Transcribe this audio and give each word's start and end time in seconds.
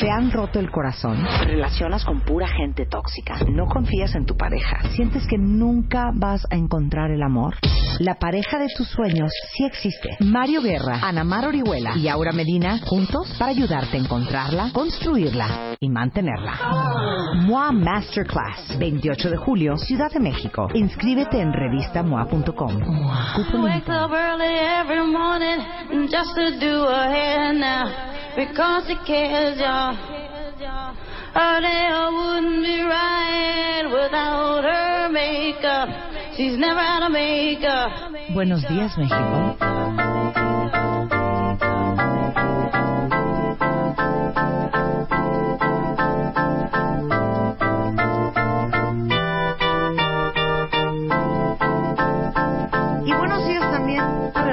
¿Te 0.00 0.10
han 0.10 0.30
roto 0.30 0.58
el 0.58 0.70
corazón? 0.70 1.24
¿Te 1.40 1.44
relacionas 1.46 2.04
con 2.04 2.20
pura 2.20 2.48
gente 2.48 2.86
tóxica? 2.86 3.38
¿No 3.48 3.66
confías 3.66 4.14
en 4.14 4.24
tu 4.24 4.36
pareja? 4.36 4.80
¿Sientes 4.94 5.26
que 5.26 5.38
nunca 5.38 6.10
vas 6.14 6.46
a 6.50 6.56
encontrar 6.56 7.10
el 7.10 7.22
amor? 7.22 7.54
La 7.98 8.16
pareja 8.16 8.58
de 8.58 8.68
tus 8.76 8.88
sueños 8.88 9.32
sí 9.54 9.64
existe. 9.64 10.16
Mario 10.20 10.62
Guerra, 10.62 11.00
Ana 11.02 11.24
Mar 11.24 11.46
Orihuela 11.46 11.96
y 11.96 12.08
Aura 12.08 12.32
Medina 12.32 12.78
juntos 12.84 13.34
para 13.38 13.50
ayudarte 13.50 13.96
a 13.96 14.00
encontrarla, 14.00 14.70
construirla 14.72 15.76
y 15.80 15.88
mantenerla. 15.88 16.58
MOA 17.46 17.72
Masterclass, 17.72 18.78
28 18.78 19.30
de 19.30 19.36
julio, 19.36 19.76
Ciudad 19.76 20.10
de 20.10 20.20
México. 20.20 20.68
Inscríbete 20.74 21.40
en 21.40 21.52
revistamoa.com. 21.52 22.80
Cupo 23.34 23.58
Because 28.36 28.86
she 28.86 28.96
cares, 29.06 29.58
y'all. 29.58 29.94
Her 31.32 31.60
nail 31.60 32.12
wouldn't 32.12 32.62
be 32.62 32.82
right 32.82 33.84
without 33.90 34.62
her 34.62 35.08
makeup. 35.10 35.88
She's 36.36 36.58
never 36.58 36.78
out 36.78 37.02
of 37.04 37.12
makeup. 37.12 37.90
Buenos 38.34 38.62
días, 38.68 38.96
México. 38.98 39.56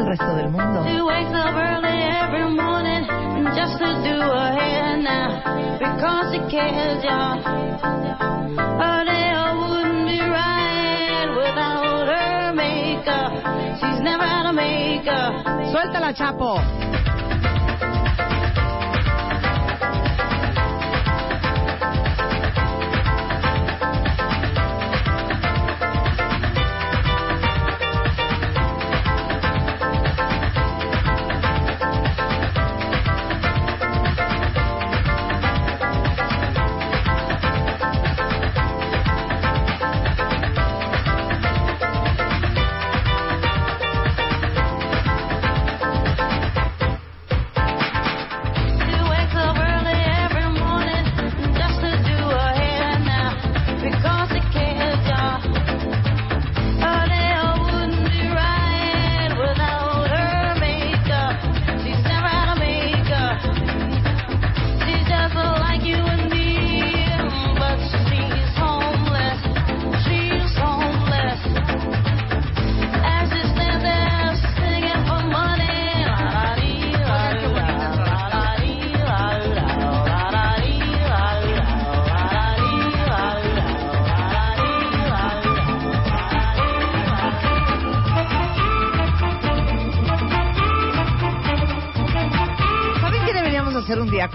Resto 0.05 0.35
del 0.35 0.49
mundo. 0.49 0.72
Because 5.79 6.33
she 6.33 6.39
cares, 6.49 7.03
y'all. 7.03 7.41
Her 8.81 9.03
nail 9.03 9.69
wouldn't 9.69 10.07
be 10.07 10.19
right 10.19 11.29
without 11.35 12.07
her 12.07 12.53
makeup. 12.53 13.33
She's 13.79 14.01
never 14.01 14.23
out 14.23 14.45
of 14.47 14.55
makeup. 14.55 15.33
Suéltala, 15.71 16.13
Chapo. 16.15 17.12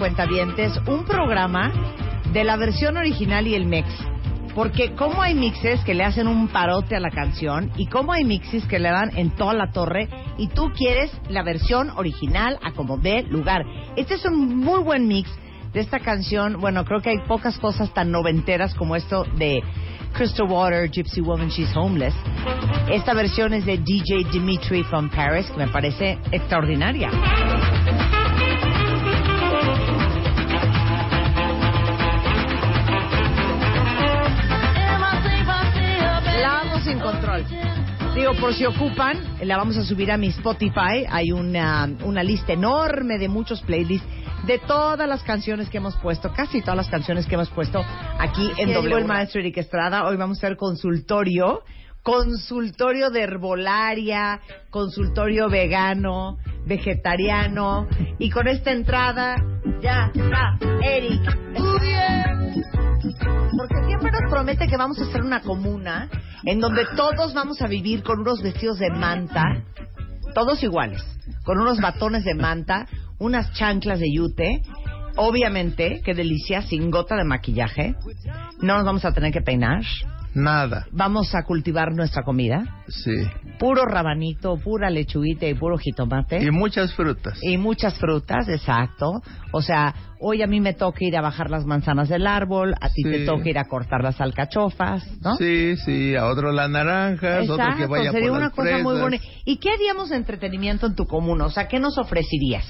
Cuentavientes? 0.09 0.75
Un 0.87 1.05
programa 1.05 1.71
de 2.33 2.43
la 2.43 2.57
versión 2.57 2.97
original 2.97 3.45
y 3.45 3.53
el 3.53 3.67
mix. 3.67 3.87
Porque 4.55 4.95
cómo 4.95 5.21
hay 5.21 5.35
mixes 5.35 5.83
que 5.83 5.93
le 5.93 6.03
hacen 6.03 6.27
un 6.27 6.47
parote 6.47 6.95
a 6.95 6.99
la 6.99 7.11
canción 7.11 7.71
y 7.77 7.85
cómo 7.85 8.11
hay 8.11 8.25
mixes 8.25 8.65
que 8.65 8.79
le 8.79 8.89
dan 8.89 9.15
en 9.15 9.29
toda 9.35 9.53
la 9.53 9.71
torre 9.71 10.09
y 10.39 10.47
tú 10.47 10.71
quieres 10.75 11.11
la 11.29 11.43
versión 11.43 11.91
original 11.91 12.57
a 12.63 12.71
como 12.71 12.97
dé 12.97 13.21
lugar. 13.29 13.63
Este 13.95 14.15
es 14.15 14.25
un 14.25 14.57
muy 14.57 14.79
buen 14.81 15.07
mix 15.07 15.29
de 15.73 15.81
esta 15.81 15.99
canción. 15.99 16.59
Bueno, 16.59 16.85
creo 16.85 17.01
que 17.01 17.11
hay 17.11 17.19
pocas 17.27 17.59
cosas 17.59 17.93
tan 17.93 18.09
noventeras 18.09 18.73
como 18.73 18.95
esto 18.95 19.25
de 19.35 19.61
Crystal 20.13 20.47
Water, 20.49 20.89
Gypsy 20.89 21.21
Woman, 21.21 21.49
She's 21.49 21.71
Homeless. 21.75 22.15
Esta 22.91 23.13
versión 23.13 23.53
es 23.53 23.63
de 23.63 23.77
DJ 23.77 24.23
Dimitri 24.31 24.83
from 24.85 25.07
Paris, 25.11 25.45
que 25.51 25.57
me 25.57 25.67
parece 25.67 26.17
extraordinaria. 26.31 27.11
Sin 36.89 36.99
control. 36.99 37.45
Digo, 38.15 38.33
por 38.39 38.53
si 38.53 38.65
ocupan, 38.65 39.17
la 39.43 39.57
vamos 39.57 39.77
a 39.77 39.83
subir 39.83 40.11
a 40.11 40.17
mi 40.17 40.27
Spotify. 40.27 41.05
Hay 41.07 41.31
una, 41.31 41.87
una 42.03 42.23
lista 42.23 42.53
enorme 42.53 43.19
de 43.19 43.29
muchos 43.29 43.61
playlists 43.61 44.07
de 44.47 44.57
todas 44.57 45.07
las 45.07 45.21
canciones 45.21 45.69
que 45.69 45.77
hemos 45.77 45.95
puesto, 45.97 46.33
casi 46.33 46.61
todas 46.61 46.77
las 46.77 46.89
canciones 46.89 47.27
que 47.27 47.35
hemos 47.35 47.49
puesto 47.49 47.83
aquí 48.17 48.49
en 48.57 48.73
W. 48.73 48.97
el 48.97 49.05
maestro 49.05 49.39
Eric 49.39 49.57
Estrada. 49.57 50.05
Hoy 50.05 50.17
vamos 50.17 50.37
a 50.37 50.47
hacer 50.47 50.57
consultorio, 50.57 51.61
consultorio 52.01 53.11
de 53.11 53.21
herbolaria, 53.21 54.39
consultorio 54.71 55.47
vegano, 55.47 56.37
vegetariano. 56.65 57.87
Y 58.17 58.31
con 58.31 58.47
esta 58.47 58.71
entrada, 58.71 59.35
ya 59.81 60.11
está 60.15 60.57
Eric. 60.81 61.21
Porque 63.01 63.85
siempre 63.85 64.11
nos 64.11 64.29
promete 64.29 64.67
que 64.67 64.77
vamos 64.77 64.99
a 64.99 65.03
hacer 65.03 65.21
una 65.21 65.41
comuna 65.41 66.09
en 66.43 66.59
donde 66.59 66.85
todos 66.95 67.33
vamos 67.33 67.61
a 67.61 67.67
vivir 67.67 68.03
con 68.03 68.19
unos 68.19 68.41
vestidos 68.41 68.79
de 68.79 68.89
manta, 68.89 69.43
todos 70.33 70.61
iguales, 70.63 71.03
con 71.43 71.59
unos 71.59 71.79
batones 71.79 72.23
de 72.23 72.35
manta, 72.35 72.87
unas 73.17 73.51
chanclas 73.53 73.99
de 73.99 74.11
yute, 74.11 74.61
obviamente, 75.15 76.01
qué 76.03 76.13
delicia, 76.13 76.61
sin 76.63 76.91
gota 76.91 77.15
de 77.15 77.23
maquillaje. 77.23 77.95
No 78.61 78.75
nos 78.75 78.85
vamos 78.85 79.05
a 79.05 79.13
tener 79.13 79.31
que 79.31 79.41
peinar. 79.41 79.83
Nada. 80.35 80.85
Vamos 80.91 81.33
a 81.33 81.43
cultivar 81.43 81.93
nuestra 81.93 82.23
comida. 82.23 82.83
Sí. 82.87 83.15
Puro 83.57 83.85
rabanito, 83.85 84.57
pura 84.57 84.89
lechuguita 84.89 85.47
y 85.47 85.55
puro 85.55 85.77
jitomate. 85.77 86.41
Y 86.43 86.51
muchas 86.51 86.93
frutas. 86.93 87.39
Y 87.41 87.57
muchas 87.57 87.97
frutas, 87.97 88.47
exacto. 88.47 89.21
O 89.51 89.61
sea, 89.61 89.95
hoy 90.19 90.41
a 90.43 90.47
mí 90.47 90.59
me 90.61 90.73
toca 90.73 91.03
ir 91.03 91.17
a 91.17 91.21
bajar 91.21 91.49
las 91.49 91.65
manzanas 91.65 92.07
del 92.09 92.27
árbol, 92.27 92.75
a 92.79 92.89
ti 92.89 93.01
Sí. 93.03 93.09
te 93.09 93.25
toca 93.25 93.49
ir 93.49 93.57
a 93.57 93.65
cortar 93.65 94.03
las 94.03 94.19
alcachofas, 94.21 95.03
¿no? 95.21 95.35
Sí, 95.37 95.75
sí. 95.77 96.15
A 96.15 96.27
otro 96.27 96.51
las 96.51 96.69
naranjas, 96.69 97.43
otro 97.49 97.55
que 97.57 97.61
Exacto, 97.63 97.87
vaya 97.89 98.11
sería 98.11 98.27
por 98.29 98.37
una 98.37 98.45
las 98.47 98.53
cosa 98.55 98.77
muy 98.83 98.99
buena. 98.99 99.17
¿Y 99.45 99.57
qué 99.57 99.69
haríamos 99.71 100.09
de 100.09 100.17
entretenimiento 100.17 100.85
en 100.87 100.95
tu 100.95 101.05
comuna? 101.05 101.45
O 101.45 101.49
sea, 101.49 101.67
¿qué 101.67 101.79
nos 101.79 101.97
ofrecerías? 101.97 102.65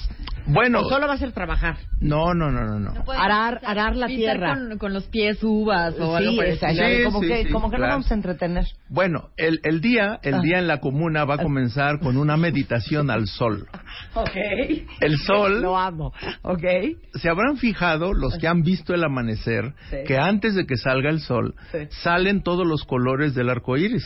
Bueno, 0.52 0.80
¿O 0.80 0.90
solo 0.90 1.08
va 1.08 1.14
a 1.14 1.18
ser 1.18 1.32
trabajar? 1.32 1.78
no, 2.00 2.34
no, 2.34 2.50
no, 2.50 2.64
no. 2.66 2.80
no. 2.80 3.12
Arar, 3.12 3.62
arar 3.66 3.96
la 3.96 4.08
tierra. 4.08 4.56
Con, 4.56 4.78
con 4.80 4.94
los 4.94 5.04
pies 5.06 5.44
uvas 5.44 5.94
o 6.00 6.16
algo 6.16 6.38
por 6.38 6.46
exacto. 6.46 6.82
Sí, 6.84 7.04
como 7.04 7.20
sí, 7.22 7.28
que, 7.28 7.44
sí, 7.46 7.52
como 7.52 7.70
que 7.70 7.76
claro. 7.76 7.92
no 7.92 7.96
vamos 7.98 8.12
a 8.12 8.14
entretener. 8.16 8.66
Bueno, 8.90 9.30
el, 9.38 9.60
el 9.64 9.80
día, 9.82 10.18
el 10.24 10.36
Ah. 10.36 10.42
día 10.42 10.58
en 10.60 10.68
la 10.68 10.80
comuna 10.80 11.26
va 11.26 11.36
a 11.36 11.38
comenzar 11.38 12.00
con 12.00 12.18
una 12.18 12.36
meditación 12.38 13.12
al 13.12 13.28
sol. 13.28 13.68
Ok. 14.16 14.36
El 15.02 15.18
sol, 15.20 15.62
Lo 15.62 15.78
amo. 15.78 16.12
Ok. 16.42 16.64
se 17.14 17.30
habrán 17.30 17.58
fijado 17.58 18.14
los 18.14 18.38
que 18.38 18.48
han 18.48 18.64
visto 18.64 18.94
el 18.94 19.04
amanecer 19.04 19.74
Sí. 19.90 19.98
que 20.08 20.18
antes 20.18 20.56
de 20.56 20.66
que 20.66 20.78
salga 20.78 21.10
el 21.10 21.20
sol 21.20 21.54
Sí. 21.72 21.80
salen 22.04 22.42
todos 22.42 22.66
los 22.66 22.84
colores 22.86 23.36
del 23.36 23.50
arco 23.50 23.78
iris. 23.78 24.06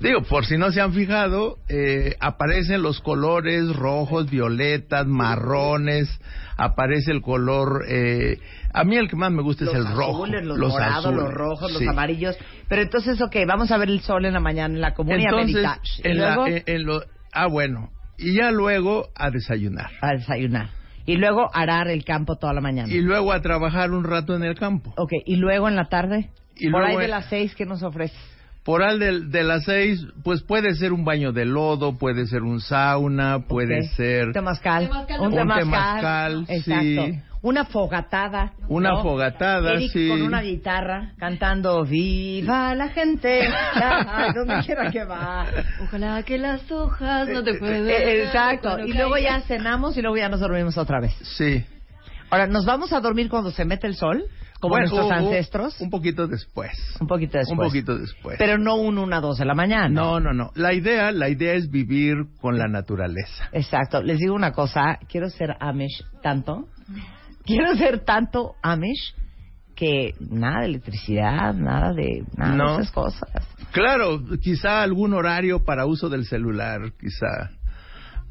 Digo, 0.00 0.22
por 0.22 0.46
si 0.46 0.56
no 0.56 0.72
se 0.72 0.80
han 0.80 0.94
fijado, 0.94 1.58
eh, 1.68 2.16
aparecen 2.18 2.80
los 2.80 3.00
colores 3.00 3.68
rojos, 3.76 4.30
violetas, 4.30 5.06
marrones, 5.06 6.08
aparece 6.56 7.12
el 7.12 7.20
color. 7.20 7.84
Eh, 7.88 8.38
a 8.72 8.84
mí 8.84 8.96
el 8.96 9.08
que 9.10 9.16
más 9.16 9.30
me 9.30 9.42
gusta 9.42 9.66
Los 9.66 9.74
es 9.74 9.80
el 9.80 9.86
rojo. 9.94 10.24
azules, 10.24 10.44
los, 10.46 10.58
morados, 10.58 11.04
azules, 11.04 11.20
los 11.24 11.34
rojos, 11.34 11.72
sí. 11.72 11.84
los 11.84 11.88
amarillos. 11.92 12.36
Pero 12.68 12.80
entonces, 12.82 13.20
ok, 13.20 13.36
vamos 13.46 13.70
a 13.70 13.76
ver 13.76 13.90
el 13.90 14.00
sol 14.00 14.24
en 14.24 14.32
la 14.32 14.40
mañana 14.40 14.74
en 14.74 14.80
la 14.80 14.94
comunidad 14.94 15.30
Entonces, 15.40 16.00
en 16.04 16.18
la- 16.18 16.36
en- 16.48 16.62
en 16.64 16.84
lo- 16.84 17.02
ah, 17.34 17.46
bueno. 17.48 17.90
Y 18.18 18.34
ya 18.36 18.50
luego 18.50 19.08
a 19.14 19.30
desayunar. 19.30 19.90
a 20.00 20.12
desayunar. 20.12 20.68
Y 21.04 21.16
luego 21.16 21.48
arar 21.52 21.88
el 21.88 22.04
campo 22.04 22.36
toda 22.36 22.52
la 22.52 22.60
mañana. 22.60 22.92
Y 22.92 23.00
luego 23.00 23.32
a 23.32 23.40
trabajar 23.42 23.90
un 23.90 24.04
rato 24.04 24.36
en 24.36 24.44
el 24.44 24.54
campo. 24.54 24.94
Ok, 24.96 25.12
y 25.26 25.36
luego 25.36 25.68
en 25.68 25.74
la 25.76 25.86
tarde. 25.88 26.30
Y 26.56 26.70
Por 26.70 26.84
ahí 26.84 26.96
de 26.96 27.04
en- 27.04 27.10
las 27.10 27.26
seis, 27.26 27.54
¿qué 27.56 27.66
nos 27.66 27.82
ofrece? 27.82 28.14
Por 28.64 28.82
al 28.84 29.00
de, 29.00 29.20
de 29.22 29.42
las 29.42 29.64
seis, 29.64 30.06
pues 30.22 30.42
puede 30.42 30.74
ser 30.76 30.92
un 30.92 31.04
baño 31.04 31.32
de 31.32 31.44
lodo, 31.44 31.98
puede 31.98 32.26
ser 32.26 32.42
un 32.42 32.60
sauna, 32.60 33.40
puede 33.48 33.80
Ok. 33.80 33.86
ser 33.96 34.32
Temazcal. 34.32 34.84
Temazcal. 34.86 35.20
Un 35.20 35.26
Un 35.26 35.32
temazcal. 35.34 35.64
temazcal, 35.64 36.44
Exacto. 36.48 36.82
sí. 37.06 37.20
Una 37.44 37.64
fogatada. 37.64 38.52
Una 38.68 38.90
¿no? 38.90 39.02
fogatada, 39.02 39.72
Eric 39.72 39.90
sí. 39.92 40.08
con 40.08 40.22
una 40.22 40.42
guitarra 40.42 41.10
cantando 41.18 41.84
Viva 41.84 42.72
la 42.76 42.88
gente. 42.90 43.40
Ay, 43.74 44.32
donde 44.32 44.60
quiera 44.64 44.92
que 44.92 45.02
va. 45.04 45.44
Ojalá 45.82 46.22
que 46.22 46.38
las 46.38 46.70
hojas 46.70 47.28
no 47.28 47.42
te 47.42 47.54
puedan. 47.54 47.88
Eh, 47.90 48.22
Exacto. 48.26 48.78
Y 48.86 48.92
luego 48.92 49.18
ya 49.18 49.40
cenamos 49.40 49.96
y 49.96 50.02
luego 50.02 50.16
ya 50.18 50.28
nos 50.28 50.38
dormimos 50.38 50.78
otra 50.78 51.00
vez. 51.00 51.12
Sí. 51.36 51.64
Ahora, 52.30 52.46
¿nos 52.46 52.64
vamos 52.64 52.92
a 52.92 53.00
dormir 53.00 53.28
cuando 53.28 53.50
se 53.50 53.64
mete 53.64 53.88
el 53.88 53.96
sol? 53.96 54.22
Como 54.62 54.74
Bueno, 54.76 54.86
nuestros 54.88 55.10
ancestros. 55.10 55.80
Un 55.80 55.90
poquito 55.90 56.28
después. 56.28 56.70
Un 57.00 57.08
poquito 57.08 57.36
después. 57.36 57.58
Un 57.58 57.66
poquito 57.66 57.98
después. 57.98 58.36
Pero 58.38 58.58
no 58.58 58.76
un 58.76 58.96
una, 58.96 59.20
dos 59.20 59.38
de 59.38 59.44
la 59.44 59.54
mañana. 59.54 59.88
no, 59.88 60.20
no, 60.20 60.32
no. 60.32 60.52
La 60.54 60.72
idea, 60.72 61.10
la 61.10 61.28
idea 61.28 61.54
es 61.54 61.68
vivir 61.68 62.14
con 62.40 62.56
la 62.58 62.68
naturaleza. 62.68 63.48
Exacto. 63.50 64.00
Les 64.04 64.18
digo 64.20 64.34
una 64.36 64.52
cosa. 64.52 65.00
Quiero 65.08 65.28
ser 65.30 65.56
Amish 65.58 66.04
tanto. 66.22 66.68
Quiero 67.44 67.74
ser 67.74 68.04
tanto 68.04 68.54
Amish 68.62 69.16
que 69.74 70.14
nada 70.30 70.60
de 70.60 70.66
electricidad, 70.66 71.54
nada 71.54 71.92
de 71.92 72.22
nada 72.36 72.54
No. 72.54 72.76
de 72.76 72.82
esas 72.82 72.92
cosas. 72.92 73.28
Claro, 73.72 74.20
quizá 74.40 74.82
algún 74.82 75.12
horario 75.12 75.64
para 75.64 75.86
uso 75.86 76.08
del 76.08 76.24
celular, 76.24 76.92
quizá 77.00 77.50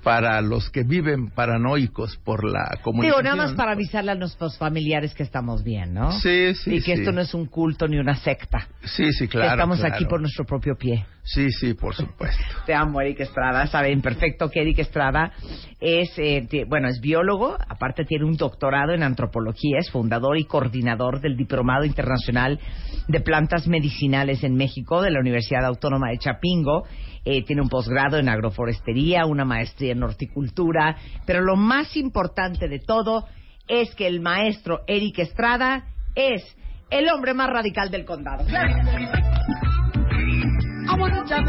para 0.03 0.41
los 0.41 0.69
que 0.69 0.83
viven 0.83 1.29
paranoicos 1.29 2.17
por 2.17 2.43
la 2.43 2.79
comunicación. 2.83 3.23
Digo, 3.23 3.35
nada 3.35 3.47
más 3.47 3.55
para 3.55 3.73
avisarle 3.73 4.11
a 4.11 4.15
nuestros 4.15 4.57
familiares 4.57 5.13
que 5.13 5.23
estamos 5.23 5.63
bien, 5.63 5.93
¿no? 5.93 6.11
Sí, 6.13 6.53
sí, 6.55 6.75
Y 6.75 6.77
que 6.81 6.95
sí. 6.95 7.01
esto 7.01 7.11
no 7.11 7.21
es 7.21 7.33
un 7.33 7.45
culto 7.45 7.87
ni 7.87 7.97
una 7.97 8.15
secta. 8.15 8.67
Sí, 8.83 9.11
sí, 9.13 9.27
que 9.27 9.37
claro. 9.37 9.51
estamos 9.51 9.79
claro. 9.79 9.95
aquí 9.95 10.05
por 10.05 10.19
nuestro 10.19 10.45
propio 10.45 10.75
pie. 10.75 11.05
Sí, 11.23 11.51
sí, 11.51 11.75
por 11.75 11.93
supuesto. 11.93 12.43
Te 12.65 12.73
amo, 12.73 12.99
Eric 12.99 13.19
Estrada. 13.19 13.67
Saben 13.67 14.01
perfecto 14.01 14.49
que 14.49 14.61
Eric 14.61 14.79
Estrada 14.79 15.31
es, 15.79 16.11
eh, 16.17 16.47
bueno, 16.67 16.87
es 16.87 16.99
biólogo, 16.99 17.57
aparte 17.69 18.05
tiene 18.05 18.25
un 18.25 18.37
doctorado 18.37 18.93
en 18.93 19.03
antropología, 19.03 19.77
es 19.79 19.91
fundador 19.91 20.37
y 20.37 20.45
coordinador 20.45 21.21
del 21.21 21.37
Diplomado 21.37 21.85
Internacional 21.85 22.59
de 23.07 23.19
Plantas 23.19 23.67
Medicinales 23.67 24.43
en 24.43 24.55
México 24.55 25.01
de 25.01 25.11
la 25.11 25.19
Universidad 25.19 25.65
Autónoma 25.65 26.09
de 26.09 26.17
Chapingo. 26.17 26.85
Eh, 27.23 27.43
tiene 27.45 27.61
un 27.61 27.69
posgrado 27.69 28.17
en 28.17 28.29
agroforestería, 28.29 29.27
una 29.27 29.45
maestría 29.45 29.90
en 29.91 30.03
horticultura, 30.03 30.97
pero 31.25 31.41
lo 31.41 31.55
más 31.55 31.95
importante 31.97 32.67
de 32.67 32.79
todo 32.79 33.25
es 33.67 33.93
que 33.95 34.07
el 34.07 34.19
maestro 34.21 34.81
Eric 34.87 35.19
Estrada 35.19 35.85
es 36.15 36.43
el 36.89 37.07
hombre 37.09 37.33
más 37.33 37.49
radical 37.49 37.89
del 37.91 38.05
condado. 38.05 38.45
Claro 38.45 38.73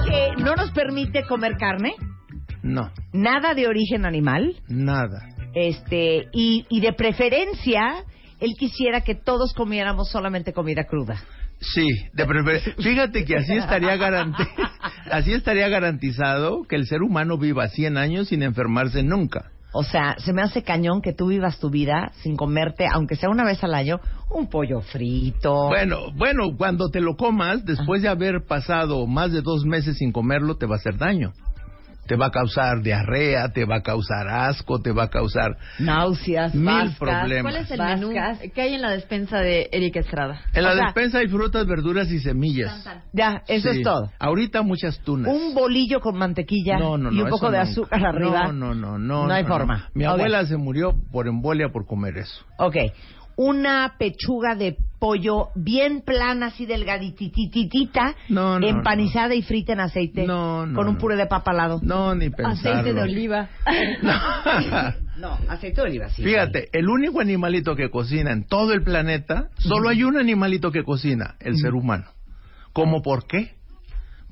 que 0.05 0.43
no 0.43 0.55
nos 0.55 0.71
permite 0.73 1.25
comer 1.25 1.57
carne, 1.59 1.95
No, 2.63 2.91
nada 3.13 3.55
de 3.55 3.67
origen 3.67 4.05
animal, 4.07 4.57
nada. 4.69 5.27
este 5.55 6.27
y, 6.33 6.65
y 6.69 6.81
de 6.81 6.93
preferencia 6.93 8.05
él 8.39 8.55
quisiera 8.59 9.03
que 9.03 9.15
todos 9.15 9.53
comiéramos 9.55 10.11
solamente 10.11 10.53
comida 10.53 10.85
cruda. 10.85 11.17
Sí, 11.63 11.87
de 12.13 12.61
fíjate 12.79 13.25
que 13.25 13.37
así 13.37 13.55
estaría 13.55 13.97
garanti- 13.97 14.49
así 15.11 15.33
estaría 15.33 15.69
garantizado 15.69 16.65
que 16.65 16.77
el 16.77 16.87
ser 16.87 17.03
humano 17.03 17.39
viva 17.39 17.69
100 17.69 17.97
años 17.97 18.29
sin 18.29 18.43
enfermarse 18.43 19.03
nunca. 19.03 19.53
O 19.75 19.85
sea, 19.85 20.17
se 20.19 20.35
me 20.35 20.43
hace 20.43 20.63
cañón 20.63 21.01
que 21.01 21.15
tú 21.15 21.29
vivas 21.29 21.59
tu 21.59 21.71
vida 21.71 22.13
sin 22.23 22.37
comerte, 22.37 22.87
aunque 22.93 23.17
sea 23.17 23.31
una 23.31 23.45
vez 23.45 23.65
al 23.65 23.75
año, 23.75 24.01
un 24.31 24.49
pollo 24.49 24.83
frito. 24.83 25.69
Bueno, 25.69 26.13
bueno, 26.15 26.55
cuando 26.59 26.91
te 26.91 27.01
lo 27.01 27.17
comas, 27.17 27.65
después 27.65 28.03
de 28.03 28.09
haber 28.09 28.45
pasado 28.47 29.07
más 29.07 29.33
de 29.33 29.41
dos 29.41 29.65
meses 29.65 29.97
sin 29.97 30.13
comerlo, 30.13 30.57
te 30.57 30.67
va 30.67 30.75
a 30.75 30.79
hacer 30.79 30.99
daño. 30.99 31.33
Te 32.07 32.17
va 32.17 32.27
a 32.27 32.31
causar 32.31 32.83
diarrea, 32.83 33.51
te 33.53 33.65
va 33.65 33.77
a 33.77 33.83
causar 33.83 34.27
asco, 34.29 34.81
te 34.83 34.91
va 34.91 35.05
a 35.05 35.09
causar 35.09 35.57
náuseas, 35.79 36.55
mil 36.55 36.65
vascas. 36.67 36.99
problemas. 36.99 37.53
¿Cuál 37.53 37.65
es 37.65 37.71
el 37.71 37.79
Vascas. 37.79 38.01
menú 38.01 38.53
que 38.55 38.61
hay 38.61 38.75
en 38.75 38.83
la 38.83 38.91
despensa 38.91 39.39
de 39.39 39.69
Eric 39.73 39.97
Estrada? 39.97 40.41
En 40.53 40.65
la 40.65 40.71
o 40.73 40.75
sea- 40.75 40.85
despensa 40.87 41.19
hay 41.19 41.29
frutas, 41.29 41.67
verduras 41.67 42.11
y 42.11 42.19
semillas. 42.19 42.85
Ya, 43.13 43.43
eso 43.47 43.71
Sí. 43.71 43.79
es 43.79 43.85
todo. 43.85 44.11
Ahorita 44.19 44.63
muchas 44.63 44.99
tunas. 45.01 45.33
Un 45.33 45.55
bolillo 45.55 46.01
con 46.01 46.17
mantequilla 46.19 46.77
No, 46.79 46.99
no, 46.99 47.13
y 47.13 47.19
no, 47.19 47.25
un 47.25 47.31
poco 47.31 47.51
de 47.51 47.59
nunca. 47.59 47.71
azúcar 47.71 48.05
arriba. 48.05 48.47
No, 48.49 48.53
no, 48.53 48.75
no, 48.75 48.99
no. 48.99 49.27
No 49.29 49.33
hay 49.33 49.45
no, 49.45 49.49
forma. 49.49 49.89
Mi 49.95 50.05
Ok. 50.05 50.13
abuela 50.15 50.45
se 50.47 50.57
murió 50.57 50.95
por 51.13 51.29
embolia 51.29 51.69
por 51.73 51.87
comer 51.87 52.19
eso. 52.19 52.45
Ok. 52.59 52.77
Una 53.37 53.95
pechuga 53.99 54.55
de 54.55 54.77
pollo 54.99 55.49
bien 55.57 56.03
plana, 56.03 56.47
así 56.47 56.65
delgaditititita, 56.65 58.15
No, 58.29 58.61
no, 58.61 58.67
empanizada 58.67 59.35
y 59.35 59.43
frita 59.43 59.73
en 59.73 59.81
aceite, 59.81 60.27
No, 60.27 60.65
no, 60.65 60.77
con 60.77 60.87
un 60.87 60.97
puré 60.97 61.17
de 61.17 61.27
papa 61.27 61.51
al 61.51 61.57
lado. 61.57 61.81
No, 61.83 62.15
ni 62.15 62.31
pensarlo. 62.31 62.79
Aceite 62.79 62.95
de 62.95 63.03
oliva. 63.03 63.49
No, 65.19 65.39
aceite 65.47 65.83
de 65.83 65.89
oliva, 65.89 66.09
sí. 66.09 66.23
Fíjate, 66.23 66.69
el 66.73 66.89
único 66.89 67.21
animalito 67.21 67.77
que 67.77 67.91
cocina 67.91 68.33
en 68.33 68.45
todo 68.45 68.73
el 68.73 68.83
planeta, 68.83 69.51
solo 69.59 69.91
hay 69.91 70.05
un 70.05 70.17
animalito 70.17 70.73
que 70.73 70.85
cocina, 70.85 71.37
el 71.41 71.57
ser 71.59 71.75
humano. 71.75 72.07
¿Cómo 72.73 73.03
por 73.03 73.27
qué? 73.27 73.53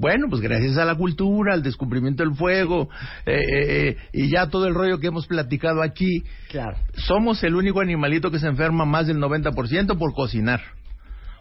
Bueno, 0.01 0.29
pues 0.31 0.41
gracias 0.41 0.79
a 0.79 0.87
la 0.87 0.95
cultura, 0.95 1.53
al 1.53 1.63
descubrimiento 1.63 2.25
del 2.25 2.35
fuego 2.35 2.89
eh, 3.27 3.35
eh, 3.35 3.89
eh, 3.89 3.97
y 4.15 4.31
ya 4.31 4.47
todo 4.49 4.67
el 4.67 4.73
rollo 4.75 4.99
que 4.99 5.09
hemos 5.09 5.27
platicado 5.27 5.83
aquí, 5.83 6.25
Claro. 6.49 6.79
somos 6.95 7.45
el 7.45 7.55
único 7.55 7.83
animalito 7.83 8.31
que 8.31 8.39
se 8.39 8.47
enferma 8.47 8.87
más 8.87 9.09
del 9.09 9.19
90% 9.19 9.99
por 9.99 10.15
cocinar. 10.15 10.63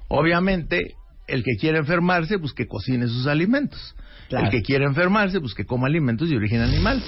Obviamente, 0.10 0.96
el 1.28 1.42
que 1.46 1.56
quiere 1.58 1.78
enfermarse, 1.78 2.38
pues 2.38 2.52
que 2.52 2.68
cocine 2.68 3.08
sus 3.08 3.28
alimentos. 3.28 3.96
Claro. 4.28 4.48
El 4.48 4.52
que 4.52 4.62
quiere 4.62 4.84
enfermarse, 4.84 5.40
pues 5.40 5.54
que 5.54 5.64
coma 5.66 5.88
alimentos 5.88 6.30
de 6.30 6.36
origen 6.36 6.60
animal. 6.60 7.02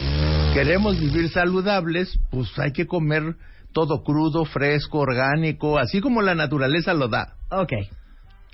Queremos 0.54 0.98
vivir 1.02 1.30
saludables, 1.32 2.18
pues 2.30 2.48
hay 2.60 2.72
que 2.72 2.88
comer 2.88 3.36
todo 3.74 4.04
crudo, 4.04 4.46
fresco, 4.46 5.00
orgánico, 5.00 5.78
así 5.78 6.00
como 6.00 6.22
la 6.22 6.34
naturaleza 6.34 6.94
lo 6.94 7.10
da. 7.10 7.34
Ok. 7.50 7.74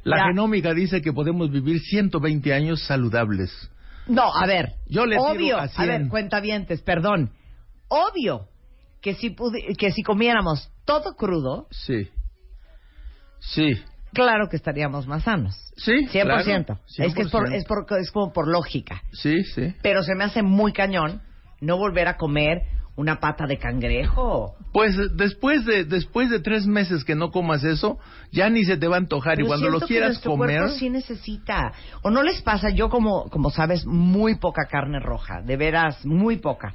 La 0.08 0.18
Ya. 0.18 0.24
genómica 0.28 0.74
dice 0.74 1.02
que 1.02 1.12
podemos 1.12 1.52
vivir 1.52 1.80
120 1.82 2.54
años 2.54 2.82
saludables. 2.84 3.52
No, 4.08 4.34
a 4.34 4.46
ver. 4.48 4.76
Yo 4.88 5.06
le 5.06 5.18
Obvio. 5.20 5.58
a 5.58 5.64
A, 5.64 5.68
100. 5.68 5.88
ver, 5.88 6.08
cuentavientes, 6.08 6.82
perdón. 6.82 7.32
Obvio 7.90 8.48
que 9.02 9.16
si, 9.16 9.36
que 9.78 9.92
si 9.92 10.04
comiéramos 10.04 10.72
todo 10.86 11.16
crudo, 11.16 11.68
Sí. 11.72 12.10
Sí. 13.40 13.74
claro 14.14 14.48
que 14.50 14.56
estaríamos 14.56 15.08
más 15.08 15.24
sanos. 15.24 15.56
Sí. 15.76 15.92
100%. 16.08 16.66
claro, 16.66 16.80
Es 16.98 17.14
que 17.14 17.22
es, 17.22 17.30
por, 17.30 17.48
100%. 17.50 17.54
es, 17.56 17.66
por- 17.66 17.86
es 18.00 18.12
como 18.12 18.34
por 18.34 18.48
lógica. 18.48 19.02
Sí, 19.12 19.44
sí. 19.44 19.76
Pero 19.82 20.04
se 20.04 20.16
me 20.16 20.24
hace 20.24 20.42
muy 20.42 20.74
cañón 20.74 21.22
no 21.62 21.78
volver 21.78 22.08
a 22.08 22.18
comer 22.18 22.62
una 22.98 23.20
pata 23.20 23.46
de 23.46 23.58
cangrejo. 23.58 24.56
Pues 24.74 24.98
después 25.16 25.66
de 25.66 25.86
después 25.86 26.30
de 26.30 26.40
tres 26.40 26.66
meses 26.66 27.06
que 27.06 27.16
no 27.16 27.32
comas 27.32 27.64
eso, 27.64 28.00
ya 28.32 28.50
ni 28.50 28.66
se 28.66 28.76
te 28.76 28.88
va 28.88 28.96
a 28.96 29.00
antojar 29.00 29.36
Pero 29.36 29.46
y 29.46 29.48
cuando 29.48 29.70
lo 29.70 29.80
que 29.80 29.86
quieras 29.86 30.10
nuestro 30.10 30.32
comer, 30.32 30.60
cuerpo 30.60 30.76
sí 30.76 30.90
necesita. 30.90 31.72
¿O 32.02 32.10
no 32.10 32.24
les 32.24 32.42
pasa? 32.42 32.70
Yo, 32.72 32.90
como, 32.90 33.30
como 33.30 33.52
sabes, 33.52 33.86
muy 33.86 34.36
poca 34.36 34.66
carne 34.66 35.00
roja. 35.00 35.42
De 35.42 35.56
veras, 35.58 36.06
muy 36.06 36.38
poca. 36.38 36.74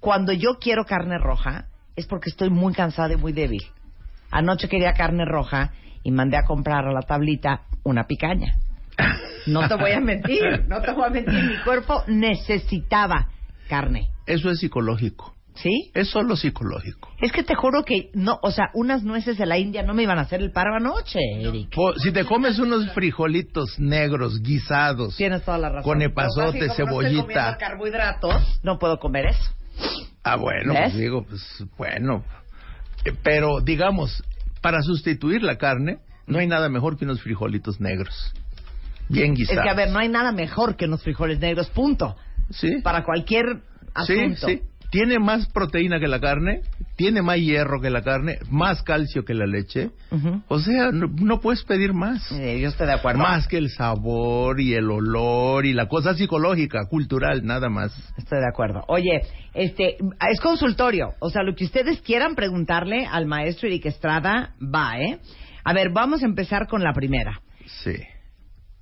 Cuando 0.00 0.32
yo 0.32 0.58
quiero 0.60 0.84
carne 0.84 1.18
roja, 1.18 1.66
es 1.96 2.06
porque 2.06 2.28
estoy 2.28 2.50
muy 2.50 2.74
cansada 2.74 3.14
y 3.14 3.16
muy 3.16 3.32
débil. 3.32 3.62
Anoche 4.30 4.68
quería 4.68 4.92
carne 4.92 5.24
roja 5.24 5.72
y 6.02 6.10
mandé 6.10 6.36
a 6.36 6.44
comprar 6.44 6.86
a 6.86 6.92
la 6.92 7.02
tablita 7.02 7.62
una 7.84 8.04
picaña. 8.04 8.58
No 9.46 9.66
te 9.68 9.74
voy 9.76 9.92
a 9.92 10.00
mentir, 10.00 10.64
no 10.68 10.80
te 10.80 10.92
voy 10.92 11.04
a 11.04 11.10
mentir. 11.10 11.42
Mi 11.42 11.56
cuerpo 11.64 12.02
necesitaba 12.06 13.28
carne. 13.68 14.10
eso 14.26 14.50
es 14.50 14.60
psicológico. 14.60 15.34
¿Sí? 15.54 15.90
Es 15.94 16.10
solo 16.10 16.36
psicológico. 16.36 17.10
Es 17.20 17.30
que 17.30 17.44
te 17.44 17.54
juro 17.54 17.84
que 17.84 18.10
no, 18.12 18.38
o 18.42 18.50
sea, 18.50 18.70
unas 18.74 19.04
nueces 19.04 19.38
de 19.38 19.46
la 19.46 19.56
India 19.56 19.82
no 19.84 19.94
me 19.94 20.02
iban 20.02 20.18
a 20.18 20.22
hacer 20.22 20.40
el 20.42 20.50
paro 20.50 20.74
anoche, 20.74 21.18
Eric. 21.40 21.72
Po- 21.74 21.94
Si 21.98 22.10
te 22.12 22.24
comes 22.24 22.58
unos 22.58 22.90
frijolitos 22.92 23.78
negros 23.78 24.40
guisados 24.42 25.16
Tienes 25.16 25.44
toda 25.44 25.58
la 25.58 25.68
razón. 25.68 25.84
con 25.84 26.02
epazote, 26.02 26.58
es 26.66 26.72
que 26.72 26.82
como 26.82 27.00
no 27.00 27.06
estoy 27.06 27.16
cebollita, 27.16 27.22
comiendo 27.22 27.58
carbohidratos, 27.58 28.60
no 28.64 28.78
puedo 28.80 28.98
comer 28.98 29.26
eso. 29.26 29.52
Ah, 30.24 30.36
bueno, 30.36 30.72
¿Ves? 30.72 30.82
pues 30.90 30.94
digo, 30.96 31.24
pues 31.24 31.64
bueno. 31.78 32.24
Eh, 33.04 33.12
Pero 33.22 33.60
digamos, 33.60 34.24
para 34.60 34.82
sustituir 34.82 35.42
la 35.42 35.56
carne, 35.56 35.98
no 36.26 36.38
hay 36.40 36.46
nada 36.48 36.68
mejor 36.68 36.96
que 36.98 37.04
unos 37.04 37.20
frijolitos 37.22 37.80
negros. 37.80 38.32
Bien 39.08 39.32
Es 39.34 39.38
guisados. 39.38 39.62
que, 39.62 39.68
a 39.70 39.74
ver, 39.74 39.90
no 39.90 39.98
hay 39.98 40.08
nada 40.08 40.32
mejor 40.32 40.76
que 40.76 40.86
unos 40.86 41.02
frijoles 41.02 41.38
negros, 41.38 41.68
punto. 41.70 42.16
Sí. 42.50 42.80
Para 42.82 43.04
cualquier 43.04 43.60
Sí, 44.06 44.14
asunto. 44.18 44.46
sí. 44.48 44.62
Tiene 44.94 45.18
más 45.18 45.48
proteína 45.48 45.98
que 45.98 46.06
la 46.06 46.20
carne, 46.20 46.60
tiene 46.94 47.20
más 47.20 47.38
hierro 47.38 47.80
que 47.80 47.90
la 47.90 48.02
carne, 48.02 48.38
más 48.48 48.80
calcio 48.84 49.24
que 49.24 49.34
la 49.34 49.44
leche. 49.44 49.90
O 50.46 50.60
sea, 50.60 50.92
no, 50.92 51.08
no 51.08 51.40
puedes 51.40 51.64
pedir 51.64 51.92
más. 51.92 52.30
Eh, 52.30 52.60
yo 52.60 52.68
estoy 52.68 52.86
de 52.86 52.92
acuerdo. 52.92 53.20
Más 53.20 53.48
que 53.48 53.58
el 53.58 53.70
sabor 53.70 54.60
y 54.60 54.72
el 54.74 54.88
olor 54.88 55.66
y 55.66 55.72
la 55.72 55.88
cosa 55.88 56.14
psicológica, 56.14 56.86
cultural, 56.88 57.44
nada 57.44 57.68
más. 57.68 57.92
Estoy 58.16 58.38
de 58.38 58.48
acuerdo. 58.48 58.84
Oye, 58.86 59.22
este, 59.52 59.96
es 60.30 60.40
consultorio. 60.40 61.14
O 61.18 61.28
sea, 61.28 61.42
lo 61.42 61.56
que 61.56 61.64
ustedes 61.64 62.00
quieran 62.00 62.36
preguntarle 62.36 63.04
al 63.04 63.26
maestro 63.26 63.66
Eric 63.66 63.86
Estrada, 63.86 64.54
va, 64.62 65.00
¿eh? 65.00 65.18
A 65.64 65.72
ver, 65.72 65.90
vamos 65.90 66.22
a 66.22 66.26
empezar 66.26 66.68
con 66.68 66.84
la 66.84 66.92
primera. 66.92 67.40
Sí. 67.66 67.96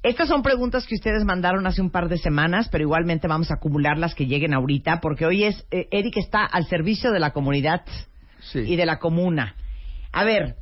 Estas 0.03 0.29
son 0.29 0.43
preguntas 0.43 0.87
que 0.87 0.97
ustedes 0.97 1.25
mandaron 1.25 1.65
hace 1.67 1.81
un 1.81 1.91
par 1.91 2.09
de 2.09 2.19
semanas, 2.19 2.69
pero 2.71 2.83
igualmente 2.83 3.29
vamos 3.29 3.51
a 3.51 3.55
acumular 3.55 3.99
las 3.99 4.15
que 4.17 4.27
lleguen 4.27 4.53
ahorita, 4.53 5.01
porque 5.01 5.27
hoy 5.27 5.45
es, 5.45 5.65
eh, 5.71 5.87
Eric 5.93 6.17
está 6.17 6.45
al 6.45 6.67
servicio 6.67 7.13
de 7.13 7.21
la 7.21 7.31
comunidad 7.33 7.83
Sí. 8.41 8.59
y 8.61 8.75
de 8.77 8.85
la 8.87 8.99
comuna. 8.99 9.55
A 10.13 10.25
ver, 10.25 10.57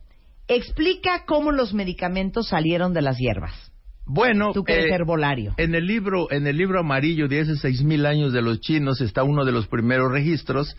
explica 0.47 1.25
cómo 1.26 1.52
los 1.52 1.73
medicamentos 1.73 2.49
salieron 2.49 2.92
de 2.92 3.00
las 3.00 3.16
hierbas. 3.16 3.73
Bueno, 4.04 4.52
Tú 4.52 4.64
que 4.64 4.75
eres 4.75 4.87
eh, 4.90 4.94
herbolario. 4.94 5.54
En 5.56 5.75
el 5.75 5.87
libro, 5.87 6.30
en 6.32 6.47
el 6.47 6.56
libro 6.56 6.80
amarillo 6.80 7.28
de 7.28 7.40
hace 7.40 7.56
seis 7.56 7.82
mil 7.82 8.04
años 8.06 8.32
de 8.32 8.42
los 8.42 8.61
chinos 8.61 9.00
está 9.00 9.23
uno 9.23 9.44
de 9.44 9.52
los 9.52 9.68
primeros 9.68 10.11
registros 10.11 10.76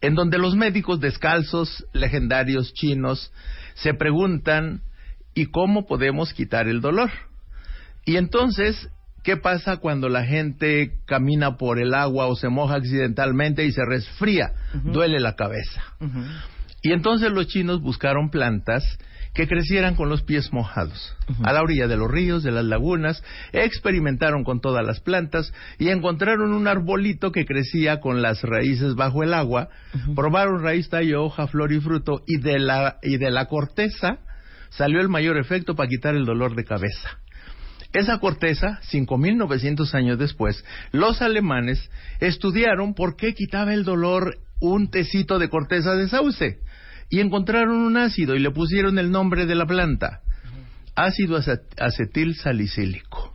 en 0.00 0.14
donde 0.14 0.36
los 0.36 0.56
médicos 0.56 0.98
descalzos 1.00 1.86
legendarios 1.92 2.74
chinos 2.74 3.32
se 3.74 3.94
preguntan 3.94 4.82
¿y 5.32 5.46
cómo 5.46 5.86
podemos 5.86 6.34
quitar 6.34 6.66
el 6.66 6.80
dolor? 6.80 7.10
Y 8.04 8.16
entonces, 8.16 8.88
¿qué 9.22 9.36
pasa 9.36 9.76
cuando 9.76 10.08
la 10.08 10.24
gente 10.24 11.00
camina 11.06 11.56
por 11.56 11.78
el 11.78 11.94
agua 11.94 12.26
o 12.26 12.36
se 12.36 12.48
moja 12.48 12.76
accidentalmente 12.76 13.64
y 13.64 13.72
se 13.72 13.84
resfría? 13.84 14.52
Duele 14.84 15.20
la 15.20 15.34
cabeza. 15.34 15.82
Y 16.82 16.92
entonces 16.92 17.30
los 17.30 17.46
chinos 17.46 17.80
buscaron 17.80 18.30
plantas 18.30 18.98
que 19.34 19.48
crecieran 19.48 19.94
con 19.94 20.10
los 20.10 20.22
pies 20.22 20.52
mojados, 20.52 21.16
a 21.42 21.52
la 21.54 21.62
orilla 21.62 21.88
de 21.88 21.96
los 21.96 22.10
ríos, 22.10 22.42
de 22.42 22.50
las 22.50 22.66
lagunas, 22.66 23.22
experimentaron 23.52 24.44
con 24.44 24.60
todas 24.60 24.84
las 24.84 25.00
plantas 25.00 25.54
y 25.78 25.88
encontraron 25.88 26.52
un 26.52 26.68
arbolito 26.68 27.32
que 27.32 27.46
crecía 27.46 28.00
con 28.00 28.20
las 28.20 28.42
raíces 28.42 28.94
bajo 28.94 29.22
el 29.22 29.32
agua, 29.32 29.68
probaron 30.14 30.62
raíz, 30.62 30.90
tallo, 30.90 31.24
hoja, 31.24 31.46
flor 31.46 31.72
y 31.72 31.80
fruto 31.80 32.22
y 32.26 32.42
de 32.42 32.58
la, 32.58 32.98
y 33.02 33.16
de 33.16 33.30
la 33.30 33.46
corteza 33.46 34.18
salió 34.68 35.00
el 35.00 35.08
mayor 35.08 35.38
efecto 35.38 35.74
para 35.74 35.88
quitar 35.88 36.14
el 36.14 36.26
dolor 36.26 36.54
de 36.54 36.64
cabeza. 36.64 37.21
Esa 37.92 38.18
corteza, 38.18 38.80
5.900 38.90 39.94
años 39.94 40.18
después, 40.18 40.64
los 40.92 41.20
alemanes 41.20 41.90
estudiaron 42.20 42.94
por 42.94 43.16
qué 43.16 43.34
quitaba 43.34 43.74
el 43.74 43.84
dolor 43.84 44.38
un 44.60 44.90
tecito 44.90 45.38
de 45.38 45.48
corteza 45.50 45.94
de 45.94 46.08
sauce 46.08 46.58
y 47.10 47.20
encontraron 47.20 47.76
un 47.76 47.96
ácido 47.98 48.34
y 48.34 48.38
le 48.40 48.50
pusieron 48.50 48.98
el 48.98 49.10
nombre 49.10 49.44
de 49.44 49.54
la 49.54 49.66
planta, 49.66 50.20
ácido 50.94 51.36
ace- 51.36 51.60
acetil 51.78 52.34
salicílico. 52.36 53.34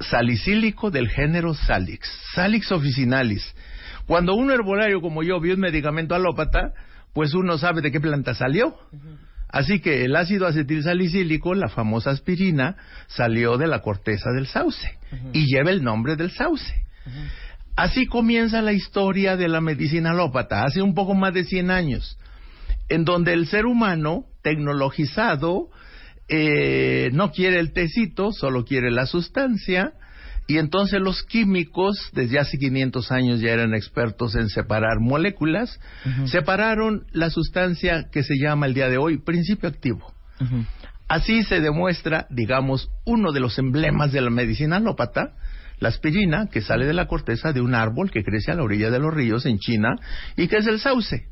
Salicílico 0.00 0.90
del 0.90 1.08
género 1.08 1.54
Salix, 1.54 2.06
Salix 2.34 2.70
officinalis. 2.72 3.54
Cuando 4.06 4.34
un 4.34 4.50
herbolario 4.50 5.00
como 5.00 5.22
yo 5.22 5.40
vio 5.40 5.54
un 5.54 5.60
medicamento 5.60 6.14
alópata, 6.14 6.72
pues 7.14 7.32
uno 7.32 7.56
sabe 7.58 7.80
de 7.80 7.90
qué 7.92 8.00
planta 8.00 8.34
salió. 8.34 8.76
Así 9.54 9.78
que 9.78 10.04
el 10.04 10.16
ácido 10.16 10.48
acetil 10.48 10.82
salicílico, 10.82 11.54
la 11.54 11.68
famosa 11.68 12.10
aspirina, 12.10 12.74
salió 13.06 13.56
de 13.56 13.68
la 13.68 13.82
corteza 13.82 14.30
del 14.32 14.48
sauce 14.48 14.98
y 15.32 15.46
lleva 15.46 15.70
el 15.70 15.84
nombre 15.84 16.16
del 16.16 16.32
sauce. 16.32 16.74
Así 17.76 18.06
comienza 18.06 18.62
la 18.62 18.72
historia 18.72 19.36
de 19.36 19.46
la 19.46 19.60
medicina 19.60 20.10
alópata, 20.10 20.64
hace 20.64 20.82
un 20.82 20.92
poco 20.92 21.14
más 21.14 21.32
de 21.34 21.44
100 21.44 21.70
años, 21.70 22.18
en 22.88 23.04
donde 23.04 23.32
el 23.32 23.46
ser 23.46 23.66
humano, 23.66 24.24
tecnologizado, 24.42 25.68
eh, 26.28 27.10
no 27.12 27.30
quiere 27.30 27.60
el 27.60 27.72
tecito, 27.72 28.32
solo 28.32 28.64
quiere 28.64 28.90
la 28.90 29.06
sustancia, 29.06 29.92
y 30.46 30.58
entonces 30.58 31.00
los 31.00 31.22
químicos, 31.22 32.10
desde 32.12 32.38
hace 32.38 32.58
500 32.58 33.10
años 33.12 33.40
ya 33.40 33.50
eran 33.50 33.74
expertos 33.74 34.34
en 34.36 34.48
separar 34.48 35.00
moléculas, 35.00 35.80
separaron 36.26 37.06
la 37.12 37.30
sustancia 37.30 38.08
que 38.12 38.22
se 38.22 38.34
llama 38.36 38.66
el 38.66 38.74
día 38.74 38.88
de 38.88 38.98
hoy 38.98 39.18
principio 39.18 39.68
activo. 39.68 40.12
Así 41.08 41.44
se 41.44 41.60
demuestra, 41.60 42.26
digamos, 42.30 42.90
uno 43.06 43.32
de 43.32 43.40
los 43.40 43.58
emblemas 43.58 44.12
de 44.12 44.20
la 44.20 44.30
medicina 44.30 44.76
alópata, 44.76 45.34
la 45.78 45.88
aspirina, 45.88 46.48
que 46.50 46.60
sale 46.60 46.86
de 46.86 46.94
la 46.94 47.06
corteza 47.06 47.52
de 47.52 47.60
un 47.60 47.74
árbol 47.74 48.10
que 48.10 48.22
crece 48.22 48.52
a 48.52 48.54
la 48.54 48.62
orilla 48.62 48.90
de 48.90 48.98
los 48.98 49.12
ríos 49.12 49.46
en 49.46 49.58
China 49.58 49.96
y 50.36 50.48
que 50.48 50.56
es 50.56 50.66
el 50.66 50.78
sauce. 50.78 51.28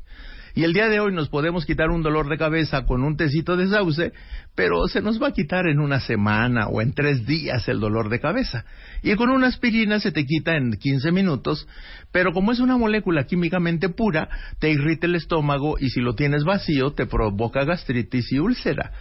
Y 0.55 0.63
el 0.63 0.73
día 0.73 0.87
de 0.87 0.99
hoy 0.99 1.11
nos 1.11 1.29
podemos 1.29 1.65
quitar 1.65 1.89
un 1.89 2.03
dolor 2.03 2.29
de 2.29 2.37
cabeza 2.37 2.85
con 2.85 3.03
un 3.03 3.17
tecito 3.17 3.57
de 3.57 3.67
sauce, 3.67 4.13
pero 4.53 4.87
se 4.87 5.01
nos 5.01 5.21
va 5.21 5.29
a 5.29 5.33
quitar 5.33 5.65
en 5.65 5.79
una 5.79 5.99
semana 5.99 6.67
o 6.67 6.79
en 6.79 6.93
tres 6.93 7.25
días 7.25 7.67
el 7.67 7.79
dolor 7.79 8.09
de 8.09 8.19
cabeza. 8.19 8.63
Y 9.01 9.15
con 9.15 9.31
una 9.31 9.47
aspirina 9.47 9.99
se 9.99 10.11
te 10.11 10.25
quita 10.25 10.55
en 10.55 10.73
15 10.73 11.11
minutos, 11.11 11.67
pero 12.11 12.33
como 12.33 12.51
es 12.51 12.59
una 12.59 12.77
molécula 12.77 13.25
químicamente 13.25 13.89
pura, 13.89 14.29
te 14.59 14.69
irrita 14.69 15.07
el 15.07 15.15
estómago 15.15 15.77
y 15.79 15.89
si 15.89 16.01
lo 16.01 16.13
tienes 16.13 16.43
vacío 16.43 16.91
te 16.91 17.07
provoca 17.07 17.63
gastritis 17.63 18.31
y 18.31 18.37
úlcera. 18.37 18.91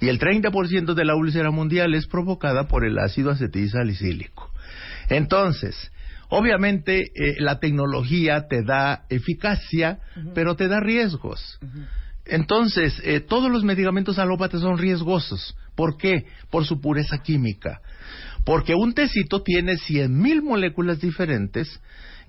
Y 0.00 0.08
el 0.08 0.20
30% 0.20 0.94
de 0.94 1.04
la 1.04 1.16
úlcera 1.16 1.50
mundial 1.50 1.94
es 1.94 2.06
provocada 2.06 2.68
por 2.68 2.84
el 2.84 2.96
ácido 2.98 3.32
acetilsalicílico. 3.32 4.50
Entonces, 5.08 5.90
obviamente 6.30 7.02
eh, 7.02 7.34
la 7.38 7.58
tecnología 7.58 8.48
te 8.48 8.62
da 8.62 9.04
eficacia, 9.10 9.98
pero 10.34 10.56
te 10.56 10.68
da 10.68 10.80
riesgos. 10.80 11.58
Entonces, 12.24 13.00
eh, 13.04 13.20
todos 13.20 13.50
los 13.50 13.64
medicamentos 13.64 14.18
alópatas 14.18 14.60
son 14.60 14.78
riesgosos. 14.78 15.56
¿Por 15.74 15.96
qué? 15.96 16.26
Por 16.50 16.64
su 16.64 16.80
pureza 16.80 17.18
química. 17.18 17.80
Porque 18.44 18.74
un 18.74 18.94
tecito 18.94 19.42
tiene 19.42 19.74
100.000 19.74 20.42
moléculas 20.42 21.00
diferentes 21.00 21.80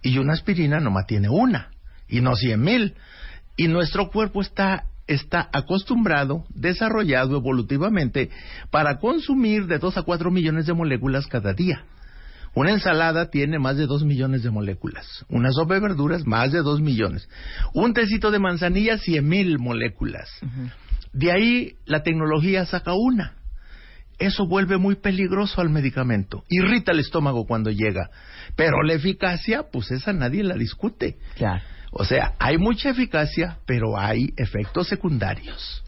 y 0.02 0.18
una 0.18 0.34
aspirina 0.34 0.80
nomás 0.80 1.06
tiene 1.06 1.30
una, 1.30 1.70
y 2.08 2.22
no 2.22 2.32
100.000. 2.32 2.94
Y 3.58 3.68
nuestro 3.68 4.10
cuerpo 4.10 4.42
está, 4.42 4.86
está 5.08 5.50
acostumbrado, 5.54 6.46
desarrollado 6.50 7.38
evolutivamente, 7.38 8.30
para 8.72 8.98
consumir 8.98 9.68
de 9.68 9.78
2 9.78 9.98
a 9.98 10.02
4 10.02 10.32
millones 10.32 10.66
de 10.66 10.74
moléculas 10.74 11.28
cada 11.28 11.54
día. 11.54 11.86
Una 12.54 12.72
ensalada 12.72 13.30
tiene 13.30 13.60
más 13.60 13.78
de 13.78 13.86
2 13.86 14.04
millones 14.04 14.44
de 14.44 14.52
moléculas. 14.52 15.26
Una 15.30 15.52
sopa 15.52 15.76
de 15.76 15.80
verduras, 15.80 16.26
más 16.26 16.52
de 16.52 16.62
2 16.62 16.82
millones. 16.82 17.30
Un 17.74 17.94
tecito 17.94 18.30
de 18.30 18.40
manzanilla, 18.40 18.98
100 18.98 19.28
mil 19.28 19.60
moléculas. 19.60 20.30
De 21.14 21.32
ahí 21.32 21.76
la 21.86 22.04
tecnología 22.04 22.66
saca 22.66 22.94
una. 22.94 23.36
Eso 24.20 24.46
vuelve 24.46 24.78
muy 24.78 24.96
peligroso 24.96 25.62
al 25.62 25.70
medicamento. 25.70 26.44
Irrita 26.50 26.92
el 26.92 27.00
estómago 27.00 27.46
cuando 27.48 27.72
llega. 27.72 28.12
Pero 28.56 28.84
la 28.84 28.94
eficacia, 28.94 29.64
pues 29.72 29.90
esa 29.90 30.14
nadie 30.14 30.44
la 30.44 30.56
discute. 30.56 31.18
Claro. 31.36 31.64
O 31.92 32.06
sea, 32.06 32.34
hay 32.38 32.58
mucha 32.58 32.90
eficacia, 32.90 33.58
pero 33.66 33.98
hay 33.98 34.34
efectos 34.38 34.88
secundarios. 34.88 35.84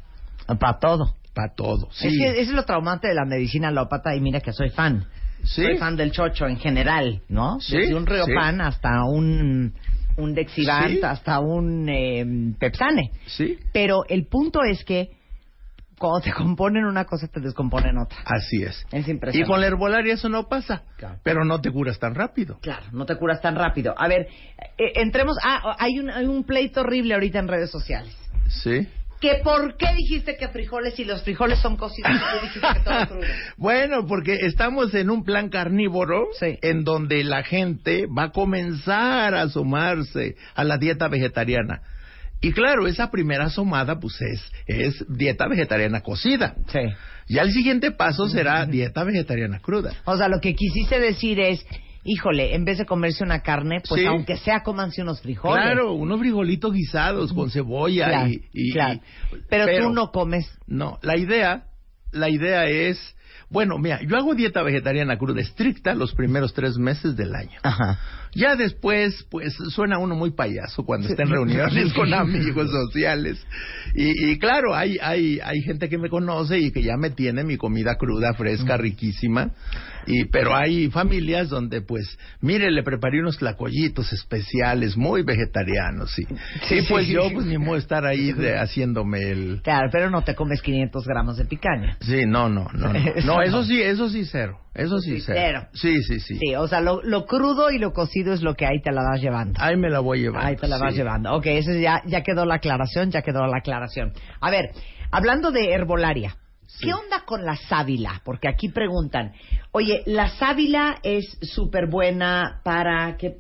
Para 0.48 0.80
todo. 0.80 1.16
Para 1.34 1.54
todo. 1.54 1.90
Sí. 1.92 2.08
Es 2.08 2.14
que 2.18 2.42
es 2.42 2.50
lo 2.50 2.64
traumante 2.64 3.08
de 3.08 3.16
la 3.16 3.26
medicina 3.26 3.68
alópata 3.68 4.16
y 4.16 4.22
mira 4.22 4.40
que 4.40 4.54
soy 4.54 4.70
fan. 4.70 5.06
Sí. 5.44 5.64
Soy 5.64 5.78
fan 5.78 5.96
del 5.96 6.12
chocho 6.12 6.46
en 6.48 6.58
general, 6.58 7.22
¿no? 7.30 7.60
Sí, 7.60 7.78
Desde 7.78 7.96
un 7.96 8.06
Riopan 8.06 8.62
hasta 8.62 9.04
un, 9.06 9.74
un 10.18 10.34
Dexivant, 10.34 11.04
hasta 11.04 11.40
un 11.40 11.88
eh, 11.90 12.26
Pepsane. 12.60 13.12
Sí. 13.28 13.58
Pero 13.74 14.04
el 14.08 14.26
punto 14.28 14.62
es 14.64 14.84
que 14.86 15.10
cuando 16.00 16.22
te 16.22 16.32
componen 16.34 16.86
una 16.86 17.06
cosa, 17.06 17.28
te 17.28 17.40
descomponen 17.40 17.98
otra. 17.98 18.18
Así 18.26 18.64
es. 18.64 18.86
Es 18.92 19.08
Y 19.08 19.12
impresionante. 19.12 19.50
con 19.52 19.62
la 19.62 19.68
herbolaria 19.68 20.14
eso 20.16 20.30
no 20.30 20.48
pasa. 20.48 20.84
Claro. 20.98 21.20
Pero 21.24 21.46
no 21.46 21.62
te 21.62 21.72
curas 21.72 22.00
tan 22.00 22.16
rápido. 22.16 22.58
Claro, 22.62 22.86
no 22.92 23.06
te 23.06 23.16
curas 23.18 23.42
tan 23.42 23.56
rápido. 23.56 23.94
A 23.98 24.08
ver, 24.08 24.28
eh, 24.78 24.94
entremos... 24.96 25.38
Ah, 25.44 25.76
hay 25.80 26.00
un, 26.00 26.10
hay 26.10 26.26
un 26.26 26.44
pleito 26.46 26.82
horrible 26.82 27.14
ahorita 27.14 27.40
en 27.40 27.48
redes 27.48 27.70
sociales. 27.70 28.16
Sí. 28.50 28.88
¿Que 29.24 29.36
por 29.42 29.78
qué 29.78 29.88
dijiste 29.96 30.36
que 30.36 30.50
frijoles 30.50 31.00
y 31.00 31.06
los 31.06 31.24
frijoles 31.24 31.58
son 31.60 31.78
cocidos 31.78 32.12
y 32.12 32.20
tú 32.20 32.46
dijiste 32.46 32.68
que 32.74 32.80
todo 32.82 33.08
crudo? 33.08 33.28
bueno, 33.58 34.06
porque 34.06 34.36
estamos 34.42 34.94
en 34.94 35.10
un 35.10 35.24
plan 35.24 35.48
carnívoro 35.48 36.26
Sí. 36.38 36.58
en 36.62 36.84
donde 36.84 37.24
la 37.24 37.42
gente 37.44 38.06
va 38.06 38.24
a 38.24 38.32
comenzar 38.32 39.34
a 39.34 39.44
asomarse 39.44 40.36
a 40.56 40.66
la 40.66 40.78
dieta 40.78 41.08
vegetariana. 41.08 41.82
Y 42.42 42.52
claro, 42.52 42.86
esa 42.86 43.10
primera 43.12 43.46
asomada 43.46 43.98
pues 44.02 44.20
es, 44.20 44.52
es 44.68 45.06
dieta 45.08 45.48
vegetariana 45.48 46.02
cocida. 46.02 46.56
Sí. 46.68 46.82
Ya 47.30 47.44
el 47.44 47.54
siguiente 47.54 47.92
paso 47.92 48.28
será 48.28 48.66
dieta 48.66 49.06
vegetariana 49.06 49.60
cruda. 49.60 49.94
O 50.04 50.18
sea, 50.18 50.28
lo 50.28 50.42
que 50.42 50.54
quisiste 50.54 51.00
decir 51.00 51.40
es 51.40 51.66
híjole, 52.04 52.54
en 52.56 52.66
vez 52.66 52.78
de 52.78 52.86
comerse 52.86 53.24
una 53.24 53.42
carne, 53.42 53.82
pues 53.88 54.02
Sí. 54.02 54.08
aunque 54.08 54.38
sea 54.38 54.62
cómanse 54.64 55.02
unos 55.02 55.22
frijoles. 55.22 55.64
Claro, 55.64 55.94
unos 55.94 56.20
frijolitos 56.20 56.74
guisados 56.74 57.34
con 57.34 57.50
cebolla 57.50 58.08
Claro, 58.08 58.30
y, 58.30 58.44
y- 58.54 58.72
claro. 58.74 58.94
y- 59.32 59.36
Pero, 59.50 59.84
tú 59.88 59.90
no 59.94 60.12
comes. 60.12 60.46
No, 60.68 61.00
la 61.02 61.18
idea, 61.18 61.66
la 62.12 62.30
idea 62.30 62.66
es, 62.66 63.16
bueno, 63.50 63.78
mira, 63.78 64.02
yo 64.04 64.18
hago 64.18 64.36
dieta 64.36 64.64
vegetariana 64.64 65.18
cruda 65.18 65.42
estricta 65.42 65.96
los 65.96 66.14
primeros 66.14 66.54
tres 66.54 66.78
meses 66.78 67.16
del 67.16 67.36
año. 67.36 67.60
Ajá. 67.64 68.00
Ya 68.36 68.56
después, 68.56 69.26
pues 69.30 69.54
suena 69.70 70.00
uno 70.00 70.16
muy 70.16 70.32
payaso 70.32 70.84
cuando 70.84 71.08
está 71.08 71.24
en 71.24 71.30
reuniones 71.30 71.94
con 71.94 72.14
amigos 72.14 72.70
sociales. 72.72 73.46
Y, 73.96 74.32
y 74.32 74.40
claro, 74.40 74.76
hay, 74.76 74.98
hay, 75.02 75.40
hay 75.44 75.62
gente 75.62 75.90
que 75.90 75.98
me 75.98 76.10
conoce 76.10 76.60
y 76.60 76.72
que 76.72 76.82
ya 76.82 76.98
me 76.98 77.12
tiene 77.12 77.44
mi 77.44 77.58
comida 77.58 77.96
cruda, 77.96 78.34
fresca, 78.34 78.78
riquísima. 78.78 79.52
Y, 80.06 80.26
pero 80.26 80.56
hay 80.56 80.90
familias 80.90 81.50
donde, 81.50 81.82
pues, 81.82 82.18
mire, 82.42 82.72
le 82.72 82.84
preparé 82.84 83.22
unos 83.22 83.38
tlacoyitos 83.38 84.12
especiales, 84.12 84.98
muy 84.98 85.24
vegetarianos. 85.24 86.18
Y, 86.20 86.26
Sí, 86.68 86.76
y 86.80 86.82
pues 86.84 87.06
sí, 87.06 87.14
yo, 87.14 87.32
pues, 87.34 87.46
ni 87.46 87.58
modo 87.58 87.78
estar 87.78 88.06
ahí 88.06 88.32
de, 88.34 88.58
haciéndome 88.58 89.32
el... 89.32 89.62
Claro, 89.64 89.90
pero 89.92 90.10
no 90.10 90.24
te 90.24 90.36
comes 90.36 90.62
500 90.62 91.06
gramos 91.06 91.38
de 91.38 91.46
picaña. 91.46 91.98
Sí, 92.02 92.26
no, 92.26 92.50
no, 92.50 92.68
No, 92.74 92.94
no. 92.94 93.42
eso 93.44 93.64
sí, 93.64 93.82
eso 93.82 94.10
sí, 94.10 94.26
cero. 94.26 94.63
Eso 94.76 95.00
sí, 95.00 95.22
cero. 95.22 95.68
Sí, 95.74 96.02
sí, 96.02 96.20
sí. 96.20 96.38
Sí, 96.40 96.56
o 96.56 96.68
sea, 96.68 96.82
lo, 96.82 97.02
lo 97.04 97.26
crudo 97.26 97.70
y 97.70 97.78
lo 97.78 97.94
cocido 97.94 98.34
es 98.34 98.42
lo 98.42 98.56
que 98.56 98.66
ahí 98.66 98.82
te 98.82 98.92
la 98.92 99.04
vas 99.04 99.22
llevando. 99.22 99.60
Ahí 99.62 99.78
me 99.78 99.90
la 99.90 100.00
voy 100.00 100.22
llevando. 100.22 100.48
Ahí 100.48 100.56
te 100.56 100.68
la 100.68 100.78
vas 100.80 100.96
llevando. 100.96 101.32
Ok, 101.36 101.46
eso 101.46 101.74
ya, 101.74 102.02
ya 102.06 102.22
quedó 102.24 102.46
la 102.46 102.56
aclaración, 102.56 103.12
ya 103.12 103.22
quedó 103.22 103.46
la 103.46 103.58
aclaración. 103.58 104.14
A 104.42 104.50
ver, 104.50 104.72
hablando 105.12 105.52
de 105.52 105.72
herbolaria, 105.74 106.36
Sí. 106.66 106.86
¿qué 106.88 106.94
onda 106.94 107.24
con 107.24 107.46
la 107.46 107.56
sábila? 107.56 108.22
Porque 108.26 108.48
aquí 108.48 108.70
preguntan, 108.70 109.34
oye, 109.74 110.02
¿la 110.08 110.30
sábila 110.30 110.98
es 111.04 111.38
súper 111.42 111.86
buena 111.88 112.62
para 112.64 113.16
qué? 113.18 113.36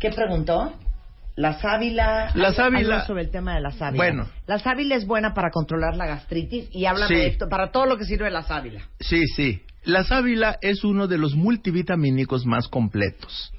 ¿Qué 0.00 0.10
preguntó? 0.10 0.72
La 1.36 1.54
sábila. 1.60 2.30
La 2.34 2.52
sábila- 2.52 3.06
sobre 3.06 3.22
el 3.22 3.30
tema 3.30 3.54
de 3.54 3.60
la 3.60 3.70
sábila. 3.70 4.04
Bueno. 4.04 4.26
La 4.46 4.58
sábila 4.58 4.94
es 4.96 5.06
buena 5.06 5.34
para 5.34 5.50
controlar 5.50 5.96
la 5.96 6.06
gastritis 6.06 6.68
y 6.72 6.84
habla 6.86 7.06
Sí. 7.08 7.14
de 7.14 7.26
esto, 7.28 7.48
para 7.48 7.70
todo 7.70 7.86
lo 7.86 7.96
que 7.96 8.04
sirve 8.04 8.30
la 8.30 8.42
sábila. 8.42 8.82
Sí, 9.00 9.26
sí. 9.28 9.62
La 9.84 10.02
sábila 10.04 10.58
es 10.62 10.82
uno 10.82 11.06
de 11.06 11.18
los 11.18 11.34
multivitamínicos 11.34 12.46
más 12.46 12.68
completos. 12.68 13.52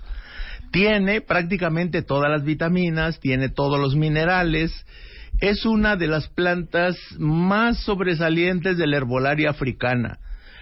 Tiene 0.71 1.21
prácticamente 1.21 2.01
todas 2.01 2.31
las 2.31 2.43
vitaminas, 2.43 3.19
tiene 3.19 3.49
todos 3.49 3.79
los 3.79 3.95
minerales. 3.95 4.85
Es 5.39 5.65
una 5.65 5.95
de 5.95 6.07
las 6.07 6.27
plantas 6.27 6.97
más 7.17 7.79
sobresalientes 7.79 8.77
de 8.77 8.87
la 8.87 8.97
herbolaria 8.97 9.51
africana. 9.51 10.19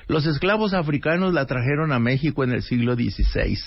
Los 0.08 0.26
esclavos 0.26 0.74
africanos 0.74 1.34
la 1.34 1.46
trajeron 1.46 1.94
a 1.94 2.00
México 2.00 2.44
en 2.44 2.52
el 2.52 2.62
siglo 2.62 2.96
XVI. 2.96 3.58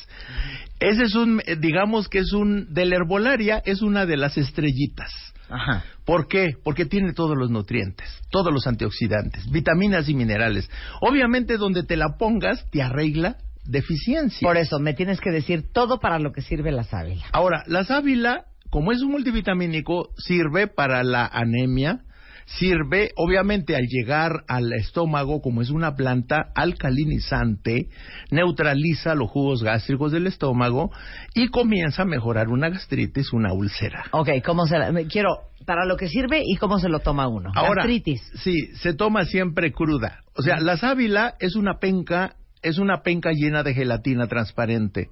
Ese 0.79 1.03
es 1.05 1.15
un, 1.15 1.41
eh, 1.47 1.57
digamos 1.57 2.09
que 2.09 2.19
es 2.19 2.33
un, 2.33 2.73
de 2.75 2.85
la 2.85 2.97
herbolaria 2.97 3.63
es 3.65 3.81
una 3.81 4.05
de 4.05 4.19
las 4.19 4.37
estrellitas. 4.37 5.11
Ajá. 5.49 5.85
¿Por 6.05 6.29
qué? 6.29 6.55
Porque 6.63 6.87
tiene 6.87 7.13
todos 7.13 7.37
los 7.37 7.51
nutrientes, 7.51 8.07
todos 8.31 8.53
los 8.53 8.67
antioxidantes, 8.67 9.51
vitaminas 9.51 10.09
y 10.09 10.15
minerales. 10.15 10.69
Obviamente 11.01 11.57
donde 11.57 11.83
te 11.83 11.97
la 11.97 12.17
pongas 12.19 12.69
te 12.71 12.83
arregla 12.83 13.37
deficiencias. 13.65 14.43
Por 14.43 14.57
eso, 14.57 14.79
me 14.79 14.95
tienes 14.95 15.21
que 15.21 15.31
decir 15.31 15.73
todo 15.73 15.99
para 15.99 16.19
lo 16.19 16.33
que 16.33 16.43
sirve 16.43 16.73
la 16.73 16.85
sábila. 16.85 17.25
Ahora, 17.33 17.65
la 17.67 17.85
sábila, 17.85 18.47
como 18.71 18.93
es 18.93 19.03
un 19.03 19.13
multivitamínico, 19.13 20.11
sirve 20.17 20.67
para 20.67 21.03
la 21.03 21.27
anemia, 21.27 22.01
sirve, 22.47 23.11
obviamente, 23.17 23.75
al 23.77 23.87
llegar 23.89 24.45
al 24.49 24.73
estómago, 24.73 25.43
como 25.43 25.63
es 25.63 25.71
una 25.71 25.95
planta 25.97 26.47
alcalinizante, 26.55 27.89
neutraliza 28.31 29.15
los 29.15 29.31
jugos 29.31 29.63
gástricos 29.63 30.13
del 30.13 30.27
estómago 30.27 30.91
y 31.35 31.49
comienza 31.49 32.03
a 32.03 32.07
mejorar 32.07 32.49
una 32.49 32.69
gastritis, 32.69 33.33
una 33.33 33.53
úlcera. 33.53 34.05
Ok, 34.13 34.29
¿cómo 34.45 34.67
se 34.67 34.79
la, 34.79 34.93
me- 34.93 35.07
quiero 35.07 35.37
para 35.67 35.85
lo 35.85 35.97
que 35.97 36.09
sirve 36.09 36.43
y 36.45 36.57
cómo 36.57 36.79
se 36.79 36.89
lo 36.89 37.01
toma 37.01 37.27
uno? 37.29 37.51
Ahora, 37.55 37.83
Gastritis. 37.83 38.23
sí, 38.43 38.69
se 38.77 38.95
toma 38.95 39.25
siempre 39.25 39.73
cruda. 39.73 40.21
O 40.37 40.43
sea, 40.43 40.61
la 40.61 40.77
sábila 40.77 41.35
es 41.41 41.57
una 41.57 41.79
penca, 41.79 42.37
es 42.63 42.79
una 42.79 43.03
penca 43.03 43.31
llena 43.33 43.63
de 43.63 43.75
gelatina 43.75 44.27
transparente. 44.29 45.09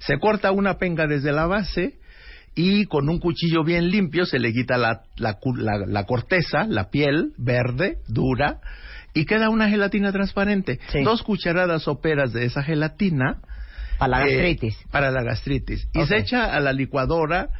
Se 0.00 0.18
corta 0.18 0.50
una 0.52 0.74
penca 0.74 1.06
desde 1.06 1.32
la 1.32 1.46
base 1.46 1.98
y 2.56 2.86
con 2.86 3.08
un 3.08 3.20
cuchillo 3.20 3.62
bien 3.62 3.90
limpio 3.90 4.26
se 4.26 4.38
le 4.40 4.52
quita 4.52 4.76
la, 4.78 5.02
la, 5.16 5.38
la- 5.56 5.86
la 5.86 6.04
corteza, 6.04 6.64
la 6.66 6.90
piel 6.90 7.32
verde, 7.38 7.98
dura, 8.08 8.60
y 9.14 9.24
queda 9.26 9.48
una 9.50 9.68
gelatina 9.68 10.10
transparente. 10.10 10.80
Sí. 10.88 11.02
Dos 11.04 11.22
cucharadas 11.22 11.82
soperas 11.82 12.32
de 12.32 12.46
esa 12.46 12.62
gelatina 12.64 13.40
Para 13.98 14.08
la 14.20 14.26
eh, 14.26 14.32
gastritis. 14.32 14.76
para 14.90 15.10
la 15.10 15.22
gastritis. 15.22 15.86
Y 15.94 16.04
se 16.06 16.16
echa 16.16 16.52
a 16.56 16.58
la 16.60 16.72
licuadora. 16.72 17.50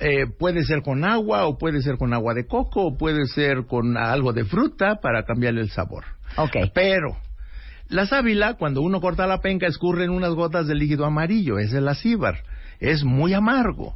eh, 0.00 0.26
puede 0.38 0.64
ser 0.64 0.82
con 0.82 1.04
agua 1.04 1.46
o 1.46 1.56
puede 1.58 1.80
ser 1.82 1.96
con 1.96 2.12
agua 2.14 2.32
de 2.34 2.46
coco 2.46 2.86
o 2.86 2.96
puede 2.96 3.26
ser 3.26 3.66
con 3.66 3.96
algo 3.96 4.32
de 4.32 4.44
fruta 4.44 4.96
para 5.02 5.24
cambiarle 5.24 5.60
el 5.60 5.70
sabor. 5.70 6.04
Ok. 6.36 6.56
Pero 6.74 7.16
la 7.88 8.06
sábila, 8.06 8.54
cuando 8.54 8.80
uno 8.82 9.00
corta 9.00 9.26
la 9.26 9.40
penca, 9.40 9.66
escurren 9.66 10.10
unas 10.10 10.30
gotas 10.34 10.66
de 10.68 10.74
líquido 10.74 11.04
amarillo. 11.04 11.58
Es 11.58 11.72
la 11.72 11.94
cíbar. 11.94 12.44
Es 12.78 13.04
muy 13.04 13.34
amargo. 13.34 13.94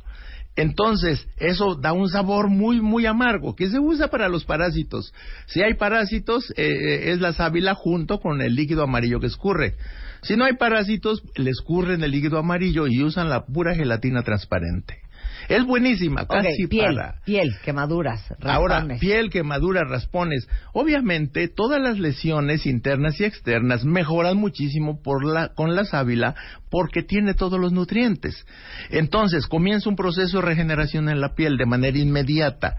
Entonces, 0.57 1.27
eso 1.39 1.75
da 1.75 1.93
un 1.93 2.09
sabor 2.09 2.49
muy, 2.49 2.81
muy 2.81 3.07
amargo, 3.07 3.57
que 3.57 3.69
se 3.69 3.81
usa 3.81 4.09
para 4.09 4.29
los 4.29 4.45
parásitos. 4.45 5.13
Si 5.47 5.63
hay 5.63 5.75
parásitos, 5.75 6.51
eh, 6.51 6.65
eh, 6.67 7.13
es 7.13 7.21
la 7.21 7.33
sábila 7.33 7.75
junto 7.75 8.21
con 8.21 8.41
el 8.41 8.55
líquido 8.55 8.85
amarillo 8.85 9.19
que 9.19 9.27
escurre. 9.27 9.75
Si 10.23 10.37
no 10.37 10.45
hay 10.45 10.55
parásitos, 10.55 11.23
le 11.37 11.51
escurren 11.51 12.05
el 12.05 12.13
líquido 12.13 12.39
amarillo 12.39 12.87
y 12.87 13.03
usan 13.03 13.29
la 13.29 13.45
pura 13.47 13.75
gelatina 13.75 14.23
transparente. 14.23 15.04
Es 15.49 15.65
buenísima, 15.65 16.27
casi 16.27 16.67
piel, 16.67 16.97
para... 16.97 17.21
piel, 17.25 17.51
quemaduras, 17.65 18.23
Ahora, 18.43 18.77
raspones. 18.77 19.01
piel, 19.01 19.31
quemaduras, 19.31 19.89
raspones. 19.89 20.49
Obviamente, 20.73 21.49
todas 21.49 21.81
las 21.81 21.99
lesiones 21.99 22.67
internas 22.67 23.21
y 23.21 23.25
externas 23.25 23.85
mejoran 23.85 24.37
muchísimo 24.37 25.03
por 25.03 25.25
la, 25.25 25.49
con 25.55 25.75
la 25.75 25.85
sábila 25.85 26.35
porque 26.71 27.03
tiene 27.03 27.35
todos 27.35 27.61
los 27.61 27.73
nutrientes. 27.73 28.45
Entonces, 28.91 29.47
comienza 29.47 29.89
un 29.89 29.97
proceso 29.97 30.39
de 30.39 30.47
regeneración 30.47 31.09
en 31.09 31.21
la 31.21 31.35
piel 31.35 31.57
de 31.57 31.67
manera 31.67 31.99
inmediata. 31.99 32.77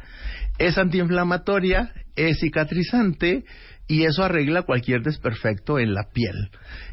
Es 0.58 0.78
antiinflamatoria, 0.78 1.92
es 2.16 2.40
cicatrizante 2.40 3.44
y 3.88 4.04
eso 4.06 4.24
arregla 4.24 4.64
cualquier 4.64 5.02
desperfecto 5.04 5.78
en 5.80 5.94
la 5.94 6.10
piel. 6.12 6.50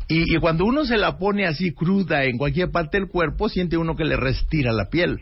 Y, 0.09 0.37
y 0.37 0.39
cuando 0.41 0.65
uno 0.65 0.85
se 0.85 0.97
la 0.99 1.17
pone 1.19 1.47
así 1.47 1.73
cruda 1.73 2.25
en 2.25 2.37
cualquier 2.39 2.71
parte 2.71 2.99
del 2.99 3.09
cuerpo, 3.09 3.49
siente 3.49 3.77
uno 3.77 3.97
que 3.97 4.05
le 4.05 4.17
restira 4.17 4.73
la 4.73 4.89
piel. 4.91 5.21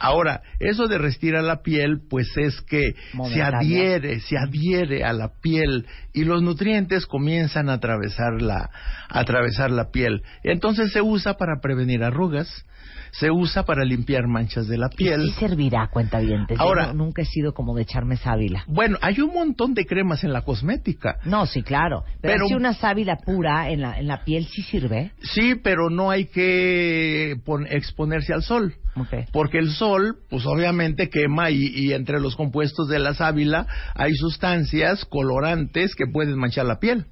Ahora, 0.00 0.40
eso 0.58 0.88
de 0.88 0.96
restirar 0.96 1.44
la 1.44 1.62
piel, 1.62 2.00
pues 2.08 2.34
es 2.38 2.62
que 2.62 2.94
se 3.32 3.42
adhiere, 3.42 4.20
se 4.20 4.38
adhiere 4.38 5.04
a 5.04 5.12
la 5.12 5.28
piel 5.42 5.86
y 6.14 6.24
los 6.24 6.42
nutrientes 6.42 7.04
comienzan 7.04 7.68
a 7.68 7.74
atravesar 7.74 8.40
la, 8.40 8.70
a 9.10 9.20
atravesar 9.20 9.70
la 9.70 9.90
piel. 9.90 10.22
Entonces 10.42 10.90
se 10.92 11.02
usa 11.02 11.34
para 11.34 11.60
prevenir 11.60 12.02
arrugas, 12.02 12.64
se 13.12 13.30
usa 13.30 13.64
para 13.64 13.84
limpiar 13.84 14.26
manchas 14.26 14.66
de 14.68 14.78
la 14.78 14.88
Y 14.92 14.96
piel. 14.96 15.22
sí 15.26 15.32
servirá, 15.40 15.88
cuenta 15.92 16.20
bien. 16.20 16.46
Ahora- 16.58 16.92
nunca 16.92 17.22
he 17.22 17.26
sido 17.26 17.52
como 17.54 17.74
de 17.74 17.82
echarme 17.82 18.16
sábila. 18.16 18.64
Bueno, 18.66 18.98
hay 19.02 19.20
un 19.20 19.32
montón 19.34 19.74
de 19.74 19.84
cremas 19.86 20.24
en 20.24 20.32
la 20.32 20.42
cosmética. 20.42 21.18
No, 21.24 21.46
sí, 21.46 21.62
claro. 21.62 22.04
Pero, 22.20 22.34
Pero- 22.34 22.46
si 22.48 22.54
una 22.54 22.74
sábila 22.74 23.16
pura 23.16 23.70
en 23.70 23.80
la, 23.82 23.98
en 23.98 24.06
la 24.06 24.24
piel 24.24 24.46
sí 24.46 24.62
sirve. 24.62 25.12
Sí, 25.22 25.54
pero 25.62 25.90
no 25.90 26.10
hay 26.10 26.26
que 26.26 27.36
pon- 27.44 27.66
exponerse 27.68 28.32
al 28.32 28.42
sol. 28.42 28.74
Porque 29.32 29.58
el 29.58 29.70
sol, 29.70 30.16
pues 30.28 30.44
obviamente 30.46 31.08
quema 31.08 31.50
y, 31.50 31.68
y 31.68 31.92
entre 31.94 32.20
los 32.20 32.36
compuestos 32.36 32.88
de 32.88 32.98
la 32.98 33.14
sábila 33.14 33.66
hay 33.94 34.12
sustancias 34.14 35.04
colorantes 35.06 35.94
que 35.94 36.06
pueden 36.06 36.38
manchar 36.38 36.66
la 36.66 36.78
piel 36.80 37.06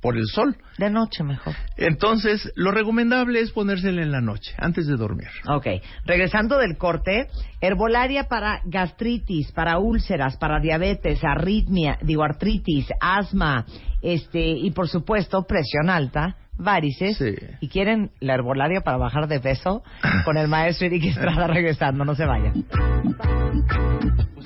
por 0.00 0.16
el 0.16 0.26
sol. 0.26 0.56
De 0.78 0.90
noche 0.90 1.24
mejor. 1.24 1.54
Entonces, 1.76 2.52
lo 2.54 2.70
recomendable 2.70 3.40
es 3.40 3.50
ponérsela 3.52 4.02
en 4.02 4.12
la 4.12 4.20
noche, 4.20 4.54
antes 4.58 4.86
de 4.86 4.96
dormir. 4.96 5.28
Ok, 5.48 5.66
regresando 6.04 6.58
del 6.58 6.76
corte, 6.76 7.28
herbolaria 7.60 8.24
para 8.24 8.60
gastritis, 8.64 9.50
para 9.52 9.78
úlceras, 9.78 10.36
para 10.36 10.60
diabetes, 10.60 11.22
arritmia, 11.24 11.98
digo 12.02 12.22
artritis, 12.22 12.86
asma, 13.00 13.66
este 14.02 14.40
y 14.40 14.70
por 14.70 14.88
supuesto 14.88 15.44
presión 15.46 15.90
alta, 15.90 16.36
varices. 16.58 17.16
Sí. 17.16 17.34
¿Y 17.60 17.68
quieren 17.68 18.10
la 18.20 18.34
herbolaria 18.34 18.82
para 18.82 18.98
bajar 18.98 19.28
de 19.28 19.40
peso? 19.40 19.82
Con 20.24 20.36
el 20.36 20.48
maestro 20.48 20.86
Eric 20.86 21.04
Estrada 21.04 21.46
regresando, 21.46 22.04
no 22.04 22.14
se 22.14 22.26
vayan. 22.26 22.66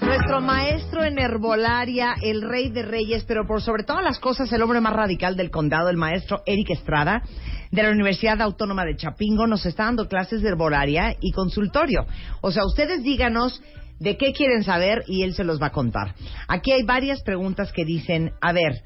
Nuestro 0.01 0.41
maestro 0.41 1.05
en 1.05 1.19
herbolaria, 1.19 2.15
el 2.23 2.43
rey 2.43 2.71
de 2.71 2.83
reyes, 2.83 3.25
pero 3.25 3.47
por 3.47 3.63
sobre 3.63 3.85
todas 3.85 4.05
las 4.05 4.19
cosas, 4.19 4.53
el 4.53 4.63
hombre 4.63 4.81
más 4.81 4.93
radical 4.93 5.37
del 5.37 5.51
condado, 5.51 5.89
el 5.89 5.97
maestro 5.97 6.43
Eric 6.45 6.71
Estrada, 6.71 7.23
de 7.71 7.83
la 7.83 7.91
Universidad 7.91 8.41
Autónoma 8.43 8.85
de 8.85 8.97
Chapingo, 8.97 9.47
nos 9.47 9.65
está 9.65 9.85
dando 9.85 10.09
clases 10.09 10.43
de 10.43 10.49
herbolaria 10.49 11.17
y 11.21 11.33
consultorio. 11.33 12.07
O 12.41 12.51
sea, 12.51 12.65
ustedes 12.67 13.03
díganos 13.03 13.63
de 14.01 14.17
qué 14.17 14.33
quieren 14.33 14.65
saber 14.65 15.05
y 15.07 15.23
él 15.23 15.35
se 15.35 15.45
los 15.45 15.63
va 15.63 15.69
a 15.69 15.73
contar. 15.73 16.15
Aquí 16.49 16.73
hay 16.73 16.83
varias 16.83 17.23
preguntas 17.23 17.73
que 17.73 17.85
dicen, 17.85 18.33
a 18.41 18.53
ver, 18.53 18.83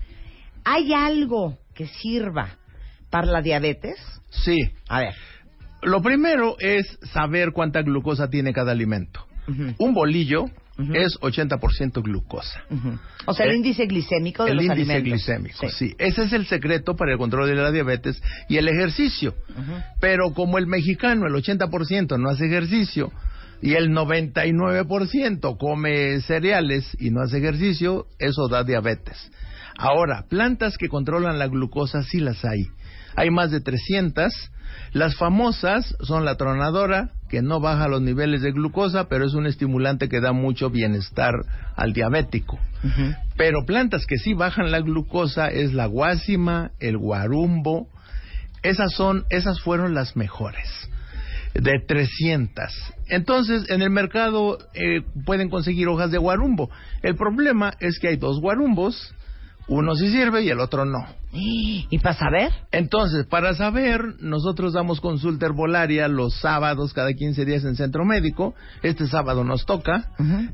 ¿hay 0.65 0.93
algo 0.93 1.59
que 1.75 1.87
sirva 1.87 2.59
la 3.25 3.41
diabetes? 3.41 3.97
Sí. 4.31 4.57
A 4.89 5.01
ver. 5.01 5.15
Lo 5.83 6.03
primero 6.03 6.57
es 6.59 6.99
saber 7.13 7.53
cuánta 7.53 7.83
glucosa 7.83 8.29
tiene 8.29 8.53
cada 8.53 8.73
alimento. 8.73 9.25
Un 9.79 9.95
bolillo 9.95 10.45
Ujú. 10.79 10.93
es 10.95 11.17
80% 11.21 12.03
glucosa. 12.03 12.65
O 13.27 13.33
sea, 13.33 13.47
el 13.47 13.53
Eh, 13.53 13.57
índice 13.57 13.87
glicémico 13.87 14.45
de 14.45 14.51
el 14.51 14.57
los 14.57 14.67
índice 14.67 14.93
alimentos. 14.95 15.25
glicémico, 15.27 15.69
sí. 15.71 15.95
Ese 15.99 16.25
es 16.25 16.33
el 16.33 16.47
secreto 16.47 16.97
para 16.97 17.13
el 17.13 17.19
control 17.19 17.47
de 17.49 17.55
la 17.55 17.71
diabetes 17.71 18.21
y 18.49 18.57
el 18.57 18.67
ejercicio. 18.69 19.35
Pero 20.01 20.35
como 20.35 20.59
el 20.59 20.67
mexicano, 20.67 21.27
el 21.29 21.35
80% 21.35 22.19
no 22.19 22.29
hace 22.29 22.47
ejercicio 22.47 23.13
y 23.63 23.75
el 23.75 23.91
99% 23.91 25.57
come 25.59 26.21
cereales 26.23 26.97
y 27.01 27.11
no 27.11 27.23
hace 27.23 27.39
ejercicio, 27.39 28.07
eso 28.19 28.49
da 28.49 28.65
diabetes. 28.65 29.31
Ahora, 29.79 30.25
plantas 30.29 30.77
que 30.79 30.89
controlan 30.89 31.39
la 31.39 31.47
glucosa 31.49 32.03
sí 32.03 32.19
las 32.19 32.45
hay. 32.45 32.67
Hay 33.17 33.31
más 33.31 33.51
de 33.51 33.61
300. 33.61 34.33
Las 34.93 35.17
famosas 35.17 35.97
son 36.01 36.25
la 36.25 36.37
tronadora, 36.37 37.11
que 37.29 37.43
no 37.43 37.61
baja 37.61 37.89
los 37.89 38.03
niveles 38.03 38.43
de 38.43 38.53
glucosa, 38.53 39.09
pero 39.09 39.27
es 39.27 39.35
un 39.35 39.47
estimulante 39.47 40.09
que 40.09 40.21
da 40.21 40.33
mucho 40.33 40.71
bienestar 40.71 41.35
al 41.75 41.93
diabético. 41.93 42.59
Pero 43.37 43.65
plantas 43.67 44.07
que 44.07 44.17
sí 44.17 44.33
bajan 44.33 44.71
la 44.71 44.81
glucosa 44.81 45.49
es 45.49 45.73
la 45.73 45.87
guásima, 45.87 46.71
el 46.79 46.99
guarumbo. 46.99 47.89
Esas 48.63 48.93
son, 48.93 49.25
esas 49.29 49.61
fueron 49.61 49.95
las 49.95 50.17
mejores. 50.17 50.69
De 51.55 51.81
300. 51.87 52.65
Entonces, 53.09 53.69
en 53.71 53.83
el 53.83 53.91
mercado 53.91 54.59
eh, 54.75 55.03
pueden 55.25 55.49
conseguir 55.49 55.89
hojas 55.89 56.11
de 56.11 56.19
guarumbo. 56.19 56.71
El 57.03 57.17
problema 57.17 57.73
es 57.81 57.99
que 57.99 58.09
hay 58.09 58.17
dos 58.17 58.41
guarumbos. 58.41 59.15
Uno 59.69 59.97
sí 59.97 60.11
sirve 60.11 60.43
y 60.45 60.49
el 60.51 60.61
otro 60.61 60.85
no. 60.85 60.99
¿Y 61.33 61.99
para 61.99 62.15
saber? 62.15 62.53
Entonces, 62.71 63.27
para 63.27 63.53
saber, 63.55 64.01
nosotros 64.21 64.73
damos 64.73 65.01
consulta 65.01 65.47
herbolaria 65.47 66.07
los 66.09 66.35
sábados, 66.41 66.93
cada 66.95 67.13
15 67.13 67.45
días 67.45 67.65
en 67.65 67.75
Centro 67.77 68.05
Médico. 68.05 68.55
Este 68.83 69.07
sábado 69.09 69.43
nos 69.45 69.67
toca. 69.67 70.11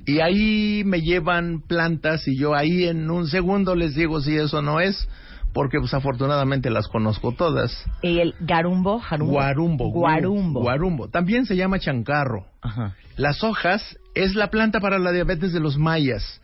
Y 0.07 0.21
ahí 0.21 0.83
me 0.85 1.03
llevan 1.03 1.61
plantas 1.61 2.27
y 2.27 2.39
yo 2.39 2.55
ahí 2.55 2.85
en 2.89 3.11
un 3.11 3.29
segundo 3.29 3.75
les 3.77 3.95
digo 3.95 4.21
si 4.23 4.35
eso 4.37 4.63
no 4.63 4.81
es, 4.81 5.07
porque 5.53 5.79
pues 5.79 5.93
afortunadamente 5.93 6.71
las 6.71 6.89
conozco 6.89 7.33
todas. 7.33 7.71
¿Y 8.01 8.19
el 8.19 8.35
garumbo? 8.41 8.99
Jarumbo? 8.99 9.33
Guarumbo. 9.35 9.85
gu- 9.89 9.93
Guarumbo. 10.01 10.61
Guarumbo. 10.63 11.09
También 11.09 11.45
se 11.45 11.55
llama 11.55 11.79
chancarro. 11.79 12.47
Ajá. 12.63 12.97
Las 13.17 13.45
hojas 13.45 13.99
es 14.15 14.35
la 14.35 14.49
planta 14.49 14.81
para 14.81 14.99
la 14.99 15.13
diabetes 15.13 15.53
de 15.53 15.61
los 15.61 15.77
mayas. 15.77 16.41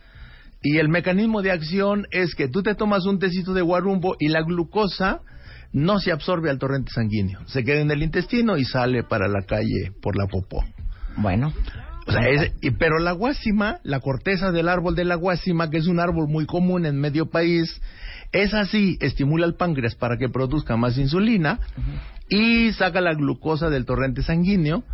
Y 0.63 0.79
el 0.79 0.89
mecanismo 0.89 1.43
de 1.43 1.53
acción 1.53 2.07
es 2.11 2.35
que 2.35 2.49
tú 2.49 2.63
te 2.63 2.75
tomas 2.75 3.07
un 3.07 3.19
tecito 3.19 3.55
de 3.55 3.63
guarumbo 3.63 4.17
y 4.19 4.29
la 4.29 4.43
glucosa 4.43 5.21
no 5.73 5.99
se 6.01 6.11
absorbe 6.13 6.51
al 6.51 6.59
torrente 6.59 6.91
sanguíneo. 6.93 7.41
Se 7.47 7.63
queda 7.63 7.81
en 7.81 7.91
el 7.91 8.03
intestino 8.03 8.57
y 8.57 8.65
sale 8.65 9.05
para 9.05 9.29
la 9.29 9.43
calle 9.43 9.93
por 10.03 10.17
la 10.17 10.27
popó. 10.27 10.65
Bueno. 11.17 11.53
O 12.07 12.11
sea, 12.13 12.27
es- 12.29 12.53
y- 12.63 12.71
pero 12.71 12.99
la 12.99 13.13
guásima, 13.13 13.81
la 13.83 14.01
corteza 14.01 14.51
del 14.51 14.69
árbol 14.69 14.95
de 14.95 15.05
la 15.05 15.15
guásima, 15.17 15.69
que 15.69 15.77
es 15.77 15.87
un 15.87 16.01
árbol 16.01 16.27
muy 16.29 16.47
común 16.47 16.87
en 16.87 16.99
medio 16.99 17.27
país, 17.27 17.81
es 18.33 18.55
así, 18.55 18.97
estimula 19.01 19.45
el 19.47 19.55
páncreas 19.57 19.95
para 19.95 20.17
que 20.17 20.29
produzca 20.31 20.77
más 20.77 20.97
insulina 20.97 21.61
y 22.31 22.73
saca 22.73 23.01
la 23.03 23.13
glucosa 23.15 23.69
del 23.69 23.85
torrente 23.85 24.23
sanguíneo. 24.23 24.85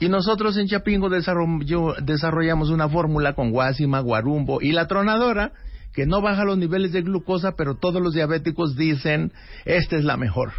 Y 0.00 0.08
nosotros 0.08 0.56
en 0.56 0.68
Chapingo 0.68 1.08
desarrollamos 1.10 2.70
una 2.70 2.88
fórmula 2.88 3.32
con 3.34 3.50
guásima, 3.50 4.00
guarumbo 4.00 4.60
y 4.62 4.72
la 4.72 4.86
tronadora, 4.86 5.52
que 5.92 6.06
no 6.06 6.20
baja 6.20 6.44
los 6.44 6.56
niveles 6.56 6.92
de 6.92 7.02
glucosa, 7.02 7.56
pero 7.56 7.74
todos 7.74 8.00
los 8.00 8.14
diabéticos 8.14 8.76
dicen, 8.76 9.32
esta 9.64 9.96
es 9.96 10.04
la 10.04 10.16
mejor. 10.16 10.52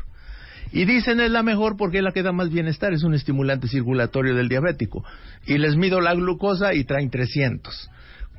Y 0.71 0.86
dicen 0.86 1.21
es 1.21 1.32
la 1.32 1.41
mejor 1.41 1.78
porque 1.78 1.99
es 1.99 2.04
la 2.04 2.12
que 2.12 2.21
da 2.21 2.34
más 2.34 2.49
bienestar, 2.49 2.93
es 2.93 3.04
un 3.04 3.13
estimulante 3.13 3.67
circulatorio 3.67 4.36
del 4.36 4.49
diabético. 4.49 5.04
Y 5.45 5.58
les 5.58 5.78
mido 5.78 6.02
la 6.02 6.13
glucosa 6.13 6.73
y 6.73 6.84
traen 6.84 7.10
300. 7.10 7.89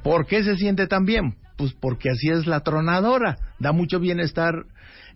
¿Por 0.02 0.26
qué 0.26 0.44
se 0.44 0.56
siente 0.56 0.86
tan 0.86 1.06
bien? 1.06 1.36
Pues 1.56 1.72
porque 1.72 2.10
así 2.10 2.28
es 2.28 2.46
la 2.46 2.60
tronadora, 2.60 3.38
da 3.58 3.72
mucho 3.72 3.98
bienestar 4.00 4.64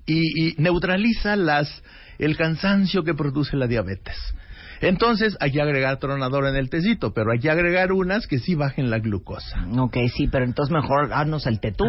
y, 0.06 0.48
y 0.48 0.54
neutraliza 0.58 1.36
las, 1.36 1.82
el 2.18 2.36
cansancio 2.36 3.04
que 3.04 3.14
produce 3.14 3.56
la 3.56 3.66
diabetes. 3.66 4.16
Entonces 4.88 5.36
hay 5.40 5.52
que 5.52 5.62
agregar 5.62 5.98
tronadora 5.98 6.50
en 6.50 6.56
el 6.56 6.70
tecito, 6.70 7.12
pero 7.12 7.32
hay 7.32 7.38
que 7.38 7.50
agregar 7.50 7.92
unas 7.92 8.26
que 8.26 8.38
sí 8.38 8.54
bajen 8.54 8.90
la 8.90 8.98
glucosa. 8.98 9.66
Ok, 9.78 9.96
sí, 10.14 10.28
pero 10.28 10.44
entonces 10.44 10.72
mejor 10.72 11.12
haznos 11.12 11.46
el 11.46 11.60
tetú. 11.60 11.84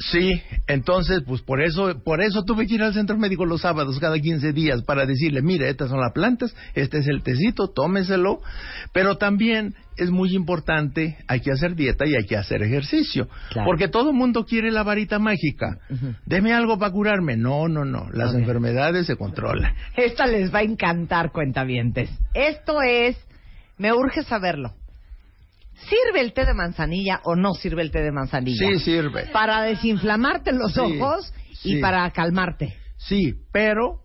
Sí, 0.00 0.40
entonces, 0.68 1.22
pues 1.26 1.42
por 1.42 1.60
eso, 1.60 2.00
por 2.04 2.22
eso 2.22 2.44
tuve 2.44 2.68
que 2.68 2.74
ir 2.76 2.82
al 2.84 2.94
centro 2.94 3.18
médico 3.18 3.44
los 3.44 3.62
sábados 3.62 3.98
cada 3.98 4.16
15 4.16 4.52
días 4.52 4.82
para 4.84 5.06
decirle, 5.06 5.42
mire, 5.42 5.68
estas 5.68 5.88
son 5.90 5.98
las 6.00 6.12
plantas, 6.12 6.54
este 6.74 6.98
es 6.98 7.08
el 7.08 7.24
tecito, 7.24 7.66
tómeselo, 7.68 8.40
pero 8.92 9.16
también 9.16 9.74
es 9.96 10.10
muy 10.12 10.36
importante, 10.36 11.18
hay 11.26 11.40
que 11.40 11.50
hacer 11.50 11.74
dieta 11.74 12.06
y 12.06 12.14
hay 12.14 12.24
que 12.26 12.36
hacer 12.36 12.62
ejercicio, 12.62 13.28
Claro. 13.50 13.66
porque 13.66 13.88
todo 13.88 14.10
el 14.10 14.16
mundo 14.16 14.44
quiere 14.46 14.70
la 14.70 14.84
varita 14.84 15.18
mágica. 15.18 15.78
Deme 16.24 16.52
algo 16.52 16.78
para 16.78 16.92
curarme. 16.92 17.36
No, 17.36 17.66
no, 17.66 17.84
no, 17.84 18.06
las 18.12 18.32
enfermedades 18.34 19.06
se 19.06 19.16
controlan. 19.16 19.74
Esta 19.96 20.28
les 20.28 20.54
va 20.54 20.60
a 20.60 20.62
encantar, 20.62 21.32
cuentavientes. 21.32 22.08
Esto 22.34 22.82
es, 22.82 23.16
me 23.78 23.92
urge 23.92 24.22
saberlo. 24.22 24.74
¿Sirve 25.88 26.20
el 26.20 26.32
té 26.32 26.44
de 26.44 26.54
manzanilla 26.54 27.20
o 27.24 27.36
no 27.36 27.54
sirve 27.54 27.82
el 27.82 27.90
té 27.90 28.02
de 28.02 28.12
manzanilla? 28.12 28.66
Sí, 28.68 28.78
sirve. 28.80 29.26
Para 29.32 29.62
desinflamarte 29.62 30.52
los 30.52 30.74
Sí, 30.74 30.80
ojos 30.80 31.32
y 31.64 31.74
sí. 31.74 31.80
para 31.80 32.10
calmarte. 32.10 32.76
Sí, 32.96 33.34
pero, 33.52 34.00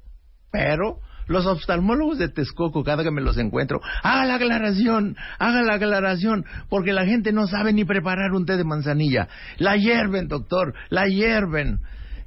pero, 0.51 0.99
los 1.27 1.45
oftalmólogos 1.45 2.19
de 2.19 2.29
Texcoco, 2.29 2.83
cada 2.83 3.03
que 3.03 3.12
me 3.12 3.21
los 3.21 3.38
encuentro, 3.38 3.81
haga 4.03 4.25
la 4.25 4.36
aclaración, 4.36 5.15
haga 5.39 5.63
la 5.63 5.75
aclaración, 5.75 6.45
porque 6.69 6.93
la 6.93 7.05
gente 7.05 7.31
no 7.31 7.47
sabe 7.47 7.73
ni 7.73 7.86
preparar 7.86 8.31
un 8.33 8.45
té 8.45 8.55
de 8.57 8.63
manzanilla. 8.63 9.27
La 9.57 9.75
hierven, 9.75 10.27
doctor, 10.27 10.73
la 10.89 11.07
hierven. 11.07 11.79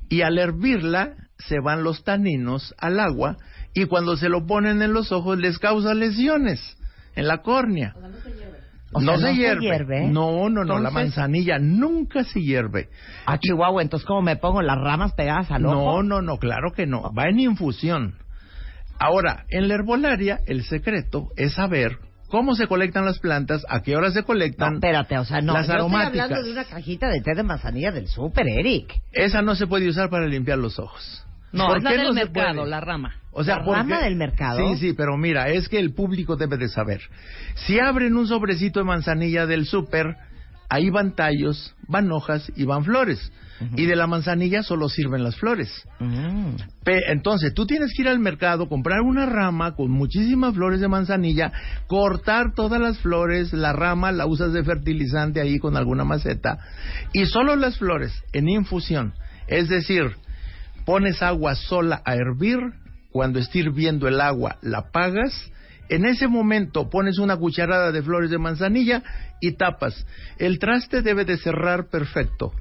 Y 0.08 0.22
al 0.22 0.38
hervirla, 0.38 1.14
se 1.38 1.60
van 1.60 1.82
los 1.82 2.04
taninos 2.04 2.74
al 2.78 2.98
agua, 3.00 3.36
y 3.74 3.84
cuando 3.86 4.16
se 4.16 4.28
lo 4.28 4.46
ponen 4.46 4.82
en 4.82 4.92
los 4.92 5.12
ojos, 5.12 5.38
les 5.38 5.58
causa 5.58 5.94
lesiones 5.94 6.76
en 7.14 7.28
la 7.28 7.42
córnea. 7.42 7.94
O 7.96 8.00
no, 8.00 8.08
sea, 8.92 9.00
se 9.00 9.04
¿no 9.04 9.18
se 9.18 9.34
hierve. 9.34 10.08
No, 10.08 10.48
no, 10.48 10.64
no, 10.64 10.78
la 10.78 10.90
manzanilla 10.90 11.58
nunca 11.58 12.24
se 12.24 12.40
hierve. 12.40 12.88
Ah, 13.26 13.38
Chihuahua, 13.38 13.82
entonces 13.82 14.06
¿cómo 14.06 14.22
me 14.22 14.36
pongo 14.36 14.62
las 14.62 14.78
ramas 14.78 15.12
pegadas 15.14 15.50
al 15.50 15.62
No, 15.62 15.82
ojo? 15.82 16.02
no, 16.02 16.22
no, 16.22 16.38
claro 16.38 16.72
que 16.72 16.86
no. 16.86 17.12
Va 17.12 17.28
en 17.28 17.40
infusión. 17.40 18.14
Ahora, 18.98 19.44
en 19.50 19.68
la 19.68 19.74
herbolaria, 19.74 20.40
el 20.46 20.64
secreto 20.64 21.28
es 21.36 21.54
saber 21.54 21.98
cómo 22.28 22.54
se 22.54 22.66
colectan 22.66 23.04
las 23.04 23.18
plantas, 23.18 23.64
a 23.68 23.82
qué 23.82 23.94
hora 23.96 24.10
se 24.10 24.20
No, 24.20 24.26
colectan. 24.26 24.74
espérate, 24.74 25.18
o 25.18 25.24
sea, 25.24 25.40
no. 25.40 25.52
Las 25.52 25.66
yo 25.66 25.74
estoy 25.74 26.00
hablando 26.02 26.42
de 26.42 26.52
una 26.52 26.64
cajita 26.64 27.08
de 27.08 27.20
té 27.20 27.34
de 27.34 27.42
manzanilla 27.42 27.90
del 27.92 28.08
súper, 28.08 28.48
Eric. 28.48 28.94
Esa 29.12 29.42
no 29.42 29.54
se 29.54 29.66
puede 29.66 29.88
usar 29.88 30.08
para 30.10 30.26
limpiar 30.26 30.58
los 30.58 30.78
ojos. 30.78 31.25
No, 31.52 31.68
¿Por 31.68 31.78
es 31.78 31.82
la 31.84 31.90
qué 31.90 31.96
del 31.96 32.06
no 32.08 32.12
se 32.12 32.24
mercado, 32.24 32.54
puede? 32.56 32.70
la 32.70 32.80
rama. 32.80 33.14
O 33.32 33.44
sea, 33.44 33.58
¿La 33.58 33.64
¿por 33.64 33.76
rama 33.76 34.00
del 34.00 34.16
mercado? 34.16 34.58
Sí, 34.58 34.76
sí, 34.78 34.92
pero 34.94 35.16
mira, 35.16 35.48
es 35.50 35.68
que 35.68 35.78
el 35.78 35.92
público 35.94 36.36
debe 36.36 36.56
de 36.56 36.68
saber. 36.68 37.00
Si 37.54 37.78
abren 37.78 38.16
un 38.16 38.26
sobrecito 38.26 38.80
de 38.80 38.86
manzanilla 38.86 39.46
del 39.46 39.66
súper, 39.66 40.16
ahí 40.68 40.90
van 40.90 41.14
tallos, 41.14 41.74
van 41.88 42.10
hojas 42.12 42.50
y 42.56 42.64
van 42.64 42.84
flores. 42.84 43.32
Y 43.74 43.86
de 43.86 43.96
la 43.96 44.06
manzanilla 44.06 44.62
solo 44.62 44.90
sirven 44.90 45.22
las 45.24 45.36
flores. 45.36 45.70
Mm. 45.98 46.56
Entonces, 46.84 47.54
tú 47.54 47.64
tienes 47.66 47.90
que 47.96 48.02
ir 48.02 48.08
al 48.08 48.18
mercado, 48.18 48.68
comprar 48.68 49.00
una 49.00 49.24
rama 49.24 49.74
con 49.74 49.90
muchísimas 49.90 50.54
flores 50.54 50.78
de 50.80 50.88
manzanilla, 50.88 51.52
cortar 51.86 52.52
todas 52.54 52.78
las 52.78 52.98
flores, 52.98 53.54
la 53.54 53.72
rama 53.72 54.12
la 54.12 54.26
usas 54.26 54.52
de 54.52 54.62
fertilizante 54.62 55.40
ahí 55.40 55.58
con 55.58 55.74
alguna 55.78 56.04
maceta, 56.04 56.58
y 57.14 57.24
solo 57.24 57.56
las 57.56 57.78
flores 57.78 58.12
en 58.34 58.50
infusión. 58.50 59.14
Es 59.46 59.70
decir, 59.70 60.16
pones 60.86 61.20
agua 61.20 61.54
sola 61.56 62.00
a 62.06 62.14
hervir, 62.14 62.58
cuando 63.10 63.38
esté 63.38 63.58
hirviendo 63.58 64.08
el 64.08 64.20
agua 64.20 64.56
la 64.62 64.78
apagas, 64.78 65.50
en 65.88 66.06
ese 66.06 66.28
momento 66.28 66.88
pones 66.88 67.18
una 67.18 67.36
cucharada 67.36 67.92
de 67.92 68.02
flores 68.02 68.30
de 68.30 68.38
manzanilla 68.38 69.02
y 69.40 69.52
tapas. 69.52 70.06
El 70.38 70.58
traste 70.58 71.02
debe 71.02 71.24
de 71.24 71.36
cerrar 71.36 71.88
perfecto. 71.90 72.52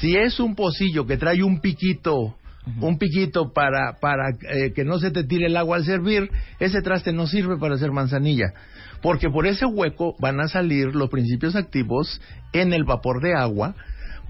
Si 0.00 0.16
es 0.16 0.38
un 0.40 0.54
pocillo 0.54 1.06
que 1.06 1.16
trae 1.16 1.42
un 1.42 1.60
piquito, 1.60 2.36
un 2.80 2.98
piquito 2.98 3.52
para, 3.52 3.98
para 4.00 4.30
eh, 4.30 4.72
que 4.74 4.84
no 4.84 4.98
se 4.98 5.10
te 5.10 5.24
tire 5.24 5.46
el 5.46 5.56
agua 5.56 5.76
al 5.76 5.84
servir, 5.84 6.30
ese 6.60 6.82
traste 6.82 7.12
no 7.12 7.26
sirve 7.26 7.58
para 7.58 7.74
hacer 7.74 7.90
manzanilla. 7.90 8.52
Porque 9.00 9.30
por 9.30 9.46
ese 9.46 9.64
hueco 9.64 10.14
van 10.20 10.40
a 10.40 10.48
salir 10.48 10.94
los 10.94 11.08
principios 11.08 11.56
activos 11.56 12.20
en 12.52 12.72
el 12.72 12.84
vapor 12.84 13.22
de 13.22 13.34
agua, 13.34 13.74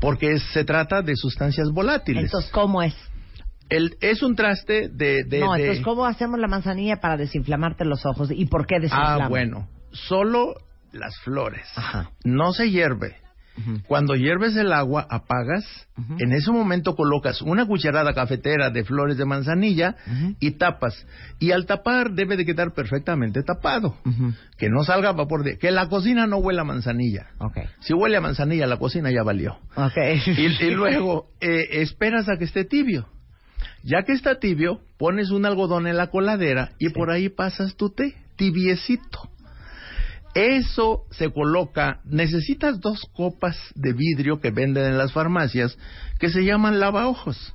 porque 0.01 0.39
se 0.39 0.65
trata 0.65 1.03
de 1.03 1.15
sustancias 1.17 1.69
volátiles. 1.73 2.25
Entonces, 2.25 2.51
¿cómo 2.51 2.83
es? 2.83 2.95
El- 3.69 3.97
es 4.01 4.23
un 4.23 4.35
traste 4.35 4.89
de... 4.89 5.25
de- 5.25 5.41
no, 5.41 5.53
de- 5.53 5.61
entonces, 5.63 5.85
¿cómo 5.85 6.07
hacemos 6.07 6.39
la 6.39 6.49
manzanilla 6.49 6.97
para 7.01 7.17
desinflamarte 7.17 7.85
los 7.85 8.07
ojos? 8.07 8.31
¿Y 8.31 8.47
por 8.47 8.67
qué 8.67 8.77
desinflama? 8.81 9.25
Ah, 9.27 9.29
bueno. 9.29 9.69
Solo 9.93 10.55
las 10.93 11.17
flores. 11.19 11.67
Ajá. 11.77 12.11
No 12.25 12.53
se 12.53 12.71
hierve. 12.71 13.17
Cuando 13.87 14.15
hierves 14.15 14.57
el 14.57 14.73
agua, 14.73 15.07
apagas. 15.09 15.65
En 16.19 16.33
ese 16.33 16.51
momento 16.51 16.95
colocas 16.95 17.43
una 17.43 17.67
cucharada 17.67 18.15
cafetera 18.15 18.71
de 18.71 18.85
flores 18.85 19.17
de 19.17 19.25
manzanilla 19.25 19.97
y 20.41 20.53
tapas. 20.53 21.07
Y 21.39 21.51
al 21.51 21.67
tapar 21.67 22.13
debe 22.13 22.37
de 22.37 22.45
quedar 22.45 22.73
perfectamente 22.73 23.43
tapado. 23.43 23.97
Que 24.57 24.69
no 24.69 24.85
salga 24.85 25.13
vapor 25.13 25.45
de... 25.45 25.59
Que 25.59 25.71
la 25.71 25.89
cocina 25.89 26.27
no 26.27 26.39
huela 26.39 26.63
a 26.63 26.65
manzanilla. 26.65 27.29
Ok. 27.39 27.59
Si 27.81 27.93
huele 27.95 28.17
a 28.17 28.21
manzanilla, 28.21 28.67
la 28.67 28.77
cocina 28.77 29.11
ya 29.11 29.23
valió. 29.23 29.59
Ok. 29.75 29.97
Y, 30.27 30.65
y 30.65 30.71
luego 30.71 31.29
eh, 31.41 31.81
esperas 31.83 32.29
a 32.29 32.37
que 32.37 32.45
esté 32.45 32.65
tibio. 32.65 33.09
Ya 33.83 34.03
que 34.03 34.13
está 34.13 34.39
tibio, 34.39 34.81
pones 34.99 35.31
un 35.31 35.47
algodón 35.47 35.87
en 35.87 35.97
la 35.97 36.09
coladera 36.09 36.73
y 36.79 36.91
por 36.91 37.11
ahí 37.11 37.29
pasas 37.29 37.77
tu 37.77 37.91
té, 37.91 38.15
tibiecito. 38.37 39.31
Eso 40.35 41.05
se 41.11 41.33
coloca, 41.33 42.01
necesitas 42.05 42.81
dos 42.81 43.01
copas 43.13 43.57
de 43.75 43.93
vidrio 43.93 44.41
que 44.41 44.51
venden 44.51 44.85
en 44.87 44.99
las 44.99 45.13
farmacias 45.13 45.77
que 46.19 46.31
se 46.31 46.45
llaman 46.45 46.81
lavaojos. 46.81 47.55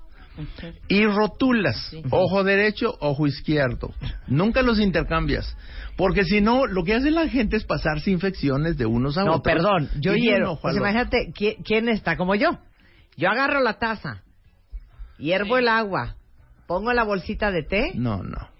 Y 0.88 1.06
rotulas, 1.06 1.96
ojo 2.10 2.44
derecho, 2.44 2.98
ojo 3.00 3.28
izquierdo. 3.28 3.94
Nunca 4.28 4.64
los 4.64 4.80
intercambias. 4.80 5.56
Porque 5.96 6.24
si 6.24 6.42
no, 6.42 6.66
lo 6.66 6.84
que 6.84 6.96
hace 6.96 7.12
la 7.12 7.28
gente 7.28 7.56
es 7.56 7.66
pasarse 7.66 8.10
infecciones 8.10 8.76
de 8.78 8.88
unos 8.88 9.18
a 9.18 9.24
No, 9.24 9.36
otros. 9.36 9.44
perdón, 9.44 9.90
yo 10.00 10.14
ojo 10.48 10.62
Pues 10.64 10.76
imagínate, 10.76 11.32
¿quién, 11.36 11.62
quién 11.64 11.88
está 11.88 12.18
como 12.18 12.34
yo? 12.34 12.58
Yo 13.16 13.30
agarro 13.30 13.62
la 13.62 13.74
taza, 13.78 14.24
hiervo 15.20 15.60
el 15.60 15.68
agua, 15.68 16.16
pongo 16.66 16.92
la 16.94 17.04
bolsita 17.04 17.52
de 17.52 17.62
té 17.62 17.92
No, 17.94 18.24
no. 18.24 18.53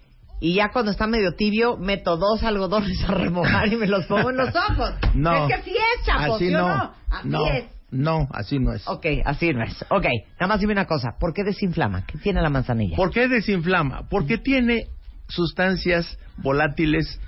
Y 0.44 0.52
ya 0.56 0.68
cuando 0.68 0.90
está 0.90 1.06
medio 1.06 1.32
tibio 1.32 1.78
meto 1.78 2.18
dos 2.18 2.42
algodones 2.42 3.02
a 3.08 3.12
remojar 3.12 3.72
y 3.72 3.76
me 3.76 3.86
los 3.86 4.04
pongo 4.04 4.28
en 4.28 4.36
los 4.36 4.54
ojos. 4.54 4.92
No. 5.14 5.48
Es 5.48 5.56
que 5.56 5.62
sí 5.62 5.70
es, 5.70 6.04
chapos, 6.04 6.36
así 6.36 6.48
¿sí 6.48 6.54
o 6.54 6.58
no. 6.58 6.68
no? 6.68 6.94
Así 7.08 7.28
no, 7.28 7.46
es. 7.46 7.64
no, 7.90 8.28
así 8.30 8.58
no 8.58 8.74
es. 8.74 8.86
Ok, 8.86 9.06
así 9.24 9.54
no 9.54 9.64
es. 9.64 9.82
Ok, 9.88 10.04
nada 10.38 10.46
más 10.46 10.60
dime 10.60 10.74
una 10.74 10.84
cosa. 10.84 11.16
¿Por 11.18 11.32
qué 11.32 11.44
desinflama? 11.44 12.04
¿Qué 12.04 12.18
tiene 12.18 12.42
la 12.42 12.50
manzanilla? 12.50 12.94
¿Por 12.94 13.10
qué 13.10 13.26
desinflama? 13.26 14.06
Porque 14.10 14.36
tiene 14.36 14.88
sustancias 15.28 16.18
volátiles 16.36 17.18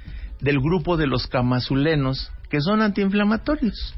del 0.41 0.61
grupo 0.61 0.99
de 0.99 1.07
los 1.07 1.27
camazulenos 1.27 2.31
que 2.51 2.61
son 2.61 2.83
antiinflamatorios. 2.83 3.95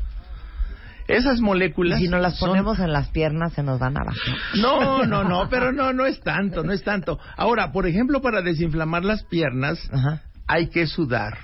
Esas 1.09 1.39
Y 1.39 1.43
moléculas. 1.43 1.99
si 1.99 2.07
nos 2.09 2.21
las 2.21 2.37
son- 2.39 2.51
ponemos 2.51 2.79
en 2.79 2.93
las 2.93 3.09
piernas 3.09 3.53
se 3.55 3.63
nos 3.63 3.79
van 3.81 3.97
a 3.97 4.05
bajar. 4.05 4.37
No, 4.57 5.05
no, 5.07 5.25
no, 5.25 5.49
pero 5.49 5.73
no, 5.73 5.93
no 5.93 6.05
es 6.07 6.21
tanto, 6.21 6.63
no 6.63 6.73
es 6.73 6.85
tanto. 6.85 7.19
Ahora, 7.37 7.73
por 7.73 7.87
ejemplo, 7.87 8.21
para 8.21 8.43
desinflamar 8.43 9.05
las 9.05 9.25
piernas 9.25 9.79
Ajá. 9.93 10.23
hay 10.47 10.69
que 10.69 10.87
sudar 10.87 11.39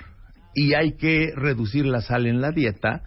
y 0.55 0.75
hay 0.75 0.97
que 0.97 1.33
reducir 1.35 1.87
la 1.87 2.01
sal 2.03 2.27
en 2.27 2.41
la 2.41 2.51
dieta 2.53 3.03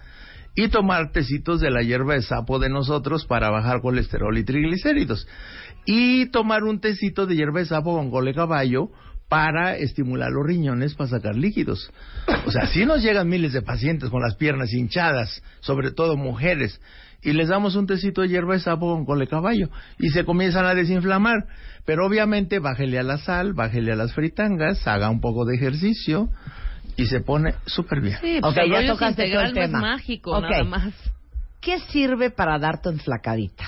y 0.56 0.70
tomar 0.70 1.12
tecitos 1.12 1.60
de 1.62 1.70
la 1.70 1.84
hierba 1.84 2.16
de 2.16 2.24
sapo 2.24 2.58
de 2.58 2.70
nosotros 2.70 3.26
para 3.28 3.52
bajar 3.52 3.80
colesterol 3.82 4.36
y 4.38 4.44
triglicéridos. 4.44 5.28
Y 5.86 6.26
tomar 6.32 6.64
un 6.64 6.82
tecito 6.82 7.28
de 7.28 7.36
hierba 7.36 7.60
de 7.60 7.68
sapo 7.68 7.96
con 7.96 8.10
cole 8.10 8.34
caballo 8.34 8.90
para 9.30 9.76
estimular 9.76 10.32
los 10.32 10.46
riñones 10.46 10.96
para 10.96 11.10
sacar 11.10 11.36
líquidos. 11.36 11.92
O 12.46 12.52
sea, 12.52 12.68
si 12.68 12.86
nos 12.86 13.02
llegan 13.02 13.28
miles 13.28 13.54
de 13.54 13.62
pacientes 13.62 14.10
con 14.10 14.22
las 14.22 14.36
piernas 14.36 14.74
hinchadas, 14.74 15.42
sobre 15.60 15.92
todo 15.92 16.16
mujeres, 16.16 16.80
y 17.22 17.34
les 17.34 17.50
damos 17.50 17.76
un 17.76 17.88
tecito 17.88 18.22
de 18.22 18.30
hierba 18.30 18.54
de 18.54 18.60
sapo 18.60 18.94
con 18.94 19.06
cole 19.06 19.28
caballo 19.28 19.70
y 20.00 20.10
se 20.10 20.24
comienzan 20.24 20.66
a 20.66 20.76
desinflamar. 20.76 21.48
Pero 21.86 22.06
obviamente 22.06 22.60
bájele 22.60 23.00
a 23.00 23.04
la 23.04 23.18
sal, 23.18 23.54
bájele 23.54 23.92
a 23.94 23.96
las 23.96 24.14
fritangas, 24.14 24.88
haga 24.88 25.10
un 25.10 25.20
poco 25.20 25.46
de 25.46 25.56
ejercicio 25.56 26.30
y 26.96 27.06
se 27.06 27.22
pone 27.22 27.56
súper 27.66 28.02
bien. 28.02 28.18
Sí, 28.22 28.40
pues 28.42 28.58
el 28.58 28.72
ya 28.72 28.88
tocaste 28.88 29.24
el 29.24 29.30
integral 29.30 29.54
no 29.54 29.62
es 29.62 29.68
tema. 29.68 29.82
mágico, 29.82 30.42
nada 30.42 30.64
más. 30.64 30.94
¿Qué 31.60 31.80
sirve 31.80 32.30
para 32.30 32.60
darte 32.60 32.90
enflacadita? 32.90 33.66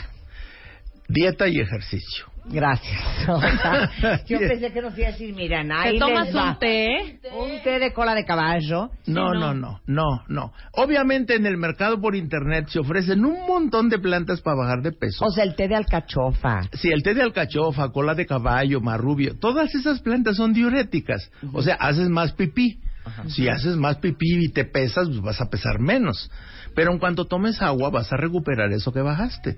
Dieta 1.08 1.48
y 1.48 1.60
ejercicio. 1.60 2.29
Gracias. 2.46 3.00
O 3.30 3.40
sea, 3.40 3.92
yo 4.26 4.40
pensé 4.40 4.72
que 4.72 4.82
nos 4.82 4.98
iba 4.98 5.10
a 5.10 5.12
decir, 5.12 5.36
miren, 5.36 5.72
ahí 5.72 5.94
¿Te 5.94 6.00
tomas 6.00 6.28
les 6.28 6.36
va. 6.36 6.52
un 6.52 6.60
té? 6.60 7.20
Un 7.38 7.62
té 7.64 7.78
de 7.78 7.94
cola 7.94 8.16
de 8.16 8.26
caballo. 8.26 8.90
No, 9.06 9.34
no, 9.36 9.54
no, 9.54 9.82
no, 9.86 10.24
no. 10.28 10.52
Obviamente 10.74 11.36
en 11.36 11.46
el 11.46 11.58
mercado 11.58 12.02
por 12.02 12.16
internet 12.16 12.68
se 12.70 12.80
ofrecen 12.80 13.24
un 13.26 13.46
montón 13.46 13.90
de 13.90 14.00
plantas 14.00 14.42
para 14.42 14.58
bajar 14.58 14.82
de 14.82 14.94
peso. 14.94 15.24
O 15.26 15.30
sea, 15.30 15.44
el 15.44 15.56
té 15.56 15.68
de 15.68 15.76
alcachofa. 15.76 16.62
Sí, 16.74 16.90
el 16.92 17.04
té 17.04 17.14
de 17.14 17.22
alcachofa, 17.22 17.90
cola 17.92 18.16
de 18.16 18.26
caballo, 18.26 18.82
marrubio, 18.82 19.38
todas 19.38 19.76
esas 19.76 20.02
plantas 20.02 20.38
son 20.38 20.54
diuréticas. 20.54 21.30
O 21.54 21.62
sea, 21.62 21.76
haces 21.76 22.10
más 22.10 22.34
pipí. 22.34 22.80
Si 23.28 23.48
haces 23.48 23.76
más 23.76 23.98
pipí 23.98 24.46
y 24.46 24.50
te 24.50 24.66
pesas, 24.66 25.08
pues 25.08 25.22
vas 25.22 25.42
a 25.42 25.50
pesar 25.50 25.80
menos. 25.80 26.30
Pero 26.76 26.92
en 26.92 27.00
cuanto 27.00 27.26
tomes 27.26 27.62
agua, 27.62 27.90
vas 27.90 28.12
a 28.14 28.18
recuperar 28.18 28.72
eso 28.72 28.92
que 28.92 29.02
bajaste. 29.02 29.58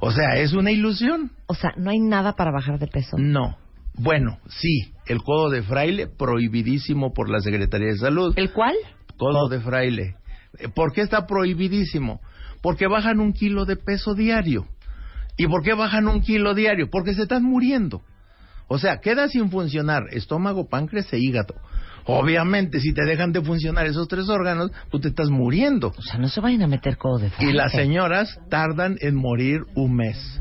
O 0.00 0.10
sea, 0.10 0.36
es 0.36 0.52
una 0.52 0.70
ilusión. 0.70 1.32
O 1.46 1.54
sea, 1.54 1.70
no 1.76 1.90
hay 1.90 2.00
nada 2.00 2.34
para 2.34 2.50
bajar 2.50 2.78
de 2.78 2.86
peso. 2.86 3.16
No. 3.18 3.56
Bueno, 3.94 4.38
sí, 4.48 4.92
el 5.06 5.22
codo 5.22 5.50
de 5.50 5.62
fraile 5.62 6.06
prohibidísimo 6.06 7.12
por 7.12 7.28
la 7.28 7.40
Secretaría 7.40 7.88
de 7.88 7.98
Salud. 7.98 8.32
¿El 8.36 8.52
cuál? 8.52 8.74
Codo 9.16 9.48
de 9.48 9.60
fraile. 9.60 10.16
Eh, 10.58 10.68
¿Por 10.68 10.92
qué 10.92 11.00
está 11.00 11.26
prohibidísimo? 11.26 12.20
Porque 12.62 12.86
bajan 12.86 13.20
un 13.20 13.32
kilo 13.32 13.64
de 13.64 13.76
peso 13.76 14.14
diario. 14.14 14.66
¿Y 15.36 15.46
por 15.46 15.62
qué 15.62 15.74
bajan 15.74 16.08
un 16.08 16.20
kilo 16.20 16.54
diario? 16.54 16.88
Porque 16.90 17.14
se 17.14 17.22
están 17.22 17.42
muriendo. 17.42 18.02
O 18.68 18.78
sea, 18.78 18.98
queda 18.98 19.28
sin 19.28 19.50
funcionar 19.50 20.02
estómago, 20.10 20.68
páncreas 20.68 21.12
e 21.12 21.18
hígado. 21.18 21.54
Obviamente, 22.10 22.80
si 22.80 22.94
te 22.94 23.04
dejan 23.04 23.32
de 23.32 23.42
funcionar 23.42 23.86
esos 23.86 24.08
tres 24.08 24.28
órganos, 24.30 24.70
tú 24.90 24.98
te 24.98 25.08
estás 25.08 25.28
muriendo. 25.28 25.88
O 25.96 26.02
sea, 26.02 26.18
no 26.18 26.28
se 26.28 26.40
vayan 26.40 26.62
a 26.62 26.66
meter 26.66 26.96
codo 26.96 27.18
de 27.18 27.28
fraile. 27.30 27.52
Y 27.52 27.54
las 27.54 27.70
señoras 27.72 28.40
tardan 28.48 28.96
en 29.00 29.14
morir 29.14 29.60
un 29.74 29.94
mes. 29.94 30.40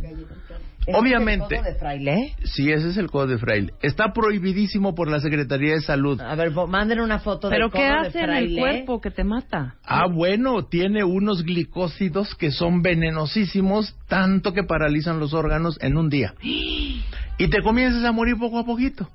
¿Es 0.85 0.95
Obviamente, 0.95 1.55
el 1.55 1.61
codo 1.61 1.69
de 1.73 1.75
fraile? 1.79 2.35
sí, 2.45 2.71
ese 2.71 2.87
es 2.91 2.95
el 2.95 3.11
codo 3.11 3.27
de 3.27 3.37
fraile. 3.37 3.73
Está 3.81 4.13
prohibidísimo 4.13 4.95
por 4.95 5.09
la 5.11 5.19
Secretaría 5.19 5.73
de 5.73 5.81
Salud. 5.81 6.21
A 6.21 6.35
ver, 6.35 6.53
manden 6.69 7.01
una 7.01 7.19
foto 7.19 7.49
¿Pero 7.49 7.65
del 7.65 7.71
codo 7.71 7.81
qué 7.81 7.87
de 7.87 7.93
hace 8.07 8.19
en 8.19 8.23
el 8.23 8.29
fraile. 8.29 8.59
cuerpo 8.61 9.01
que 9.01 9.11
te 9.11 9.25
mata? 9.25 9.75
Ah, 9.83 10.07
bueno, 10.07 10.63
tiene 10.63 11.03
unos 11.03 11.43
glicósidos 11.43 12.33
que 12.35 12.51
son 12.51 12.81
venenosísimos, 12.81 13.93
tanto 14.07 14.53
que 14.53 14.63
paralizan 14.63 15.19
los 15.19 15.33
órganos 15.33 15.77
en 15.81 15.97
un 15.97 16.09
día. 16.09 16.33
Y 17.39 17.49
te 17.49 17.61
comienzas 17.61 18.03
a 18.03 18.11
morir 18.11 18.35
poco 18.39 18.57
a 18.57 18.65
poquito. 18.65 19.07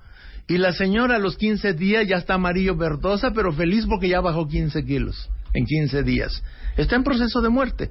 Y 0.49 0.59
la 0.59 0.73
señora 0.73 1.17
a 1.17 1.19
los 1.19 1.37
15 1.37 1.75
días 1.75 2.07
ya 2.07 2.17
está 2.17 2.35
amarillo 2.35 2.77
verdosa, 2.77 3.33
pero 3.33 3.53
feliz 3.53 3.87
porque 3.87 4.09
ya 4.09 4.21
bajó 4.21 4.49
15 4.49 4.85
kilos 4.85 5.31
en 5.55 5.65
15 5.65 6.03
días. 6.03 6.43
Está 6.77 6.97
en 6.97 7.05
proceso 7.05 7.41
de 7.41 7.49
muerte. 7.49 7.91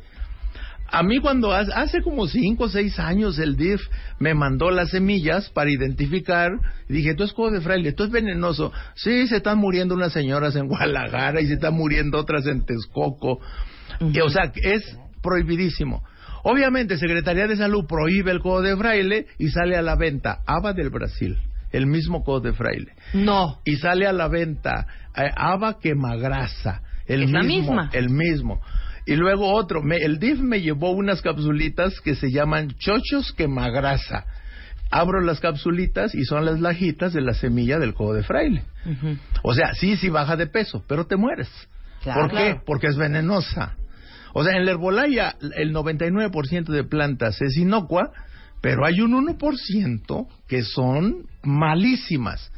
A 0.94 1.04
mí 1.04 1.20
cuando 1.20 1.54
hace, 1.54 1.72
hace 1.74 2.02
como 2.02 2.28
5 2.28 2.62
o 2.62 2.68
6 2.68 3.00
años 3.00 3.40
el 3.40 3.56
DIF 3.56 3.82
me 4.20 4.34
mandó 4.34 4.72
las 4.72 4.90
semillas 4.90 5.50
para 5.50 5.72
identificar, 5.72 6.52
y 6.90 6.94
dije, 6.94 7.16
tú 7.16 7.24
es 7.24 7.32
codo 7.32 7.52
de 7.52 7.62
fraile, 7.62 7.94
tú 7.94 8.04
es 8.04 8.12
venenoso. 8.12 8.74
Sí, 8.96 9.26
se 9.28 9.38
están 9.38 9.58
muriendo 9.58 9.96
unas 9.96 10.12
señoras 10.12 10.54
en 10.58 10.68
Guadalajara 10.68 11.40
y 11.40 11.48
se 11.48 11.54
están 11.54 11.76
muriendo 11.76 12.18
otras 12.20 12.46
en 12.46 12.66
Texcoco. 12.66 13.40
Y, 14.02 14.20
o 14.20 14.30
sea, 14.30 14.52
es 14.56 14.98
prohibidísimo. 15.22 16.04
Obviamente, 16.44 16.98
Secretaría 16.98 17.48
de 17.48 17.56
Salud 17.56 17.86
prohíbe 17.88 18.32
el 18.32 18.42
codo 18.42 18.62
de 18.62 18.76
fraile 18.76 19.28
y 19.38 19.48
sale 19.50 19.78
a 19.78 19.82
la 19.82 19.96
venta 19.96 20.40
Ava 20.46 20.74
del 20.74 20.90
Brasil, 20.90 21.38
el 21.72 21.88
mismo 21.88 22.24
codo 22.24 22.42
de 22.42 22.54
fraile. 22.54 22.94
No. 23.14 23.60
Y 23.66 23.76
sale 23.78 24.08
a 24.08 24.14
la 24.14 24.28
venta 24.28 24.86
eh, 25.16 25.30
Ava 25.36 25.80
quemagrasa, 25.80 26.82
el 27.08 27.24
Es 27.24 27.32
la 27.32 27.42
mismo, 27.42 27.74
misma. 27.74 27.90
el 27.94 28.10
mismo. 28.10 28.62
Y 29.06 29.16
luego 29.16 29.52
otro, 29.54 29.82
me- 29.82 29.98
el 29.98 30.20
DIF 30.20 30.40
me 30.40 30.62
llevó 30.62 30.92
unas 30.92 31.22
capsulitas 31.22 32.00
que 32.02 32.16
se 32.16 32.32
llaman 32.32 32.70
chochos 32.78 33.34
quemagrasa. 33.34 34.26
Abro 34.92 35.22
las 35.22 35.40
capsulitas 35.40 36.14
y 36.14 36.26
son 36.26 36.46
las 36.46 36.60
lajitas 36.60 37.14
de 37.14 37.22
la 37.22 37.34
semilla 37.34 37.80
del 37.80 37.94
codo 37.94 38.14
de 38.14 38.24
fraile. 38.24 38.64
O 39.42 39.54
sea, 39.54 39.74
sí, 39.74 39.96
sí 39.96 40.10
baja 40.10 40.36
de 40.36 40.48
peso, 40.48 40.84
pero 40.88 41.08
te 41.08 41.16
mueres. 41.16 41.50
Claro. 42.04 42.28
¿Por 42.28 42.32
qué? 42.38 42.58
Porque 42.66 42.88
es 42.88 42.98
venenosa. 42.98 43.76
O 44.34 44.44
sea, 44.44 44.56
en 44.58 44.66
la 44.66 44.72
herbolaya 44.72 45.36
el 45.56 45.74
99% 45.74 46.66
de 46.72 46.84
plantas 46.84 47.42
es 47.42 47.56
inocua, 47.58 48.12
pero 48.62 48.86
hay 48.86 49.02
un 49.02 49.14
1% 49.14 50.28
que 50.48 50.64
son 50.64 51.26
malísimas. 51.44 52.52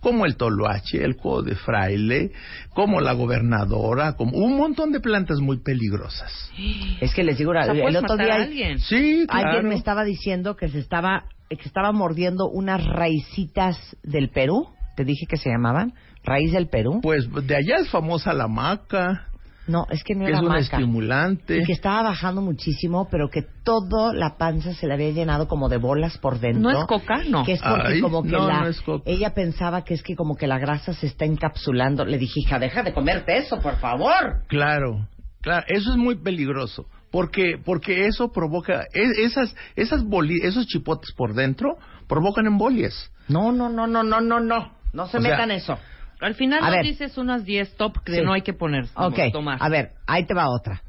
Como 0.00 0.24
el 0.24 0.36
toloache, 0.36 1.04
el 1.04 1.16
codo 1.16 1.42
de 1.42 1.54
fraile, 1.54 2.32
como 2.70 3.02
la 3.02 3.12
gobernadora, 3.12 4.14
como 4.14 4.38
un 4.38 4.56
montón 4.56 4.92
de 4.92 5.00
plantas 5.00 5.40
muy 5.40 5.58
peligrosas. 5.62 6.32
Es 7.02 7.14
que 7.14 7.22
les 7.22 7.36
digo, 7.36 7.50
O 7.50 7.54
sea, 7.54 7.72
el 7.72 7.96
otro 7.96 8.16
matar 8.16 8.18
día 8.18 8.34
a 8.34 8.42
alguien. 8.42 8.78
Sí, 8.78 9.26
claro. 9.28 9.48
alguien 9.48 9.68
me 9.68 9.74
estaba 9.74 10.04
diciendo 10.04 10.56
que 10.56 10.68
se 10.68 10.78
estaba 10.78 11.24
que 11.48 11.66
estaba 11.66 11.92
mordiendo 11.92 12.48
unas 12.48 12.84
raicitas 12.86 13.76
del 14.02 14.30
Perú. 14.30 14.68
Te 14.96 15.04
dije 15.04 15.26
que 15.28 15.36
se 15.36 15.50
llamaban 15.50 15.92
raíz 16.24 16.52
del 16.52 16.68
Perú. 16.68 17.00
Pues 17.02 17.28
de 17.46 17.56
allá 17.56 17.78
es 17.78 17.90
famosa 17.90 18.32
la 18.32 18.48
maca, 18.48 19.29
No, 19.70 19.86
es 19.90 20.02
que 20.04 20.14
no 20.14 20.24
que 20.24 20.30
era 20.30 20.38
es 20.38 20.42
un 20.42 20.48
maca. 20.48 20.60
estimulante. 20.60 21.56
Y 21.58 21.64
que 21.64 21.72
estaba 21.72 22.02
bajando 22.02 22.40
muchísimo, 22.42 23.08
pero 23.10 23.28
que 23.30 23.42
toda 23.64 24.12
la 24.12 24.36
panza 24.36 24.74
se 24.74 24.86
le 24.86 24.94
había 24.94 25.10
llenado 25.10 25.46
como 25.48 25.68
de 25.68 25.76
bolas 25.76 26.18
por 26.18 26.40
dentro. 26.40 26.60
¿No 26.62 26.80
es 26.80 26.86
coca? 26.86 27.22
No. 27.28 27.44
Que 27.44 27.52
es 27.52 27.60
porque 27.62 27.86
Ay, 27.94 28.00
como 28.00 28.22
que 28.22 28.30
no, 28.30 28.48
la, 28.48 28.60
no 28.60 28.66
es 28.68 28.80
coca. 28.80 29.02
ella 29.08 29.32
pensaba 29.34 29.84
que 29.84 29.94
es 29.94 30.02
que 30.02 30.16
como 30.16 30.36
que 30.36 30.46
la 30.46 30.58
grasa 30.58 30.92
se 30.92 31.06
está 31.06 31.24
encapsulando. 31.24 32.04
Le 32.04 32.18
dije, 32.18 32.40
hija, 32.40 32.58
deja 32.58 32.82
de 32.82 32.92
comerte 32.92 33.36
eso, 33.38 33.58
por 33.60 33.76
favor. 33.76 34.42
Claro, 34.48 35.06
claro, 35.40 35.64
eso 35.68 35.90
es 35.90 35.96
muy 35.96 36.16
peligroso. 36.16 36.86
Porque, 37.12 37.54
porque 37.64 38.06
eso 38.06 38.30
provoca, 38.30 38.84
e- 38.94 39.24
esas, 39.24 39.54
esas 39.74 40.04
boli- 40.04 40.40
esos 40.44 40.64
chipotes 40.66 41.12
por 41.16 41.34
dentro 41.34 41.76
provocan 42.06 42.46
embolias. 42.46 43.10
No, 43.28 43.50
no, 43.50 43.68
no, 43.68 43.86
no, 43.88 44.02
no, 44.04 44.20
no, 44.20 44.38
no. 44.40 44.72
No 44.92 45.06
se 45.06 45.18
O 45.18 45.20
sea, 45.20 45.30
metan 45.30 45.50
eso. 45.50 45.76
Al 46.20 46.34
final 46.34 46.60
A 46.62 46.66
nos 46.66 46.76
ver. 46.76 46.84
dices 46.84 47.16
unas 47.18 47.44
10 47.44 47.76
top 47.76 48.02
que 48.04 48.16
Sí. 48.16 48.20
no 48.22 48.32
hay 48.32 48.42
que 48.42 48.52
poner. 48.52 48.84
Ok, 48.94 49.18
tomar. 49.32 49.58
a 49.60 49.68
ver, 49.68 49.92
ahí 50.06 50.26
te 50.26 50.34
va 50.34 50.48
otra. 50.50 50.82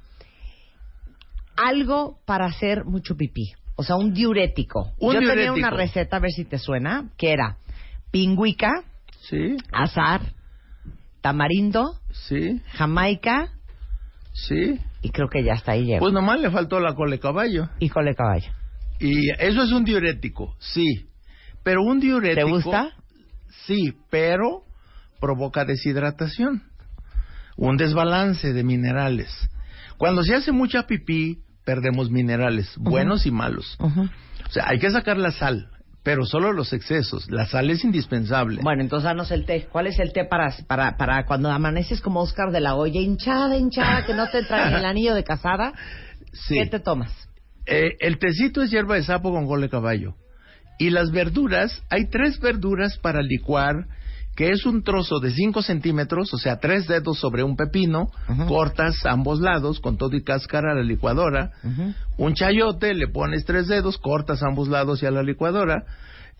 Algo 1.55 2.19
para 2.25 2.45
hacer 2.45 2.85
mucho 2.85 3.15
pipí. 3.15 3.53
O 3.75 3.83
sea, 3.83 3.95
un 3.95 4.13
diurético. 4.13 4.91
Un 4.99 5.13
Yo 5.13 5.19
tenía 5.19 5.33
diurético. 5.35 5.55
una 5.67 5.69
receta, 5.69 6.17
a 6.17 6.19
ver 6.19 6.31
si 6.31 6.45
te 6.45 6.57
suena, 6.57 7.09
que 7.17 7.31
era 7.31 7.57
pingüica, 8.11 8.69
Sí, 9.21 9.55
azar, 9.71 10.21
tamarindo, 11.21 11.93
sí, 12.27 12.59
jamaica 12.73 13.49
sí. 14.33 14.79
y 15.03 15.09
creo 15.11 15.27
que 15.29 15.43
ya 15.43 15.53
está 15.53 15.73
ahí 15.73 15.85
llego. 15.85 15.99
Pues 15.99 16.13
nomás 16.13 16.39
le 16.41 16.49
faltó 16.49 16.79
la 16.79 16.95
cole 16.95 17.19
caballo. 17.19 17.69
y 17.79 17.89
cole 17.89 18.15
caballo. 18.15 18.51
Y 18.99 19.29
eso 19.39 19.63
es 19.63 19.71
un 19.71 19.83
diurético, 19.85 20.55
sí. 20.59 21.07
Pero 21.63 21.83
un 21.83 21.99
¿Te 21.99 22.07
diurético. 22.07 22.49
gusta? 22.49 22.89
Sí, 23.67 23.93
pero 24.09 24.63
provoca 25.21 25.63
deshidratación. 25.63 26.63
Un 27.55 27.77
desbalance 27.77 28.51
de 28.51 28.63
minerales. 28.63 29.29
Cuando 29.97 30.23
se 30.23 30.35
hace 30.35 30.51
mucha 30.51 30.87
pipí, 30.87 31.43
perdemos 31.63 32.09
minerales, 32.09 32.73
buenos 32.77 33.25
y 33.25 33.31
malos. 33.31 33.77
O 33.79 34.51
sea, 34.51 34.67
hay 34.67 34.79
que 34.79 34.89
sacar 34.89 35.17
la 35.17 35.31
sal, 35.31 35.69
pero 36.03 36.25
solo 36.25 36.51
los 36.53 36.73
excesos. 36.73 37.29
La 37.29 37.45
sal 37.45 37.69
es 37.69 37.83
indispensable. 37.83 38.61
Bueno, 38.63 38.81
entonces 38.81 39.05
danos 39.05 39.29
el 39.31 39.45
té. 39.45 39.67
¿Cuál 39.71 39.87
es 39.87 39.99
el 39.99 40.11
té 40.11 40.25
para, 40.25 40.51
para, 40.67 40.97
para 40.97 41.25
cuando 41.25 41.51
amaneces 41.51 42.01
como 42.01 42.21
Oscar 42.21 42.51
de 42.51 42.61
la 42.61 42.75
olla, 42.75 42.99
hinchada, 42.99 43.55
hinchada, 43.57 44.05
que 44.05 44.13
no 44.13 44.27
te 44.27 44.39
entra 44.39 44.69
ni 44.69 44.75
el 44.77 44.85
anillo 44.85 45.13
de 45.13 45.23
casada? 45.23 45.73
sí. 46.33 46.55
¿Qué 46.55 46.65
te 46.65 46.79
tomas? 46.79 47.11
Eh, 47.67 47.95
el 47.99 48.17
tecito 48.17 48.63
es 48.63 48.71
hierba 48.71 48.95
de 48.95 49.03
sapo 49.03 49.31
con 49.31 49.45
cole 49.45 49.69
caballo. 49.69 50.15
Y 50.79 50.89
las 50.89 51.11
verduras, 51.11 51.83
hay 51.89 52.09
tres 52.09 52.39
verduras 52.39 52.97
para 52.97 53.21
licuar, 53.21 53.85
que 54.41 54.49
es 54.49 54.65
un 54.65 54.81
trozo 54.81 55.19
de 55.19 55.29
5 55.29 55.61
centímetros, 55.61 56.33
o 56.33 56.37
sea, 56.39 56.57
tres 56.57 56.87
dedos 56.87 57.19
sobre 57.19 57.43
un 57.43 57.55
pepino, 57.55 58.09
cortas 58.47 59.05
ambos 59.05 59.39
lados 59.39 59.79
con 59.79 59.97
todo 59.97 60.15
y 60.15 60.23
cáscara 60.23 60.71
a 60.71 60.75
la 60.75 60.81
licuadora. 60.81 61.51
Un 62.17 62.33
chayote, 62.33 62.95
le 62.95 63.07
pones 63.07 63.45
tres 63.45 63.67
dedos, 63.67 63.99
cortas 63.99 64.41
ambos 64.41 64.67
lados 64.67 65.03
y 65.03 65.05
a 65.05 65.11
la 65.11 65.21
licuadora. 65.21 65.83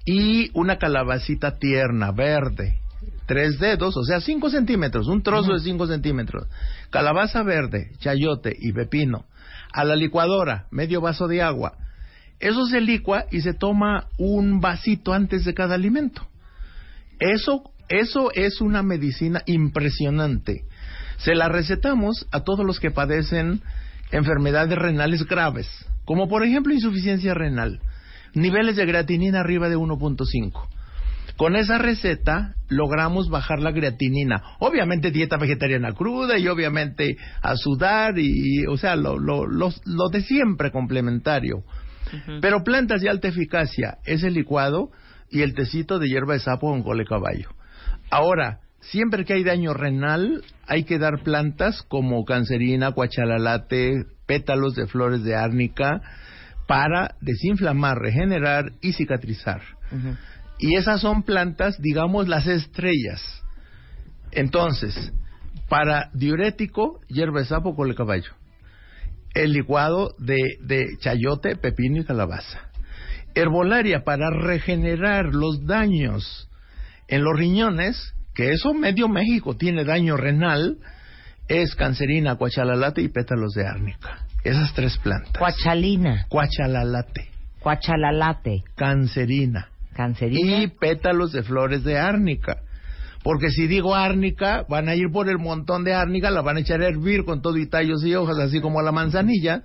Y 0.04 0.50
una 0.58 0.80
calabacita 0.80 1.60
tierna, 1.60 2.12
verde. 2.12 2.80
Tres 3.28 3.60
dedos, 3.60 3.96
o 3.96 4.04
sea, 4.04 4.20
cinco 4.20 4.50
centímetros, 4.50 5.08
un 5.08 5.22
trozo 5.22 5.54
de 5.54 5.60
cinco 5.60 5.86
centímetros. 5.86 6.48
Calabaza 6.90 7.44
verde, 7.44 7.92
chayote 8.00 8.56
y 8.58 8.74
pepino. 8.74 9.26
A 9.74 9.84
la 9.84 9.96
licuadora, 9.96 10.66
medio 10.72 11.02
vaso 11.02 11.28
de 11.28 11.44
agua. 11.44 11.74
Eso 12.40 12.66
se 12.66 12.82
licua 12.82 13.26
y 13.30 13.42
se 13.42 13.54
toma 13.54 14.08
un 14.18 14.60
vasito 14.60 15.14
antes 15.14 15.46
de 15.46 15.54
cada 15.54 15.76
alimento. 15.76 16.26
Eso, 17.20 17.62
eso 17.90 18.32
es 18.34 18.62
una 18.62 18.84
medicina 18.84 19.42
impresionante. 19.46 20.64
Se 21.18 21.36
la 21.36 21.50
recetamos 21.50 22.28
a 22.32 22.44
todos 22.44 22.66
los 22.66 22.80
que 22.80 22.92
padecen 22.92 23.62
enfermedades 24.12 24.78
renales 24.78 25.26
graves, 25.28 25.68
como 26.06 26.28
por 26.28 26.44
ejemplo 26.44 26.74
insuficiencia 26.74 27.34
renal, 27.34 27.80
niveles 28.34 28.76
de 28.76 28.86
creatinina 28.86 29.40
arriba 29.40 29.70
de 29.70 29.78
1.5. 29.78 30.68
Con 31.38 31.56
esa 31.56 31.78
receta 31.78 32.56
logramos 32.70 33.30
bajar 33.30 33.60
la 33.60 33.74
creatinina. 33.74 34.44
Obviamente 34.60 35.12
dieta 35.12 35.38
vegetariana 35.38 35.94
cruda 35.94 36.38
y 36.38 36.48
obviamente 36.48 37.18
a 37.42 37.56
sudar 37.56 38.20
y, 38.20 38.62
y, 38.62 38.66
o 38.68 38.78
sea, 38.78 38.96
lo, 38.96 39.18
lo, 39.18 39.48
lo, 39.48 39.70
lo 39.86 40.10
de 40.10 40.22
siempre 40.22 40.72
complementario. 40.72 41.64
Pero 42.42 42.64
plantas 42.64 43.02
de 43.02 43.10
alta 43.10 43.30
eficacia, 43.30 43.98
ese 44.06 44.30
licuado 44.30 44.92
y 45.30 45.42
el 45.42 45.54
tecito 45.54 45.98
de 45.98 46.10
hierba 46.10 46.34
de 46.34 46.40
sapo 46.40 46.70
con 46.70 46.84
cole 46.84 47.06
caballo. 47.06 47.50
Ahora, 48.12 48.60
siempre 48.82 49.24
que 49.24 49.34
hay 49.34 49.44
daño 49.44 49.74
renal, 49.74 50.44
hay 50.68 50.84
que 50.84 51.00
dar 51.00 51.24
plantas 51.24 51.82
como 51.84 52.26
cancerina, 52.26 52.92
cuachalalate, 52.92 54.06
pétalos 54.28 54.76
de 54.76 54.86
flores 54.86 55.24
de 55.24 55.36
árnica 55.36 56.02
para 56.68 57.16
desinflamar, 57.22 57.98
regenerar 57.98 58.74
y 58.82 58.94
cicatrizar. 58.94 59.62
Y 60.60 60.76
esas 60.76 61.02
son 61.02 61.24
plantas, 61.24 61.82
digamos, 61.82 62.28
las 62.28 62.48
estrellas. 62.48 63.22
Entonces, 64.32 65.14
para 65.70 66.10
diurético, 66.14 67.00
hierba 67.08 67.40
de 67.40 67.46
sapo, 67.46 67.76
cole 67.76 67.96
caballo. 67.96 68.34
El 69.34 69.54
licuado 69.54 70.16
de, 70.20 70.58
de 70.62 70.98
chayote, 71.00 71.56
pepino 71.56 72.02
y 72.02 72.06
calabaza. 72.06 72.60
Herbolaria 73.36 74.04
para 74.04 74.30
regenerar 74.30 75.34
los 75.34 75.66
daños 75.66 76.51
en 77.12 77.24
los 77.24 77.38
riñones, 77.38 78.14
que 78.34 78.52
eso 78.52 78.74
medio 78.74 79.08
México 79.08 79.56
tiene 79.56 79.84
daño 79.84 80.18
renal, 80.18 80.78
es 81.48 81.76
cancerina, 81.76 82.36
cuachalalate 82.36 83.02
y 83.02 83.10
pétalos 83.10 83.54
de 83.54 83.68
árnica. 83.68 84.26
Esas 84.44 84.74
tres 84.74 84.98
plantas. 84.98 85.38
Cuachalina, 85.38 86.26
Cuachalalate, 86.30 87.30
cuachalalate, 87.60 88.64
cancerina 88.76 89.68
cancerina. 89.94 90.64
y 90.64 90.68
pétalos 90.68 91.32
de 91.32 91.44
flores 91.44 91.84
de 91.84 92.00
árnica. 92.00 92.58
Porque 93.24 93.50
si 93.50 93.68
digo 93.68 93.94
árnica, 93.94 94.66
van 94.68 94.90
a 94.90 94.96
ir 94.96 95.12
por 95.12 95.30
el 95.30 95.38
montón 95.38 95.84
de 95.84 95.94
árnica, 95.94 96.32
la 96.32 96.42
van 96.42 96.58
a 96.58 96.62
echar 96.62 96.82
a 96.82 96.88
hervir 96.88 97.24
con 97.24 97.42
todo 97.42 97.58
y 97.58 97.68
tallos 97.70 98.04
y 98.04 98.16
hojas, 98.16 98.40
así 98.40 98.62
como 98.62 98.82
la 98.82 98.92
manzanilla, 98.92 99.64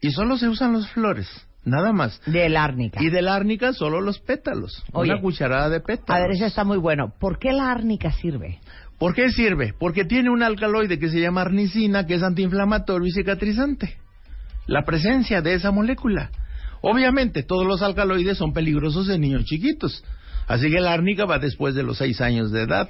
y 0.00 0.12
solo 0.12 0.36
se 0.36 0.48
usan 0.48 0.74
las 0.74 0.88
flores, 0.92 1.26
nada 1.66 1.92
más. 1.92 2.20
de 2.24 2.48
la 2.48 2.64
árnica. 2.64 3.02
Y 3.02 3.10
de 3.10 3.20
la 3.20 3.34
árnica 3.34 3.72
solo 3.74 4.00
los 4.00 4.20
pétalos, 4.20 4.82
Oye. 4.92 5.12
una 5.12 5.20
cucharada 5.20 5.68
de 5.68 5.80
pétalos. 5.80 6.10
A 6.10 6.20
ver, 6.20 6.30
eso 6.30 6.46
está 6.46 6.64
muy 6.64 6.78
bueno. 6.78 7.12
¿Por 7.18 7.38
qué 7.38 7.52
la 7.52 7.70
árnica 7.70 8.12
sirve? 8.12 8.60
¿Por 8.98 9.14
qué 9.14 9.30
sirve? 9.30 9.74
Porque 9.78 10.04
tiene 10.04 10.30
un 10.30 10.42
alcaloide 10.42 10.98
que 10.98 11.10
se 11.10 11.20
llama 11.20 11.42
arnicina, 11.42 12.06
que 12.06 12.14
es 12.14 12.22
antiinflamatorio 12.22 13.06
y 13.06 13.12
cicatrizante. 13.12 13.98
La 14.66 14.84
presencia 14.84 15.42
de 15.42 15.54
esa 15.54 15.70
molécula. 15.70 16.30
Obviamente, 16.80 17.42
todos 17.42 17.66
los 17.66 17.82
alcaloides 17.82 18.38
son 18.38 18.52
peligrosos 18.52 19.08
en 19.10 19.20
niños 19.20 19.44
chiquitos. 19.44 20.02
Así 20.46 20.70
que 20.70 20.80
la 20.80 20.92
árnica 20.92 21.26
va 21.26 21.38
después 21.38 21.74
de 21.74 21.82
los 21.82 21.98
seis 21.98 22.20
años 22.20 22.52
de 22.52 22.62
edad. 22.62 22.88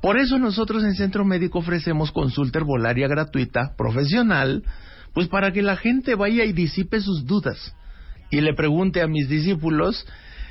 Por 0.00 0.18
eso 0.18 0.38
nosotros 0.38 0.82
en 0.82 0.94
Centro 0.94 1.24
Médico 1.24 1.60
ofrecemos 1.60 2.10
consulta 2.10 2.58
herbolaria 2.58 3.06
gratuita, 3.06 3.74
profesional, 3.76 4.64
pues 5.12 5.28
para 5.28 5.52
que 5.52 5.62
la 5.62 5.76
gente 5.76 6.16
vaya 6.16 6.44
y 6.44 6.52
disipe 6.52 7.00
sus 7.00 7.24
dudas 7.26 7.74
y 8.32 8.40
le 8.40 8.54
pregunte 8.54 9.02
a 9.02 9.06
mis 9.06 9.28
discípulos 9.28 10.04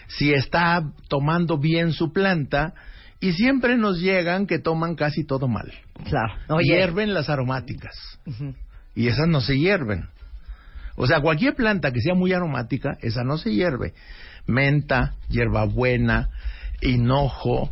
si 0.08 0.32
está 0.34 0.84
tomando 1.10 1.58
bien 1.58 1.92
su 1.92 2.14
planta 2.14 2.74
y 3.20 3.34
siempre 3.34 3.76
nos 3.76 4.00
llegan 4.00 4.46
que 4.46 4.60
toman 4.60 4.96
casi 4.96 5.26
todo 5.26 5.48
mal. 5.48 5.74
Claro. 6.06 6.34
Oye, 6.50 6.76
Hierven 6.76 7.14
las 7.14 7.30
aromáticas 7.30 7.94
y 8.96 9.08
esas 9.08 9.28
no 9.28 9.42
se 9.42 9.58
hierven. 9.58 10.06
O 10.96 11.08
sea, 11.08 11.22
cualquier 11.22 11.56
planta 11.56 11.92
que 11.92 12.02
sea 12.02 12.14
muy 12.14 12.34
aromática, 12.34 12.98
esa 13.02 13.24
no 13.24 13.38
se 13.38 13.52
hierve. 13.52 13.94
Menta, 14.46 15.16
hierbabuena, 15.30 16.30
hinojo, 16.82 17.72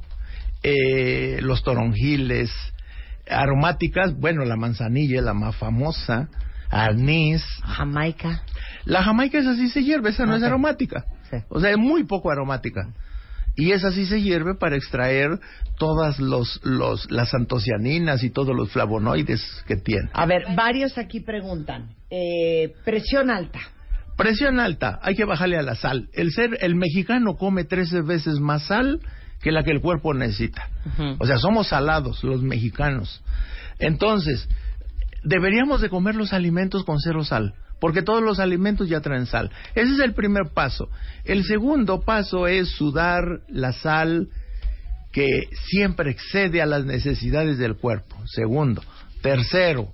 eh, 0.63 1.37
los 1.41 1.61
toronjiles, 1.61 2.49
aromáticas, 3.29 4.17
bueno, 4.17 4.43
la 4.43 4.55
manzanilla, 4.55 5.21
la 5.21 5.33
más 5.33 5.55
famosa, 5.55 6.29
anís. 6.69 7.43
Jamaica. 7.63 8.43
La 8.85 9.03
jamaica 9.03 9.39
esa 9.39 9.55
sí 9.55 9.69
se 9.69 9.83
hierve, 9.83 10.09
esa 10.09 10.25
no 10.25 10.35
es 10.35 10.43
aromática. 10.43 11.05
Sí. 11.29 11.37
O 11.49 11.59
sea, 11.59 11.71
es 11.71 11.77
muy 11.77 12.03
poco 12.05 12.31
aromática. 12.31 12.89
Y 13.55 13.71
esa 13.71 13.91
sí 13.91 14.05
se 14.05 14.21
hierve 14.21 14.55
para 14.55 14.77
extraer 14.77 15.39
todas 15.77 16.19
los, 16.19 16.61
los, 16.63 17.11
las 17.11 17.33
antocianinas 17.33 18.23
y 18.23 18.29
todos 18.29 18.55
los 18.55 18.71
flavonoides 18.71 19.63
que 19.67 19.75
tiene. 19.75 20.09
A 20.13 20.25
ver, 20.25 20.43
varios 20.55 20.97
aquí 20.97 21.19
preguntan. 21.19 21.89
Eh, 22.09 22.73
presión 22.85 23.29
alta. 23.29 23.59
Presión 24.15 24.59
alta, 24.59 24.99
hay 25.01 25.15
que 25.15 25.25
bajarle 25.25 25.57
a 25.57 25.61
la 25.61 25.75
sal. 25.75 26.09
El 26.13 26.31
ser, 26.31 26.57
el 26.61 26.75
mexicano 26.75 27.35
come 27.35 27.63
13 27.63 28.01
veces 28.01 28.39
más 28.39 28.63
sal 28.63 28.99
que 29.41 29.51
la 29.51 29.63
que 29.63 29.71
el 29.71 29.81
cuerpo 29.81 30.13
necesita. 30.13 30.67
O 31.19 31.25
sea, 31.25 31.37
somos 31.37 31.67
salados 31.67 32.23
los 32.23 32.41
mexicanos. 32.41 33.23
Entonces, 33.79 34.47
deberíamos 35.23 35.81
de 35.81 35.89
comer 35.89 36.15
los 36.15 36.33
alimentos 36.33 36.83
con 36.83 36.99
cero 36.99 37.23
sal, 37.23 37.53
porque 37.79 38.01
todos 38.01 38.23
los 38.23 38.39
alimentos 38.39 38.89
ya 38.89 39.01
traen 39.01 39.25
sal. 39.25 39.51
Ese 39.75 39.93
es 39.93 39.99
el 39.99 40.13
primer 40.13 40.49
paso. 40.53 40.89
El 41.25 41.43
segundo 41.43 42.01
paso 42.01 42.47
es 42.47 42.69
sudar 42.69 43.41
la 43.47 43.73
sal 43.73 44.29
que 45.11 45.27
siempre 45.69 46.11
excede 46.11 46.61
a 46.61 46.65
las 46.65 46.85
necesidades 46.85 47.57
del 47.57 47.75
cuerpo. 47.75 48.15
Segundo. 48.27 48.83
Tercero, 49.21 49.93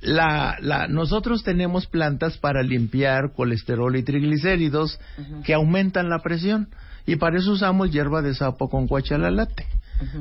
la, 0.00 0.58
la, 0.60 0.86
nosotros 0.86 1.42
tenemos 1.42 1.86
plantas 1.86 2.36
para 2.38 2.62
limpiar 2.62 3.32
colesterol 3.34 3.96
y 3.96 4.02
triglicéridos 4.02 5.00
que 5.44 5.54
aumentan 5.54 6.08
la 6.08 6.20
presión 6.20 6.68
y 7.06 7.16
para 7.16 7.38
eso 7.38 7.52
usamos 7.52 7.90
hierba 7.90 8.22
de 8.22 8.34
sapo 8.34 8.68
con 8.68 8.86
cuachalalate. 8.86 9.66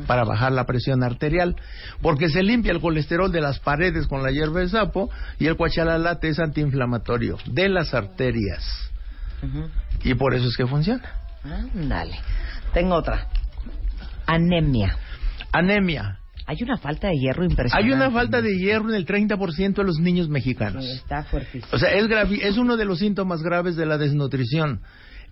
Para 0.07 0.23
bajar 0.23 0.51
la 0.51 0.65
presión 0.65 1.03
arterial, 1.03 1.55
porque 2.01 2.29
se 2.29 2.43
limpia 2.43 2.71
el 2.71 2.81
colesterol 2.81 3.31
de 3.31 3.41
las 3.41 3.59
paredes 3.59 4.07
con 4.07 4.23
la 4.23 4.31
hierba 4.31 4.61
de 4.61 4.69
sapo 4.69 5.09
y 5.39 5.47
el 5.47 5.55
cuachalalate 5.55 6.29
es 6.29 6.39
antiinflamatorio 6.39 7.37
de 7.45 7.69
las 7.69 7.93
arterias. 7.93 8.91
Y 10.03 10.13
por 10.13 10.33
eso 10.33 10.47
es 10.47 10.55
que 10.55 10.65
funciona. 10.65 11.03
Dale. 11.73 12.15
Tengo 12.73 12.95
otra. 12.95 13.27
Anemia. 14.25 14.97
Anemia. 15.51 16.19
Hay 16.45 16.57
una 16.61 16.77
falta 16.77 17.07
de 17.07 17.15
hierro 17.15 17.45
impresionante. 17.45 17.87
Hay 17.87 17.93
una 17.93 18.11
falta 18.11 18.41
de 18.41 18.57
hierro 18.57 18.89
en 18.89 18.95
el 18.95 19.05
30% 19.05 19.75
de 19.75 19.83
los 19.83 19.99
niños 19.99 20.27
mexicanos. 20.27 20.83
Sí, 20.83 20.91
Está 20.91 21.23
fuertísimo. 21.23 21.67
O 21.71 21.77
sea, 21.77 21.91
es, 21.91 22.05
es 22.41 22.57
uno 22.57 22.75
de 22.75 22.85
los 22.85 22.99
síntomas 22.99 23.41
graves 23.41 23.75
de 23.75 23.85
la 23.85 23.97
desnutrición. 23.97 24.81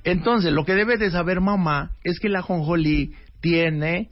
Entonces, 0.03 0.53
lo 0.53 0.65
que 0.65 0.73
debe 0.73 0.97
de 0.97 1.11
saber 1.11 1.41
mamá 1.41 1.91
es 2.03 2.19
que 2.19 2.29
la 2.29 2.39
ajonjolí 2.39 3.13
tiene, 3.41 4.09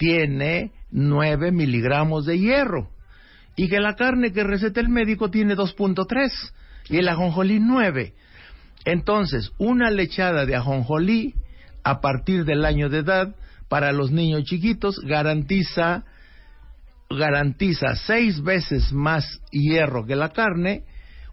tiene 0.00 0.72
9 0.92 1.52
miligramos 1.52 2.24
de 2.24 2.38
hierro. 2.38 2.88
Y 3.54 3.68
que 3.68 3.80
la 3.80 3.96
carne 3.96 4.32
que 4.32 4.42
receta 4.42 4.80
el 4.80 4.88
médico 4.88 5.30
tiene 5.30 5.54
2.3. 5.54 6.30
Y 6.88 6.96
el 6.96 7.08
ajonjolí 7.08 7.60
9. 7.60 8.14
Entonces, 8.86 9.52
una 9.58 9.90
lechada 9.90 10.46
de 10.46 10.56
ajonjolí 10.56 11.34
a 11.84 12.00
partir 12.00 12.46
del 12.46 12.64
año 12.64 12.88
de 12.88 13.00
edad 13.00 13.34
para 13.68 13.92
los 13.92 14.10
niños 14.10 14.44
chiquitos 14.44 14.98
garantiza 15.04 16.04
garantiza 17.10 17.96
seis 18.06 18.40
veces 18.42 18.92
más 18.92 19.24
hierro 19.50 20.06
que 20.06 20.14
la 20.14 20.30
carne, 20.30 20.84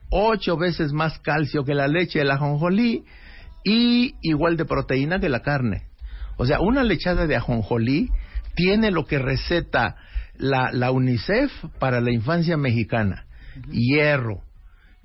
ocho 0.09 0.57
veces 0.57 0.91
más 0.91 1.19
calcio 1.19 1.63
que 1.63 1.75
la 1.75 1.87
leche 1.87 2.19
de 2.19 2.25
la 2.25 2.33
ajonjolí 2.33 3.05
y 3.63 4.15
igual 4.23 4.57
de 4.57 4.65
proteína 4.65 5.19
que 5.19 5.29
la 5.29 5.41
carne. 5.41 5.83
O 6.37 6.45
sea, 6.45 6.59
una 6.59 6.83
lechada 6.83 7.27
de 7.27 7.35
ajonjolí 7.35 8.09
tiene 8.57 8.91
lo 8.91 9.05
que 9.05 9.19
receta 9.19 9.95
la, 10.35 10.71
la 10.73 10.91
UNICEF 10.91 11.51
para 11.79 12.01
la 12.01 12.11
infancia 12.11 12.57
mexicana. 12.57 13.25
Hierro, 13.71 14.41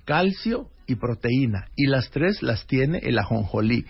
calcio 0.05 0.71
y 0.87 0.97
proteína. 0.97 1.67
Y 1.77 1.87
las 1.87 2.11
tres 2.11 2.43
las 2.43 2.67
tiene 2.67 2.99
el 2.99 3.19
ajonjolí. 3.19 3.87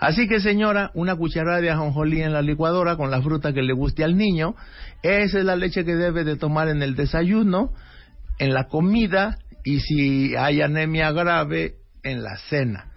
Así 0.00 0.28
que 0.28 0.40
señora, 0.40 0.90
una 0.94 1.16
cucharada 1.16 1.60
de 1.60 1.70
ajonjolí 1.70 2.20
en 2.22 2.32
la 2.32 2.42
licuadora 2.42 2.96
con 2.96 3.10
la 3.10 3.22
fruta 3.22 3.52
que 3.52 3.62
le 3.62 3.72
guste 3.72 4.04
al 4.04 4.16
niño. 4.16 4.56
Esa 5.02 5.38
es 5.38 5.44
la 5.44 5.56
leche 5.56 5.84
que 5.84 5.94
debe 5.94 6.24
de 6.24 6.36
tomar 6.36 6.68
en 6.68 6.82
el 6.82 6.96
desayuno, 6.96 7.72
en 8.38 8.52
la 8.52 8.64
comida 8.64 9.38
y 9.64 9.80
si 9.80 10.34
hay 10.36 10.60
anemia 10.60 11.12
grave, 11.12 11.76
en 12.02 12.22
la 12.22 12.36
cena. 12.50 12.90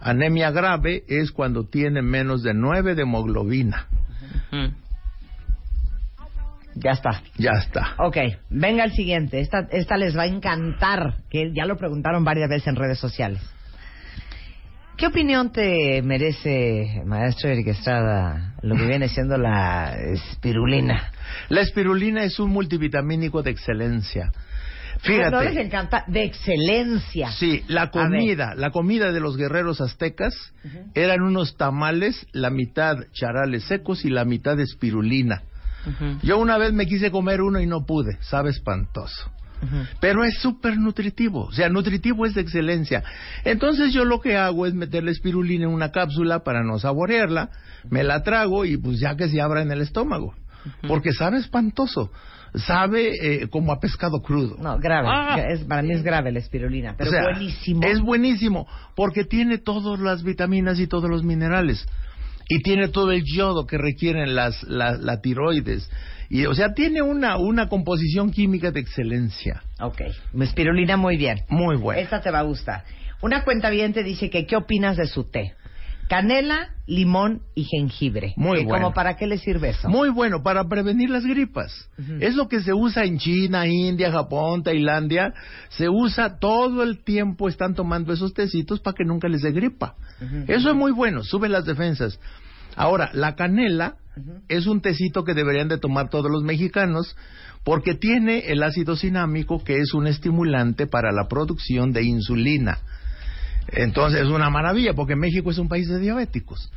Anemia 0.00 0.50
grave 0.50 1.04
es 1.06 1.30
cuando 1.30 1.68
tiene 1.68 2.02
menos 2.02 2.42
de 2.42 2.54
9 2.54 2.94
de 2.94 3.02
hemoglobina. 3.02 3.86
Ya 6.82 6.92
está. 6.92 7.22
Ya 7.36 7.52
está. 7.52 7.94
Ok, 7.98 8.16
venga 8.50 8.84
el 8.84 8.92
siguiente. 8.92 9.40
Esta, 9.40 9.66
esta 9.70 9.96
les 9.96 10.16
va 10.16 10.22
a 10.22 10.26
encantar, 10.26 11.14
que 11.30 11.52
ya 11.54 11.66
lo 11.66 11.76
preguntaron 11.76 12.24
varias 12.24 12.48
veces 12.48 12.68
en 12.68 12.76
redes 12.76 12.98
sociales. 12.98 13.40
¿Qué 14.96 15.06
opinión 15.06 15.50
te 15.50 16.02
merece, 16.02 17.02
maestro 17.06 17.48
Eric 17.48 17.68
Estrada, 17.68 18.54
lo 18.60 18.76
que 18.76 18.86
viene 18.86 19.08
siendo 19.08 19.38
la 19.38 19.96
espirulina? 19.98 21.10
La 21.48 21.62
espirulina 21.62 22.22
es 22.22 22.38
un 22.38 22.50
multivitamínico 22.50 23.42
de 23.42 23.50
excelencia. 23.50 24.30
No 25.08 25.40
les 25.40 25.52
Fíjate. 25.52 25.60
encanta, 25.62 26.04
de 26.06 26.24
excelencia. 26.24 27.30
Sí, 27.30 27.64
la 27.68 27.90
comida, 27.90 28.54
la 28.54 28.70
comida 28.70 29.12
de 29.12 29.20
los 29.20 29.38
guerreros 29.38 29.80
aztecas 29.80 30.34
eran 30.94 31.22
unos 31.22 31.56
tamales, 31.56 32.26
la 32.32 32.50
mitad 32.50 32.96
charales 33.12 33.64
secos 33.64 34.04
y 34.04 34.10
la 34.10 34.26
mitad 34.26 34.60
espirulina. 34.60 35.42
Yo 36.22 36.38
una 36.38 36.58
vez 36.58 36.72
me 36.72 36.86
quise 36.86 37.10
comer 37.10 37.40
uno 37.40 37.60
y 37.60 37.66
no 37.66 37.84
pude, 37.86 38.18
sabe 38.20 38.50
espantoso. 38.50 39.30
Pero 40.00 40.24
es 40.24 40.38
súper 40.40 40.78
nutritivo, 40.78 41.44
o 41.44 41.52
sea, 41.52 41.68
nutritivo 41.68 42.24
es 42.24 42.34
de 42.34 42.40
excelencia. 42.40 43.02
Entonces 43.44 43.92
yo 43.92 44.04
lo 44.04 44.20
que 44.20 44.36
hago 44.36 44.66
es 44.66 44.74
meterle 44.74 45.10
espirulina 45.10 45.64
en 45.64 45.70
una 45.70 45.90
cápsula 45.90 46.40
para 46.40 46.62
no 46.62 46.78
saborearla, 46.78 47.50
me 47.90 48.02
la 48.02 48.22
trago 48.22 48.64
y 48.64 48.76
pues 48.76 49.00
ya 49.00 49.16
que 49.16 49.28
se 49.28 49.40
abra 49.40 49.62
en 49.62 49.70
el 49.70 49.82
estómago. 49.82 50.34
Porque 50.86 51.12
sabe 51.12 51.38
espantoso, 51.38 52.10
sabe 52.54 53.12
eh, 53.22 53.48
como 53.48 53.72
a 53.72 53.80
pescado 53.80 54.20
crudo. 54.20 54.56
No, 54.58 54.78
grave. 54.78 55.08
Ah. 55.10 55.38
Es, 55.48 55.64
para 55.64 55.82
mí 55.82 55.92
es 55.92 56.02
grave 56.02 56.32
la 56.32 56.38
espirulina, 56.38 56.94
pero 56.96 57.10
O 57.10 57.12
sea, 57.12 57.22
buenísimo. 57.22 57.80
Es 57.84 58.00
buenísimo 58.00 58.66
porque 58.94 59.24
tiene 59.24 59.58
todas 59.58 60.00
las 60.00 60.22
vitaminas 60.22 60.78
y 60.78 60.86
todos 60.86 61.08
los 61.08 61.22
minerales. 61.22 61.86
Y 62.52 62.62
tiene 62.62 62.88
todo 62.88 63.12
el 63.12 63.22
yodo 63.24 63.64
que 63.64 63.78
requieren 63.78 64.34
las, 64.34 64.64
la, 64.64 64.96
la 64.96 65.20
tiroides. 65.20 65.88
Y, 66.28 66.46
o 66.46 66.54
sea, 66.54 66.74
tiene 66.74 67.00
una, 67.00 67.36
una 67.36 67.68
composición 67.68 68.32
química 68.32 68.72
de 68.72 68.80
excelencia. 68.80 69.62
Ok, 69.80 70.02
espirulina 70.40 70.96
muy 70.96 71.16
bien. 71.16 71.42
Muy 71.48 71.76
buena. 71.76 72.02
Esta 72.02 72.20
te 72.20 72.30
va 72.32 72.40
a 72.40 72.42
gustar. 72.42 72.82
Una 73.22 73.44
cuenta 73.44 73.70
bien 73.70 73.92
te 73.92 74.02
dice 74.02 74.30
que 74.30 74.46
qué 74.46 74.56
opinas 74.56 74.96
de 74.96 75.06
su 75.06 75.30
té. 75.30 75.54
Canela, 76.10 76.70
limón 76.88 77.42
y 77.54 77.62
jengibre. 77.62 78.34
Muy 78.36 78.58
Que 78.58 78.64
bueno. 78.64 78.86
¿Como 78.86 78.94
para 78.94 79.16
qué 79.16 79.28
le 79.28 79.38
sirve 79.38 79.68
eso? 79.68 79.88
Muy 79.88 80.08
bueno 80.08 80.42
para 80.42 80.64
prevenir 80.64 81.08
las 81.08 81.24
gripas. 81.24 81.88
Es 82.18 82.34
lo 82.34 82.48
que 82.48 82.62
se 82.62 82.74
usa 82.74 83.04
en 83.04 83.18
China, 83.18 83.68
India, 83.68 84.10
Japón, 84.10 84.64
Tailandia. 84.64 85.32
Se 85.68 85.88
usa 85.88 86.40
todo 86.40 86.82
el 86.82 87.04
tiempo, 87.04 87.48
están 87.48 87.76
tomando 87.76 88.12
esos 88.12 88.34
tecitos 88.34 88.80
para 88.80 88.96
que 88.96 89.04
nunca 89.04 89.28
les 89.28 89.42
dé 89.42 89.52
gripa. 89.52 89.94
Eso 90.48 90.70
es 90.70 90.74
muy 90.74 90.90
bueno, 90.90 91.22
sube 91.22 91.48
las 91.48 91.64
defensas. 91.64 92.18
Ahora, 92.74 93.10
la 93.12 93.36
canela 93.36 93.94
es 94.48 94.66
un 94.66 94.80
tecito 94.80 95.22
que 95.22 95.34
deberían 95.34 95.68
de 95.68 95.78
tomar 95.78 96.10
todos 96.10 96.28
los 96.28 96.42
mexicanos 96.42 97.16
porque 97.62 97.94
tiene 97.94 98.50
el 98.50 98.64
ácido 98.64 98.96
cinámico 98.96 99.62
que 99.62 99.78
es 99.78 99.94
un 99.94 100.08
estimulante 100.08 100.88
para 100.88 101.12
la 101.12 101.28
producción 101.28 101.92
de 101.92 102.02
insulina. 102.02 102.80
Entonces 103.68 104.22
es 104.22 104.28
una 104.28 104.50
maravilla 104.50 104.94
porque 104.94 105.16
México 105.16 105.50
es 105.50 105.58
un 105.58 105.68
país 105.68 105.88
de 105.88 105.98
diabéticos. 105.98 106.70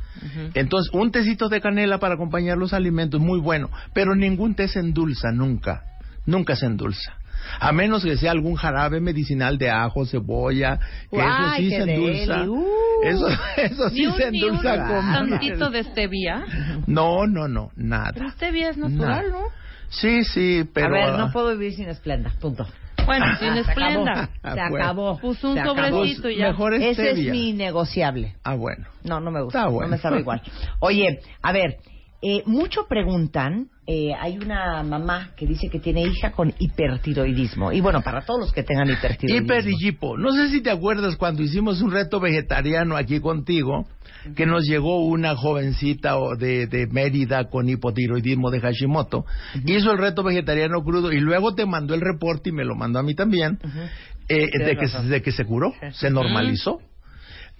Entonces 0.54 0.92
un 0.92 1.10
tecito 1.10 1.48
de 1.48 1.60
canela 1.60 1.98
para 1.98 2.14
acompañar 2.14 2.56
los 2.56 2.72
alimentos 2.72 3.20
muy 3.20 3.40
bueno, 3.40 3.70
pero 3.92 4.14
ningún 4.14 4.54
té 4.54 4.68
se 4.68 4.80
endulza 4.80 5.32
nunca, 5.32 5.84
nunca 6.26 6.56
se 6.56 6.66
endulza. 6.66 7.14
A 7.60 7.72
menos 7.72 8.02
que 8.04 8.16
sea 8.16 8.30
algún 8.30 8.54
jarabe 8.54 9.00
medicinal 9.00 9.58
de 9.58 9.70
ajo, 9.70 10.06
cebolla, 10.06 10.78
que 11.10 11.18
eso 11.18 11.56
sí 11.58 11.68
se 11.68 11.82
endulza. 11.82 12.44
uh. 12.48 12.66
Eso, 13.04 13.28
eso 13.58 13.90
sí 13.90 14.06
un, 14.06 14.14
se 14.16 14.30
ni 14.30 14.42
un 14.44 14.50
endulza 14.50 14.86
con 14.86 15.12
tantito 15.12 15.70
de 15.70 15.84
stevia. 15.84 16.44
No, 16.86 17.26
no, 17.26 17.48
no, 17.48 17.70
Pero 17.74 17.86
nada. 17.88 18.30
stevia 18.30 18.70
es 18.70 18.78
natural, 18.78 19.26
Nada. 19.30 19.30
¿no? 19.30 19.46
Sí, 19.90 20.24
sí, 20.24 20.64
pero 20.72 20.88
a 20.88 20.90
ver, 21.10 21.18
no 21.18 21.30
puedo 21.32 21.50
vivir 21.50 21.74
sin 21.74 21.88
esplenda, 21.88 22.32
punto. 22.40 22.66
Bueno, 23.06 23.26
sin 23.38 23.54
Se 23.54 23.60
acabó. 23.60 23.70
esplenda. 23.70 24.26
Se 24.26 24.48
Ah, 24.60 24.68
bueno. 24.70 24.84
acabó. 24.84 25.18
Pues 25.20 25.44
un 25.44 25.54
Se 25.54 25.60
acabó. 25.60 25.76
sobrecito 25.76 26.30
y 26.30 26.36
ya. 26.36 26.48
Mejor 26.48 26.74
Ese 26.74 27.10
es 27.10 27.18
mi 27.30 27.52
negociable. 27.52 28.34
Ah, 28.44 28.54
bueno. 28.54 28.86
No, 29.04 29.20
no 29.20 29.30
me 29.30 29.42
gusta. 29.42 29.58
Está 29.60 29.68
No 29.70 29.74
bueno. 29.74 29.90
me 29.90 29.98
sabe 29.98 30.20
igual. 30.20 30.42
Oye, 30.80 31.20
a 31.42 31.52
ver, 31.52 31.76
eh, 32.22 32.42
mucho 32.46 32.86
preguntan. 32.88 33.68
eh, 33.86 34.14
hay 34.18 34.38
una 34.38 34.82
mamá 34.82 35.32
que 35.36 35.46
dice 35.46 35.68
que 35.68 35.78
tiene 35.78 36.00
hija 36.02 36.32
con 36.32 36.54
hipertiroidismo. 36.58 37.70
Y 37.72 37.82
bueno, 37.82 38.00
para 38.00 38.22
todos 38.22 38.40
los 38.40 38.52
que 38.52 38.62
tengan 38.62 38.88
hipertiroidismo. 38.88 39.44
Hiper 39.44 39.68
y 39.68 39.88
hipo. 39.88 40.16
No 40.16 40.32
sé 40.32 40.48
si 40.48 40.62
te 40.62 40.70
acuerdas 40.70 41.16
cuando 41.16 41.42
hicimos 41.42 41.82
un 41.82 41.90
reto 41.92 42.18
vegetariano 42.18 42.96
aquí 42.96 43.20
contigo, 43.20 43.86
que 44.34 44.46
nos 44.46 44.64
llegó 44.64 45.04
una 45.04 45.36
jovencita 45.36 46.16
de, 46.38 46.66
de 46.66 46.86
Mérida 46.86 47.48
con 47.48 47.68
hipotiroidismo 47.68 48.50
de 48.50 48.60
Hashimoto. 48.60 49.24
Hizo 49.64 49.92
el 49.92 49.98
reto 49.98 50.22
vegetariano 50.22 50.82
crudo 50.82 51.12
y 51.12 51.20
luego 51.20 51.54
te 51.54 51.66
mandó 51.66 51.94
el 51.94 52.00
reporte 52.00 52.50
y 52.50 52.52
me 52.52 52.64
lo 52.64 52.74
mandó 52.74 52.98
a 52.98 53.02
mí 53.02 53.14
también, 53.14 53.58
eh, 54.28 54.48
de, 54.58 54.76
que, 54.76 54.86
razón. 54.86 55.10
de 55.10 55.22
que 55.22 55.32
se 55.32 55.44
curó, 55.44 55.72
se 55.92 56.10
normalizó. 56.10 56.80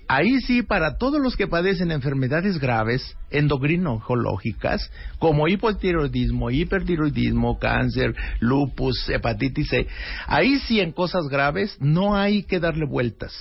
Ahí 0.06 0.40
sí, 0.40 0.62
para 0.62 0.98
todos 0.98 1.20
los 1.20 1.34
que 1.34 1.46
padecen 1.46 1.90
enfermedades 1.90 2.58
graves, 2.58 3.16
endocrinológicas, 3.30 4.90
como 5.18 5.48
hipotiroidismo, 5.48 6.50
hipertiroidismo, 6.50 7.58
cáncer, 7.58 8.14
lupus, 8.40 9.08
hepatitis 9.08 9.68
C, 9.68 9.86
ahí 10.26 10.58
sí 10.60 10.80
en 10.80 10.92
cosas 10.92 11.22
graves 11.30 11.76
no 11.80 12.16
hay 12.16 12.42
que 12.42 12.60
darle 12.60 12.86
vueltas. 12.86 13.32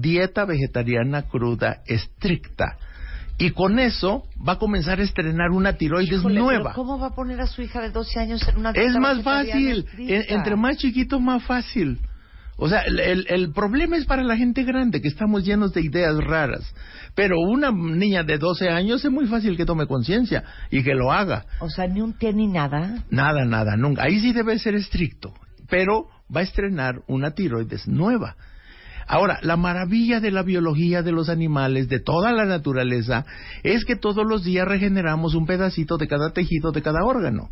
Dieta 0.00 0.44
vegetariana 0.44 1.22
cruda 1.22 1.82
estricta. 1.86 2.76
Y 3.36 3.50
con 3.50 3.78
eso 3.80 4.24
va 4.46 4.52
a 4.54 4.58
comenzar 4.58 5.00
a 5.00 5.02
estrenar 5.02 5.50
una 5.50 5.72
tiroides 5.72 6.20
Híjole, 6.20 6.34
pero 6.34 6.44
nueva. 6.44 6.72
¿Cómo 6.74 6.98
va 7.00 7.08
a 7.08 7.14
poner 7.14 7.40
a 7.40 7.46
su 7.48 7.62
hija 7.62 7.80
de 7.80 7.90
12 7.90 8.20
años 8.20 8.46
en 8.48 8.58
una 8.58 8.70
Es 8.70 8.76
dieta 8.76 9.00
más 9.00 9.16
vegetariana 9.16 9.52
fácil. 9.84 9.86
En- 10.10 10.24
entre 10.28 10.56
más 10.56 10.76
chiquito, 10.76 11.18
más 11.18 11.42
fácil. 11.42 11.98
O 12.56 12.68
sea, 12.68 12.82
el, 12.82 13.00
el- 13.00 13.26
el 13.28 13.52
problema 13.52 13.96
es 13.96 14.04
para 14.04 14.22
la 14.22 14.36
gente 14.36 14.62
grande, 14.62 15.00
que 15.00 15.08
estamos 15.08 15.44
llenos 15.44 15.72
de 15.72 15.80
ideas 15.80 16.14
raras. 16.22 16.62
Pero 17.16 17.34
una 17.40 17.72
niña 17.72 18.22
de 18.22 18.38
12 18.38 18.68
años 18.68 19.04
es 19.04 19.10
muy 19.10 19.26
fácil 19.26 19.56
que 19.56 19.64
tome 19.64 19.88
conciencia 19.88 20.44
y 20.70 20.84
que 20.84 20.94
lo 20.94 21.10
haga. 21.10 21.46
O 21.58 21.68
sea, 21.68 21.88
ni 21.88 22.00
un 22.00 22.12
té 22.16 22.32
ni 22.32 22.46
nada. 22.46 23.04
Nada, 23.10 23.44
nada, 23.44 23.76
nunca. 23.76 24.04
Ahí 24.04 24.20
sí 24.20 24.32
debe 24.32 24.56
ser 24.60 24.76
estricto. 24.76 25.34
Pero 25.68 26.06
va 26.34 26.40
a 26.40 26.44
estrenar 26.44 27.00
una 27.08 27.32
tiroides 27.32 27.88
nueva. 27.88 28.36
Ahora, 29.06 29.38
la 29.42 29.56
maravilla 29.56 30.20
de 30.20 30.30
la 30.30 30.42
biología 30.42 31.02
de 31.02 31.12
los 31.12 31.28
animales, 31.28 31.88
de 31.88 32.00
toda 32.00 32.32
la 32.32 32.44
naturaleza, 32.44 33.24
es 33.62 33.84
que 33.84 33.96
todos 33.96 34.24
los 34.26 34.44
días 34.44 34.66
regeneramos 34.66 35.34
un 35.34 35.46
pedacito 35.46 35.96
de 35.98 36.08
cada 36.08 36.30
tejido, 36.32 36.72
de 36.72 36.82
cada 36.82 37.04
órgano. 37.04 37.50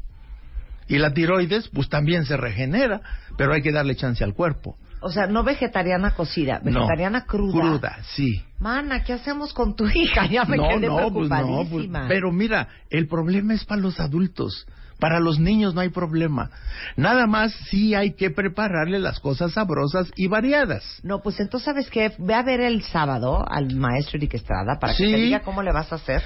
Y 0.88 0.98
la 0.98 1.12
tiroides, 1.14 1.68
pues 1.68 1.88
también 1.88 2.24
se 2.24 2.36
regenera, 2.36 3.00
pero 3.36 3.52
hay 3.54 3.62
que 3.62 3.72
darle 3.72 3.96
chance 3.96 4.22
al 4.24 4.34
cuerpo. 4.34 4.76
O 5.00 5.10
sea, 5.10 5.26
no 5.26 5.42
vegetariana 5.42 6.12
cocida, 6.12 6.60
No, 6.62 6.80
vegetariana 6.80 7.24
cruda. 7.24 7.60
Cruda, 7.60 7.98
sí. 8.14 8.42
Mana, 8.60 9.02
¿qué 9.02 9.12
hacemos 9.14 9.52
con 9.52 9.74
tu 9.74 9.86
hija? 9.86 10.26
Ya 10.26 10.44
me 10.44 10.56
no, 10.56 10.68
quedé 10.68 10.86
no, 10.86 10.96
pues 10.96 11.02
no, 11.02 11.12
pues, 11.12 11.28
preocupadísima. 11.28 12.06
pero 12.08 12.30
mira, 12.30 12.68
el 12.88 13.08
problema 13.08 13.54
es 13.54 13.64
para 13.64 13.80
los 13.80 13.98
adultos. 13.98 14.66
Para 15.02 15.18
los 15.18 15.40
niños 15.40 15.74
no 15.74 15.80
hay 15.80 15.88
problema. 15.88 16.48
Nada 16.96 17.26
más 17.26 17.52
sí 17.68 17.92
hay 17.92 18.12
que 18.12 18.30
prepararle 18.30 19.00
las 19.00 19.18
cosas 19.18 19.50
sabrosas 19.52 20.08
y 20.14 20.28
variadas. 20.28 20.84
No, 21.02 21.22
pues 21.22 21.40
entonces, 21.40 21.64
¿sabes 21.64 21.90
qué? 21.90 22.12
Ve 22.18 22.34
a 22.34 22.44
ver 22.44 22.60
el 22.60 22.84
sábado 22.84 23.44
al 23.50 23.74
maestro 23.74 24.18
Eric 24.18 24.34
Estrada 24.34 24.78
para 24.78 24.94
que 24.94 25.02
te 25.02 25.16
diga 25.16 25.40
cómo 25.40 25.60
le 25.60 25.72
vas 25.72 25.90
a 25.92 25.96
hacer. 25.96 26.22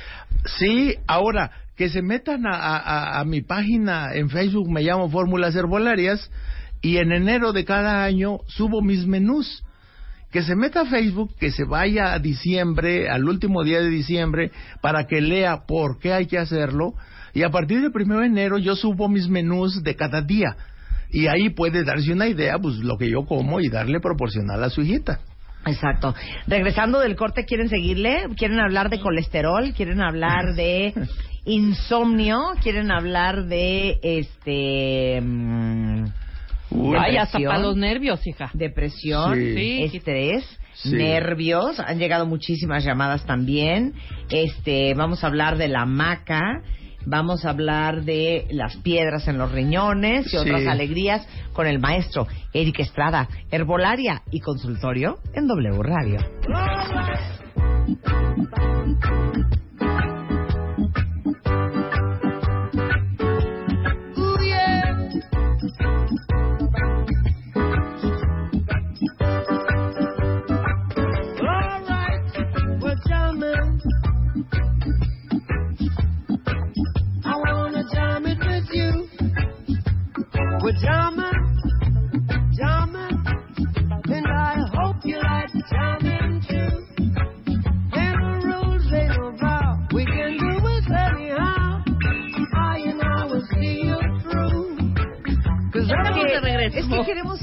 Sí, 0.58 0.94
ahora, 1.06 1.52
que 1.74 1.88
se 1.88 2.02
metan 2.02 2.46
a- 2.46 3.18
a 3.18 3.24
mi 3.24 3.40
página 3.40 4.12
en 4.12 4.28
Facebook, 4.28 4.70
me 4.70 4.82
llamo 4.82 5.08
Fórmulas 5.08 5.56
Herbolarias, 5.56 6.30
y 6.82 6.98
en 6.98 7.12
enero 7.12 7.54
de 7.54 7.64
cada 7.64 8.04
año 8.04 8.40
subo 8.46 8.82
mis 8.82 9.06
menús. 9.06 9.64
Que 10.30 10.42
se 10.42 10.54
meta 10.54 10.82
a 10.82 10.84
Facebook, 10.84 11.34
que 11.40 11.50
se 11.50 11.64
vaya 11.64 12.12
a 12.12 12.18
diciembre, 12.18 13.08
al 13.08 13.24
último 13.24 13.64
día 13.64 13.80
de 13.80 13.88
diciembre, 13.88 14.50
para 14.82 15.06
que 15.06 15.22
lea 15.22 15.62
por 15.66 15.98
qué 15.98 16.12
hay 16.12 16.26
que 16.26 16.36
hacerlo. 16.36 16.92
Y 17.36 17.42
a 17.42 17.50
partir 17.50 17.82
del 17.82 17.92
primero 17.92 18.20
de 18.20 18.28
enero 18.28 18.56
yo 18.56 18.74
subo 18.74 19.08
mis 19.10 19.28
menús 19.28 19.82
de 19.82 19.94
cada 19.94 20.22
día. 20.22 20.56
Y 21.10 21.26
ahí 21.26 21.50
puede 21.50 21.84
darse 21.84 22.10
una 22.12 22.26
idea, 22.26 22.58
pues 22.58 22.76
lo 22.76 22.96
que 22.96 23.10
yo 23.10 23.26
como 23.26 23.60
y 23.60 23.68
darle 23.68 24.00
proporcional 24.00 24.64
a 24.64 24.70
su 24.70 24.80
hijita. 24.80 25.20
Exacto. 25.66 26.14
Regresando 26.46 26.98
del 26.98 27.14
corte, 27.14 27.44
¿quieren 27.44 27.68
seguirle? 27.68 28.24
¿Quieren 28.38 28.58
hablar 28.58 28.88
de 28.88 29.00
colesterol? 29.00 29.74
¿Quieren 29.76 30.00
hablar 30.00 30.54
de 30.54 30.94
insomnio? 31.44 32.40
¿Quieren 32.62 32.90
hablar 32.90 33.44
de 33.44 33.98
este 34.02 35.20
mm, 35.20 36.04
Uy, 36.70 36.96
Ay, 36.98 37.16
hasta 37.18 37.38
depresión? 37.38 37.50
para 37.52 37.58
los 37.62 37.76
nervios, 37.76 38.26
hija. 38.26 38.50
depresión, 38.54 39.34
Sí. 39.34 39.82
estrés, 39.94 40.44
Sí. 40.74 40.90
nervios. 40.94 41.80
Han 41.80 41.98
llegado 41.98 42.24
muchísimas 42.26 42.82
llamadas 42.84 43.26
también. 43.26 43.92
Este, 44.30 44.94
vamos 44.94 45.22
a 45.22 45.26
hablar 45.26 45.58
de 45.58 45.68
la 45.68 45.84
maca. 45.84 46.62
Vamos 47.06 47.44
a 47.44 47.50
hablar 47.50 48.02
de 48.02 48.46
las 48.50 48.76
piedras 48.78 49.28
en 49.28 49.38
los 49.38 49.52
riñones 49.52 50.26
y 50.26 50.30
Sí. 50.30 50.36
otras 50.36 50.66
alegrías 50.66 51.26
con 51.52 51.66
el 51.66 51.78
maestro 51.78 52.26
Eric 52.52 52.80
Estrada, 52.80 53.28
herbolaria 53.50 54.22
y 54.32 54.40
consultorio 54.40 55.18
en 55.32 55.46
W 55.46 55.82
Radio. 55.82 56.18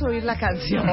Oír 0.04 0.24
la 0.24 0.38
canción. 0.38 0.86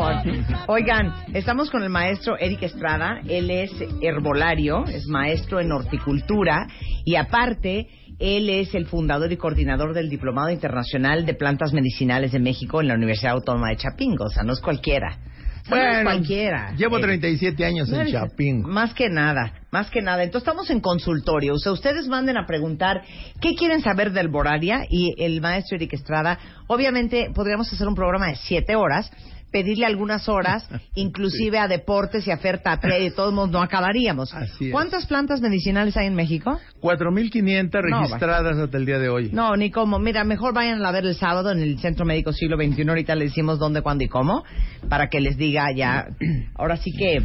Oigan, 0.66 1.12
estamos 1.34 1.70
con 1.70 1.82
el 1.82 1.90
maestro 1.90 2.38
Eric 2.38 2.62
Estrada. 2.62 3.20
Él 3.28 3.50
es 3.50 3.72
herbolario, 4.00 4.84
es 4.84 5.06
maestro 5.06 5.60
en 5.60 5.72
horticultura 5.72 6.66
y 7.04 7.16
aparte 7.16 7.88
él 8.18 8.50
es 8.50 8.74
el 8.74 8.86
fundador 8.86 9.32
y 9.32 9.36
coordinador 9.36 9.94
del 9.94 10.10
Diplomado 10.10 10.50
Internacional 10.50 11.24
de 11.24 11.34
Plantas 11.34 11.72
Medicinales 11.72 12.32
de 12.32 12.38
México 12.38 12.80
en 12.80 12.88
la 12.88 12.94
Universidad 12.94 13.32
Autónoma 13.32 13.70
de 13.70 13.76
Chapingo. 13.76 14.24
O 14.26 14.30
sea, 14.30 14.42
no 14.42 14.52
es 14.52 14.60
cualquiera. 14.60 15.18
O 15.66 15.74
sea, 15.74 15.92
no 15.92 15.98
es 15.98 16.04
cualquiera. 16.04 16.72
llevo 16.76 16.98
Eh, 16.98 17.02
37 17.02 17.64
años 17.64 17.88
no 17.88 17.96
en 17.96 18.00
eres- 18.02 18.12
Chapingo. 18.12 18.68
Más 18.68 18.94
que 18.94 19.08
nada, 19.08 19.52
más 19.70 19.90
que 19.90 20.00
nada. 20.02 20.22
Entonces 20.22 20.46
estamos 20.46 20.70
en 20.70 20.80
consultorio. 20.80 21.54
O 21.54 21.58
sea, 21.58 21.72
ustedes 21.72 22.06
manden 22.08 22.36
a 22.36 22.46
preguntar 22.46 23.02
qué 23.40 23.54
quieren 23.54 23.80
saber 23.82 24.12
del 24.12 24.28
Boraria 24.28 24.84
y 24.88 25.14
el 25.22 25.40
maestro 25.40 25.76
Eric 25.76 25.92
Estrada. 25.94 26.38
Obviamente 26.66 27.30
podríamos 27.34 27.72
hacer 27.72 27.86
un 27.86 27.94
programa 27.94 28.28
de 28.28 28.36
siete 28.36 28.74
horas, 28.76 29.10
pedirle 29.50 29.86
algunas 29.86 30.28
horas, 30.28 30.68
inclusive 30.94 31.58
a 31.58 31.68
deportes 31.68 32.26
y 32.26 32.30
a 32.30 32.36
Fer 32.38 32.62
Tapia 32.62 32.98
y 32.98 33.04
de 33.04 33.10
todos 33.10 33.32
modos 33.32 33.50
no 33.50 33.60
acabaríamos. 33.62 34.32
¿Cuántas 34.70 35.06
plantas 35.06 35.40
medicinales 35.40 35.96
hay 35.96 36.06
en 36.06 36.14
México? 36.14 36.58
4.500 36.80 37.70
No, 37.90 38.00
registradas 38.02 38.56
hasta 38.58 38.76
el 38.76 38.86
día 38.86 38.98
de 38.98 39.08
hoy. 39.08 39.30
No, 39.32 39.56
ni 39.56 39.70
cómo. 39.70 39.98
Mira, 39.98 40.24
mejor 40.24 40.54
vayan 40.54 40.84
a 40.84 40.90
ver 40.92 41.04
el 41.06 41.14
sábado 41.14 41.50
en 41.50 41.60
el 41.60 41.78
Centro 41.78 42.04
Médico 42.04 42.32
Siglo 42.32 42.56
XXI. 42.56 42.88
Ahorita 42.88 43.14
les 43.14 43.30
decimos 43.30 43.58
dónde, 43.58 43.82
cuándo 43.82 44.04
y 44.04 44.08
cómo, 44.08 44.44
para 44.88 45.08
que 45.08 45.20
les 45.20 45.36
diga 45.36 45.72
ya. 45.74 46.06
Ahora 46.54 46.76
sí 46.76 46.92
que 46.96 47.22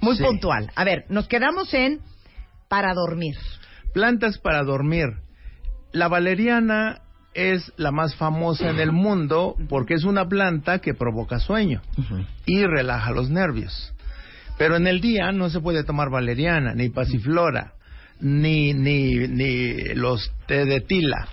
muy 0.00 0.16
Sí. 0.16 0.22
puntual. 0.24 0.70
A 0.74 0.84
ver, 0.84 1.04
nos 1.08 1.28
quedamos 1.28 1.72
en 1.74 2.00
para 2.68 2.94
dormir. 2.94 3.36
Plantas 3.94 4.38
para 4.38 4.62
dormir. 4.64 5.08
La 5.92 6.08
valeriana 6.08 7.01
es 7.34 7.72
la 7.76 7.90
más 7.90 8.14
famosa 8.16 8.70
en 8.70 8.78
el 8.78 8.92
mundo 8.92 9.56
porque 9.68 9.94
es 9.94 10.04
una 10.04 10.28
planta 10.28 10.78
que 10.78 10.94
provoca 10.94 11.38
sueño 11.38 11.82
y 12.46 12.64
relaja 12.64 13.10
los 13.12 13.30
nervios. 13.30 13.92
Pero 14.58 14.76
en 14.76 14.86
el 14.86 15.00
día 15.00 15.32
no 15.32 15.48
se 15.50 15.60
puede 15.60 15.84
tomar 15.84 16.10
valeriana, 16.10 16.74
ni 16.74 16.90
pasiflora, 16.90 17.72
ni, 18.20 18.74
ni, 18.74 19.14
ni 19.28 19.94
los 19.94 20.32
té 20.46 20.64
de 20.64 20.80
tila. 20.80 21.28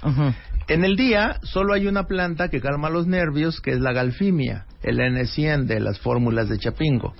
En 0.67 0.85
el 0.85 0.95
día 0.95 1.39
solo 1.43 1.73
hay 1.73 1.87
una 1.87 2.03
planta 2.03 2.49
que 2.49 2.61
calma 2.61 2.89
los 2.89 3.07
nervios, 3.07 3.59
que 3.59 3.71
es 3.71 3.79
la 3.79 3.91
galfimia, 3.91 4.65
el 4.83 4.99
N100 4.99 5.65
de 5.65 5.79
las 5.79 5.99
fórmulas 5.99 6.47
de 6.47 6.57
Chapingo. 6.59 7.13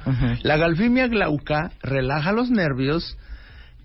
La 0.44 0.58
galfimia 0.58 1.08
glauca 1.08 1.72
relaja 1.82 2.32
los 2.32 2.50
nervios 2.50 3.18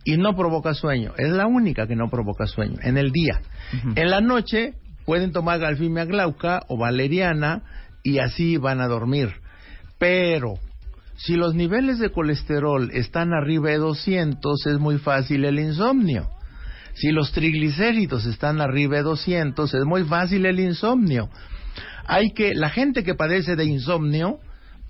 y 0.04 0.18
no 0.18 0.36
provoca 0.36 0.74
sueño. 0.74 1.14
Es 1.16 1.30
la 1.30 1.46
única 1.46 1.86
que 1.86 1.96
no 1.96 2.08
provoca 2.10 2.46
sueño 2.46 2.76
en 2.82 2.98
el 2.98 3.10
día. 3.10 3.40
En 3.96 4.10
la 4.10 4.20
noche 4.20 4.74
pueden 5.04 5.32
tomar 5.32 5.60
galfimia 5.60 6.04
glauca 6.04 6.62
o 6.68 6.76
valeriana 6.76 7.62
y 8.02 8.18
así 8.18 8.56
van 8.56 8.80
a 8.80 8.88
dormir. 8.88 9.32
Pero 9.98 10.54
si 11.16 11.36
los 11.36 11.54
niveles 11.54 11.98
de 11.98 12.10
colesterol 12.10 12.90
están 12.92 13.32
arriba 13.32 13.70
de 13.70 13.78
200 13.78 14.66
es 14.66 14.78
muy 14.78 14.98
fácil 14.98 15.44
el 15.44 15.58
insomnio. 15.58 16.28
Si 16.94 17.10
los 17.10 17.32
triglicéridos 17.32 18.26
están 18.26 18.60
arriba 18.60 18.96
de 18.96 19.02
200 19.02 19.72
es 19.74 19.84
muy 19.84 20.04
fácil 20.04 20.46
el 20.46 20.60
insomnio. 20.60 21.28
Hay 22.06 22.32
que 22.34 22.54
la 22.54 22.70
gente 22.70 23.02
que 23.02 23.14
padece 23.14 23.56
de 23.56 23.64
insomnio 23.64 24.38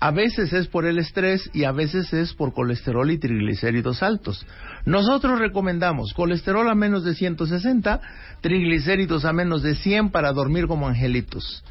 a 0.05 0.11
veces 0.11 0.53
es 0.53 0.67
por 0.67 0.85
el 0.85 0.99
estrés 0.99 1.49
y 1.55 1.65
a 1.65 1.73
veces 1.73 2.13
es 2.13 2.35
por 2.35 2.53
colesterol 2.53 3.11
y 3.11 3.17
triglicéridos 3.17 4.03
altos. 4.03 4.47
Nosotros 4.85 5.39
recomendamos 5.39 6.13
colesterol 6.13 6.69
a 6.69 6.75
menos 6.75 7.05
de 7.05 7.15
160, 7.15 8.03
triglicéridos 8.43 9.25
a 9.25 9.33
menos 9.33 9.63
de 9.63 9.77
100 9.77 10.11
para 10.11 10.33
dormir 10.33 10.67
como 10.67 10.89
angelitos. 10.89 11.65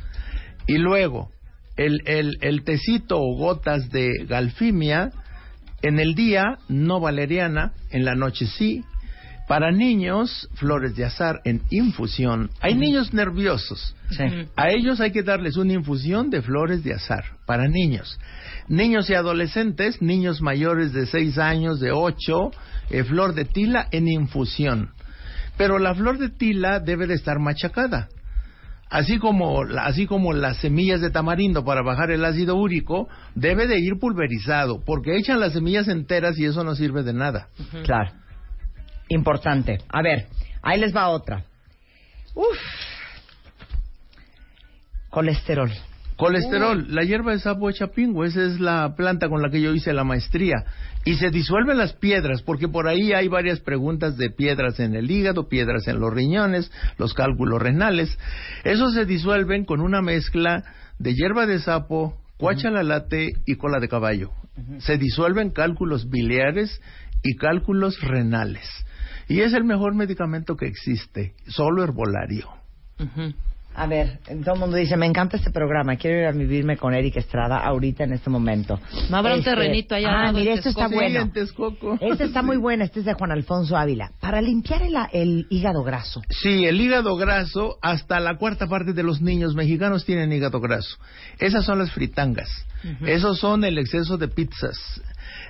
Y 0.65 0.79
luego, 0.79 1.29
el, 1.77 1.99
el, 2.07 2.37
el 2.41 2.63
tecito 2.63 3.19
o 3.19 3.37
gotas 3.37 3.91
de 3.91 4.09
galfimia, 4.27 5.11
en 5.83 5.99
el 5.99 6.15
día 6.15 6.57
no 6.69 6.99
valeriana, 6.99 7.73
en 7.91 8.03
la 8.03 8.15
noche 8.15 8.47
sí. 8.47 8.83
Para 9.47 9.71
niños, 9.71 10.49
flores 10.55 10.95
de 10.95 11.03
azar 11.05 11.41
en 11.43 11.61
infusión. 11.69 12.49
Hay 12.61 12.75
niños 12.75 13.13
nerviosos. 13.13 13.95
A 14.55 14.69
ellos 14.69 15.01
hay 15.01 15.11
que 15.11 15.21
darles 15.21 15.57
una 15.57 15.73
infusión 15.73 16.29
de 16.29 16.41
flores 16.41 16.83
de 16.83 16.93
azar 16.93 17.23
para 17.45 17.67
niños. 17.67 18.19
Niños 18.69 19.09
y 19.09 19.13
adolescentes, 19.15 20.01
niños 20.01 20.41
mayores 20.41 20.93
de 20.93 21.05
6 21.05 21.37
años, 21.37 21.79
de 21.81 21.91
8, 21.91 22.51
eh, 22.89 23.03
flor 23.03 23.33
de 23.35 23.43
tila 23.45 23.87
en 23.91 24.07
infusión. 24.07 24.91
Pero 25.57 25.77
la 25.77 25.93
flor 25.93 26.17
de 26.19 26.29
tila 26.29 26.79
debe 26.79 27.05
de 27.05 27.15
estar 27.15 27.37
machacada. 27.39 28.07
Así 28.89 29.17
como, 29.17 29.63
la- 29.65 29.85
así 29.85 30.05
como 30.07 30.33
las 30.33 30.57
semillas 30.57 31.01
de 31.01 31.09
tamarindo 31.09 31.65
para 31.65 31.81
bajar 31.83 32.11
el 32.11 32.23
ácido 32.23 32.55
úrico, 32.55 33.07
debe 33.35 33.67
de 33.67 33.79
ir 33.79 33.93
pulverizado, 33.99 34.83
porque 34.85 35.17
echan 35.17 35.39
las 35.39 35.53
semillas 35.53 35.87
enteras 35.87 36.37
y 36.39 36.45
eso 36.45 36.63
no 36.63 36.75
sirve 36.75 37.03
de 37.03 37.13
nada. 37.13 37.47
Claro. 37.83 38.11
Importante. 39.09 39.79
A 39.89 40.01
ver, 40.01 40.27
ahí 40.61 40.79
les 40.79 40.95
va 40.95 41.09
otra. 41.09 41.43
Uf. 42.35 42.57
Colesterol. 45.09 45.71
Colesterol, 46.15 46.85
la 46.89 47.03
hierba 47.03 47.31
de 47.31 47.39
sapo 47.39 47.67
de 47.67 47.73
chapingo, 47.73 48.23
esa 48.23 48.43
es 48.43 48.59
la 48.59 48.95
planta 48.95 49.29
con 49.29 49.41
la 49.41 49.49
que 49.49 49.61
yo 49.61 49.73
hice 49.73 49.93
la 49.93 50.03
maestría. 50.03 50.63
Y 51.05 51.15
se 51.15 51.31
disuelven 51.31 51.77
las 51.77 51.93
piedras, 51.93 52.41
porque 52.43 52.67
por 52.67 52.87
ahí 52.87 53.13
hay 53.13 53.27
varias 53.27 53.59
preguntas 53.59 54.15
de 54.15 54.29
piedras 54.29 54.79
en 54.79 54.95
el 54.95 55.09
hígado, 55.09 55.49
piedras 55.49 55.87
en 55.87 55.99
los 55.99 56.13
riñones, 56.13 56.71
los 56.97 57.13
cálculos 57.13 57.61
renales. 57.61 58.17
Esos 58.63 58.93
se 58.93 59.05
disuelven 59.05 59.65
con 59.65 59.81
una 59.81 60.01
mezcla 60.01 60.63
de 60.99 61.13
hierba 61.13 61.45
de 61.45 61.59
sapo, 61.59 62.17
cuachalalate 62.37 63.33
y 63.45 63.55
cola 63.55 63.79
de 63.79 63.89
caballo. 63.89 64.31
Se 64.79 64.97
disuelven 64.97 65.49
cálculos 65.49 66.09
biliares 66.09 66.79
y 67.23 67.35
cálculos 67.35 67.99
renales. 68.01 68.67
Y 69.27 69.41
es 69.41 69.53
el 69.53 69.63
mejor 69.63 69.95
medicamento 69.95 70.55
que 70.55 70.67
existe, 70.67 71.33
solo 71.47 71.83
herbolario. 71.83 72.49
A 73.75 73.87
ver, 73.87 74.19
todo 74.43 74.53
el 74.53 74.59
mundo 74.59 74.77
dice, 74.77 74.95
me 74.97 75.07
encanta 75.07 75.35
este 75.37 75.49
programa, 75.49 75.95
quiero 75.95 76.19
ir 76.19 76.25
a 76.27 76.31
vivirme 76.31 76.77
con 76.77 76.93
Eric 76.93 77.17
Estrada 77.17 77.57
ahorita 77.57 78.03
en 78.03 78.13
este 78.13 78.29
momento. 78.29 78.79
No 79.09 79.17
habrá 79.17 79.33
un 79.33 79.43
terrenito 79.43 79.95
allá 79.95 80.09
al 80.09 80.35
Ah, 80.35 80.39
en 80.39 80.47
esto 80.47 80.69
está 80.69 80.87
bueno. 80.87 81.31
Este 81.99 82.23
está 82.25 82.43
muy 82.43 82.57
bueno, 82.57 82.83
este 82.83 82.99
es 82.99 83.05
de 83.05 83.13
Juan 83.13 83.31
Alfonso 83.31 83.75
Ávila. 83.75 84.11
Para 84.19 84.41
limpiar 84.41 84.83
el, 84.83 84.95
el 85.11 85.47
hígado 85.49 85.83
graso. 85.83 86.21
Sí, 86.29 86.65
el 86.65 86.79
hígado 86.79 87.15
graso, 87.15 87.77
hasta 87.81 88.19
la 88.19 88.37
cuarta 88.37 88.67
parte 88.67 88.93
de 88.93 89.01
los 89.01 89.21
niños 89.21 89.55
mexicanos 89.55 90.05
tienen 90.05 90.31
hígado 90.31 90.59
graso. 90.59 90.97
Esas 91.39 91.65
son 91.65 91.79
las 91.79 91.91
fritangas. 91.91 92.49
Esos 93.05 93.39
son 93.39 93.63
el 93.63 93.79
exceso 93.79 94.17
de 94.17 94.27
pizzas. 94.27 95.01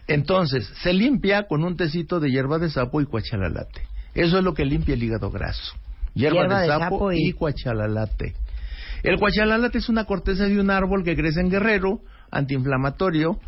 Entonces, 0.08 0.68
se 0.82 0.94
limpia 0.94 1.44
con 1.48 1.64
un 1.64 1.78
tecito 1.78 2.20
de 2.20 2.30
hierba 2.30 2.60
de 2.60 2.70
sapo 2.70 3.02
y 3.02 3.06
cuachalalate. 3.06 3.82
Eso 4.14 4.38
es 4.38 4.44
lo 4.44 4.54
que 4.54 4.66
limpia 4.66 4.94
el 4.96 5.04
hígado 5.04 5.30
graso. 5.32 5.74
Hierba, 6.14 6.42
Hierba 6.42 6.56
de, 6.58 6.62
de 6.64 6.68
sapo, 6.68 6.84
sapo 6.98 7.12
y- 7.14 7.30
y 7.30 7.34
cuachalalate. 7.34 8.34
El 9.04 9.18
cuachalalate 9.20 9.78
es 9.80 9.90
una 9.90 10.06
corteza 10.06 10.46
de 10.46 10.60
un 10.60 10.70
árbol 10.70 11.04
que 11.04 11.16
crece 11.16 11.42
en 11.42 11.50
Guerrero, 11.50 12.00
antiinflamatorio, 12.32 13.40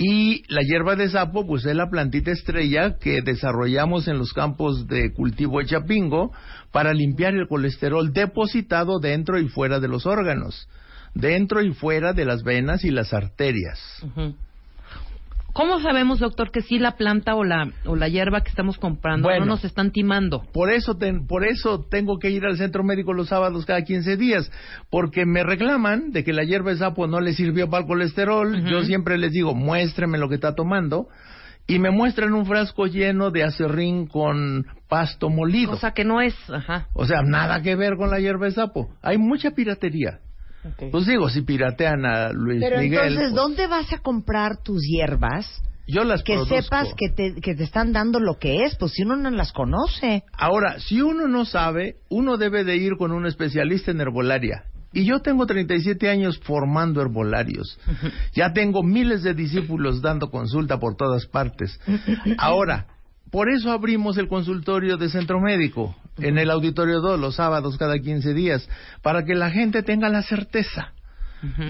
y 0.00 0.44
la 0.52 0.62
hierba 0.62 0.94
de 0.94 1.08
sapo, 1.10 1.44
pues 1.46 1.66
es 1.66 1.74
la 1.74 1.90
plantita 1.90 2.30
estrella 2.30 2.98
que 2.98 3.20
desarrollamos 3.20 4.06
en 4.06 4.16
los 4.16 4.32
campos 4.32 4.86
de 4.86 5.12
cultivo 5.12 5.58
de 5.58 5.66
Chapingo 5.66 6.30
para 6.70 6.94
limpiar 6.94 7.34
el 7.34 7.48
colesterol 7.48 8.12
depositado 8.12 9.00
dentro 9.00 9.40
y 9.40 9.48
fuera 9.48 9.80
de 9.80 9.88
los 9.88 10.06
órganos, 10.06 10.68
dentro 11.14 11.60
y 11.62 11.72
fuera 11.74 12.12
de 12.12 12.24
las 12.24 12.44
venas 12.44 12.84
y 12.84 12.90
las 12.90 13.12
arterias. 13.12 13.80
¿Cómo 15.58 15.80
sabemos, 15.80 16.20
doctor, 16.20 16.52
que 16.52 16.62
sí 16.62 16.78
la 16.78 16.92
planta 16.92 17.34
o 17.34 17.42
la, 17.42 17.72
o 17.84 17.96
la 17.96 18.06
hierba 18.06 18.42
que 18.42 18.48
estamos 18.50 18.78
comprando 18.78 19.26
Bueno. 19.26 19.44
no 19.44 19.54
nos 19.54 19.64
están 19.64 19.90
timando? 19.90 20.44
Por 20.52 20.70
eso, 20.70 20.96
ten- 20.96 21.26
por 21.26 21.44
eso 21.44 21.84
tengo 21.90 22.20
que 22.20 22.30
ir 22.30 22.44
al 22.44 22.56
centro 22.56 22.84
médico 22.84 23.12
los 23.12 23.26
sábados 23.30 23.66
cada 23.66 23.82
15 23.82 24.16
días, 24.16 24.52
porque 24.88 25.26
me 25.26 25.42
reclaman 25.42 26.12
de 26.12 26.22
que 26.22 26.32
la 26.32 26.44
hierba 26.44 26.70
de 26.70 26.76
sapo 26.76 27.08
no 27.08 27.20
le 27.20 27.32
sirvió 27.32 27.68
para 27.68 27.80
el 27.82 27.88
colesterol. 27.88 28.64
Yo 28.66 28.84
siempre 28.84 29.18
les 29.18 29.32
digo, 29.32 29.52
muéstreme 29.52 30.16
lo 30.16 30.28
que 30.28 30.36
está 30.36 30.54
tomando. 30.54 31.08
Y 31.66 31.80
me 31.80 31.90
muestran 31.90 32.34
un 32.34 32.46
frasco 32.46 32.86
lleno 32.86 33.32
de 33.32 33.42
acerrín 33.42 34.06
con 34.06 34.64
pasto 34.88 35.28
molido. 35.28 35.72
Cosa 35.72 35.90
que 35.92 36.04
no 36.04 36.20
es, 36.20 36.36
ajá. 36.48 36.86
O 36.94 37.04
sea, 37.04 37.22
nada 37.22 37.62
que 37.62 37.74
ver 37.74 37.96
con 37.96 38.10
la 38.10 38.20
hierba 38.20 38.46
de 38.46 38.52
sapo. 38.52 38.90
Hay 39.02 39.18
mucha 39.18 39.50
piratería. 39.50 40.20
Pues 40.90 41.06
digo, 41.06 41.28
si 41.30 41.42
piratean 41.42 42.04
a 42.04 42.30
Luis 42.32 42.60
Pero 42.60 42.78
Miguel, 42.80 42.98
entonces, 43.00 43.30
pues, 43.30 43.34
¿dónde 43.34 43.66
vas 43.66 43.92
a 43.92 43.98
comprar 43.98 44.62
tus 44.62 44.82
hierbas? 44.82 45.62
yo 45.88 46.04
las 46.04 46.22
Que 46.22 46.34
produzco. 46.34 46.62
sepas 46.62 46.94
que 46.94 47.08
te, 47.08 47.40
que 47.40 47.54
te 47.54 47.64
están 47.64 47.92
dando 47.92 48.20
lo 48.20 48.38
que 48.38 48.64
es, 48.64 48.76
pues 48.76 48.92
si 48.92 49.02
uno 49.02 49.16
no 49.16 49.30
las 49.30 49.52
conoce. 49.52 50.22
Ahora, 50.36 50.78
si 50.80 51.00
uno 51.00 51.26
no 51.28 51.46
sabe, 51.46 51.96
uno 52.10 52.36
debe 52.36 52.62
de 52.64 52.76
ir 52.76 52.96
con 52.98 53.10
un 53.10 53.26
especialista 53.26 53.90
en 53.90 54.02
herbolaria. 54.02 54.64
Y 54.92 55.04
yo 55.04 55.20
tengo 55.20 55.46
37 55.46 56.08
años 56.08 56.38
formando 56.40 57.00
herbolarios. 57.02 57.78
Ya 58.34 58.52
tengo 58.52 58.82
miles 58.82 59.22
de 59.22 59.34
discípulos 59.34 60.00
dando 60.02 60.30
consulta 60.30 60.78
por 60.78 60.96
todas 60.96 61.26
partes. 61.26 61.78
Ahora, 62.38 62.86
por 63.30 63.48
eso 63.50 63.70
abrimos 63.70 64.16
el 64.18 64.28
consultorio 64.28 64.96
de 64.96 65.08
Centro 65.08 65.40
Médico 65.40 65.94
en 66.18 66.38
el 66.38 66.50
Auditorio 66.50 67.00
2 67.00 67.20
los 67.20 67.36
sábados 67.36 67.76
cada 67.76 67.98
15 67.98 68.34
días, 68.34 68.68
para 69.02 69.24
que 69.24 69.34
la 69.34 69.50
gente 69.50 69.82
tenga 69.82 70.08
la 70.08 70.22
certeza 70.22 70.92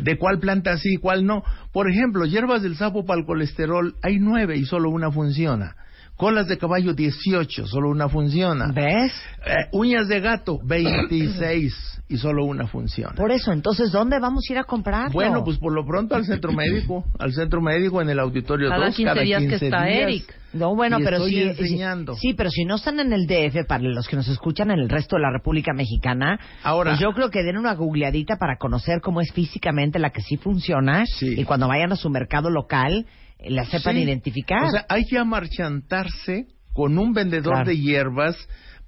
de 0.02 0.16
cuál 0.16 0.38
planta 0.38 0.78
sí 0.78 0.94
y 0.94 0.96
cuál 0.96 1.26
no. 1.26 1.42
Por 1.72 1.90
ejemplo, 1.90 2.24
hierbas 2.24 2.62
del 2.62 2.76
sapo 2.76 3.04
para 3.04 3.20
el 3.20 3.26
colesterol 3.26 3.96
hay 4.02 4.18
nueve 4.18 4.56
y 4.56 4.64
solo 4.64 4.90
una 4.90 5.10
funciona. 5.10 5.76
Colas 6.18 6.48
de 6.48 6.58
caballo 6.58 6.92
18, 6.94 7.66
solo 7.68 7.88
una 7.90 8.08
funciona. 8.08 8.72
¿Ves? 8.74 9.12
Eh, 9.46 9.54
uñas 9.72 10.08
de 10.08 10.18
gato 10.20 10.58
26 10.64 12.02
y 12.08 12.16
solo 12.16 12.44
una 12.44 12.66
funciona. 12.66 13.14
Por 13.14 13.30
eso, 13.30 13.52
entonces, 13.52 13.92
¿dónde 13.92 14.18
vamos 14.18 14.42
a 14.48 14.52
ir 14.52 14.58
a 14.58 14.64
comprarlo? 14.64 15.12
Bueno, 15.12 15.44
pues 15.44 15.58
por 15.58 15.72
lo 15.72 15.86
pronto 15.86 16.16
al 16.16 16.24
centro 16.24 16.52
médico, 16.52 17.04
al 17.20 17.32
centro 17.32 17.60
médico 17.60 18.02
en 18.02 18.10
el 18.10 18.18
auditorio 18.18 18.68
Cada 18.68 18.86
2 18.86 18.96
15 18.96 19.08
cada 19.12 19.22
días 19.22 19.42
que 19.42 19.48
15 19.48 19.64
está 19.66 19.84
días. 19.84 19.98
Eric. 20.02 20.34
No, 20.54 20.74
bueno, 20.74 20.98
Y 20.98 21.04
pero 21.04 21.18
estoy 21.18 21.30
sí, 21.34 21.42
enseñando. 21.42 22.14
sí, 22.14 22.34
pero 22.34 22.50
si 22.50 22.64
no 22.64 22.76
están 22.76 22.98
en 22.98 23.12
el 23.12 23.26
DF, 23.26 23.64
para 23.68 23.84
los 23.84 24.08
que 24.08 24.16
nos 24.16 24.26
escuchan 24.28 24.70
en 24.72 24.80
el 24.80 24.88
resto 24.88 25.14
de 25.16 25.22
la 25.22 25.30
República 25.30 25.72
Mexicana, 25.74 26.40
Ahora- 26.64 26.92
pues 26.92 27.00
yo 27.00 27.12
creo 27.12 27.30
que 27.30 27.44
den 27.44 27.58
una 27.58 27.74
googleadita 27.74 28.38
para 28.38 28.56
conocer 28.56 29.00
cómo 29.02 29.20
es 29.20 29.30
físicamente 29.32 29.98
la 30.00 30.10
que 30.10 30.22
sí 30.22 30.36
funciona 30.38 31.04
Sí. 31.06 31.34
y 31.38 31.44
cuando 31.44 31.68
vayan 31.68 31.92
a 31.92 31.96
su 31.96 32.08
mercado 32.10 32.48
local 32.50 33.06
la 33.40 33.64
sepan 33.66 33.94
Sí. 33.96 34.02
identificar. 34.02 34.64
O 34.64 34.70
sea, 34.70 34.86
hay 34.88 35.04
que 35.04 35.18
amarchantarse 35.18 36.46
con 36.72 36.98
un 36.98 37.12
vendedor 37.12 37.54
Claro. 37.54 37.68
de 37.70 37.78
hierbas 37.78 38.36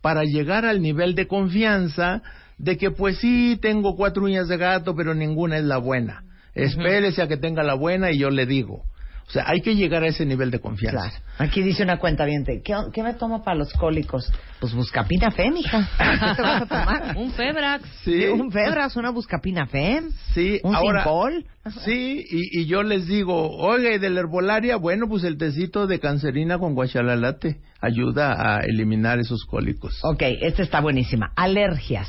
para 0.01 0.23
llegar 0.25 0.65
al 0.65 0.81
nivel 0.81 1.15
de 1.15 1.27
confianza 1.27 2.23
de 2.59 2.77
que 2.77 2.91
pues 2.91 3.19
sí 3.19 3.59
tengo 3.61 3.97
cuatro 3.97 4.25
uñas 4.25 4.49
de 4.49 4.57
gato, 4.57 4.95
pero 4.95 5.15
ninguna 5.15 5.57
es 5.59 5.65
la 5.65 5.79
buena. 5.79 6.25
Espérese 6.55 7.23
a 7.23 7.29
que 7.29 7.37
tenga 7.37 7.63
la 7.63 7.75
buena 7.75 8.11
y 8.11 8.19
yo 8.19 8.31
le 8.31 8.45
digo. 8.47 8.85
O 9.31 9.33
sea, 9.33 9.45
hay 9.47 9.61
que 9.61 9.77
llegar 9.77 10.03
a 10.03 10.09
ese 10.09 10.27
nivel 10.27 10.51
de 10.51 10.59
confianza. 10.59 11.09
Claro. 11.09 11.25
Aquí 11.39 11.63
dice 11.63 11.85
una 11.85 11.99
cuenta 12.01 12.25
bien, 12.25 12.45
¿qué, 12.45 12.75
¿qué 12.93 13.03
me 13.05 13.15
tomo 13.15 13.45
para 13.45 13.57
los 13.57 13.73
cólicos? 13.75 14.29
Pues 14.59 14.75
buscapina 14.75 15.31
fe, 15.31 15.53
mija. 15.53 15.89
¿Qué 15.99 16.35
te 16.35 16.43
vas 16.43 16.63
a 16.63 16.67
tomar? 16.67 17.17
Un 17.17 17.31
Febrax. 17.31 17.89
Sí. 18.03 18.25
Un 18.27 18.51
Febras, 18.51 18.97
una 18.97 19.11
buscapina 19.11 19.67
fe, 19.67 20.03
Sí, 20.35 20.59
un 20.65 20.75
ahora, 20.75 21.05
Sincol. 21.05 21.47
sí, 21.85 22.25
y, 22.29 22.61
y 22.63 22.67
yo 22.67 22.83
les 22.83 23.07
digo, 23.07 23.51
oiga, 23.57 23.93
y 23.95 23.99
de 23.99 24.11
la 24.11 24.19
herbolaria, 24.21 24.75
bueno, 24.77 25.07
pues 25.09 25.23
el 25.23 25.39
tecito 25.39 25.87
de 25.87 26.01
cancerina 26.01 26.59
con 26.59 26.75
guachalalate 26.75 27.61
ayuda 27.81 28.57
a 28.57 28.61
eliminar 28.65 29.21
esos 29.21 29.45
cólicos. 29.45 29.97
Ok, 30.03 30.23
esta 30.43 30.65
está 30.65 30.81
buenísima. 30.81 31.31
Alergias. 31.37 32.09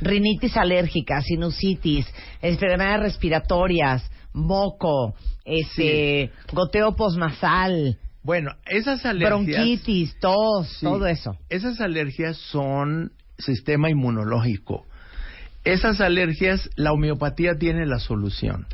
Rinitis 0.00 0.56
alérgica, 0.56 1.20
sinusitis, 1.20 2.06
enfermedades 2.42 3.00
respiratorias, 3.00 4.08
moco, 4.32 5.14
este, 5.44 6.30
goteo 6.52 6.96
posnasal, 6.96 7.98
Bueno, 8.22 8.52
esas 8.66 9.04
alergias... 9.06 9.30
bronquitis, 9.30 10.18
tos, 10.20 10.68
Sí. 10.78 10.86
todo 10.86 11.06
eso. 11.06 11.36
Esas 11.48 11.80
alergias 11.80 12.36
son 12.36 13.12
sistema 13.38 13.88
inmunológico. 13.90 14.86
Esas 15.64 16.00
alergias, 16.00 16.68
la 16.76 16.92
homeopatía 16.92 17.54
tiene 17.56 17.86
la 17.86 17.98
solución. 17.98 18.66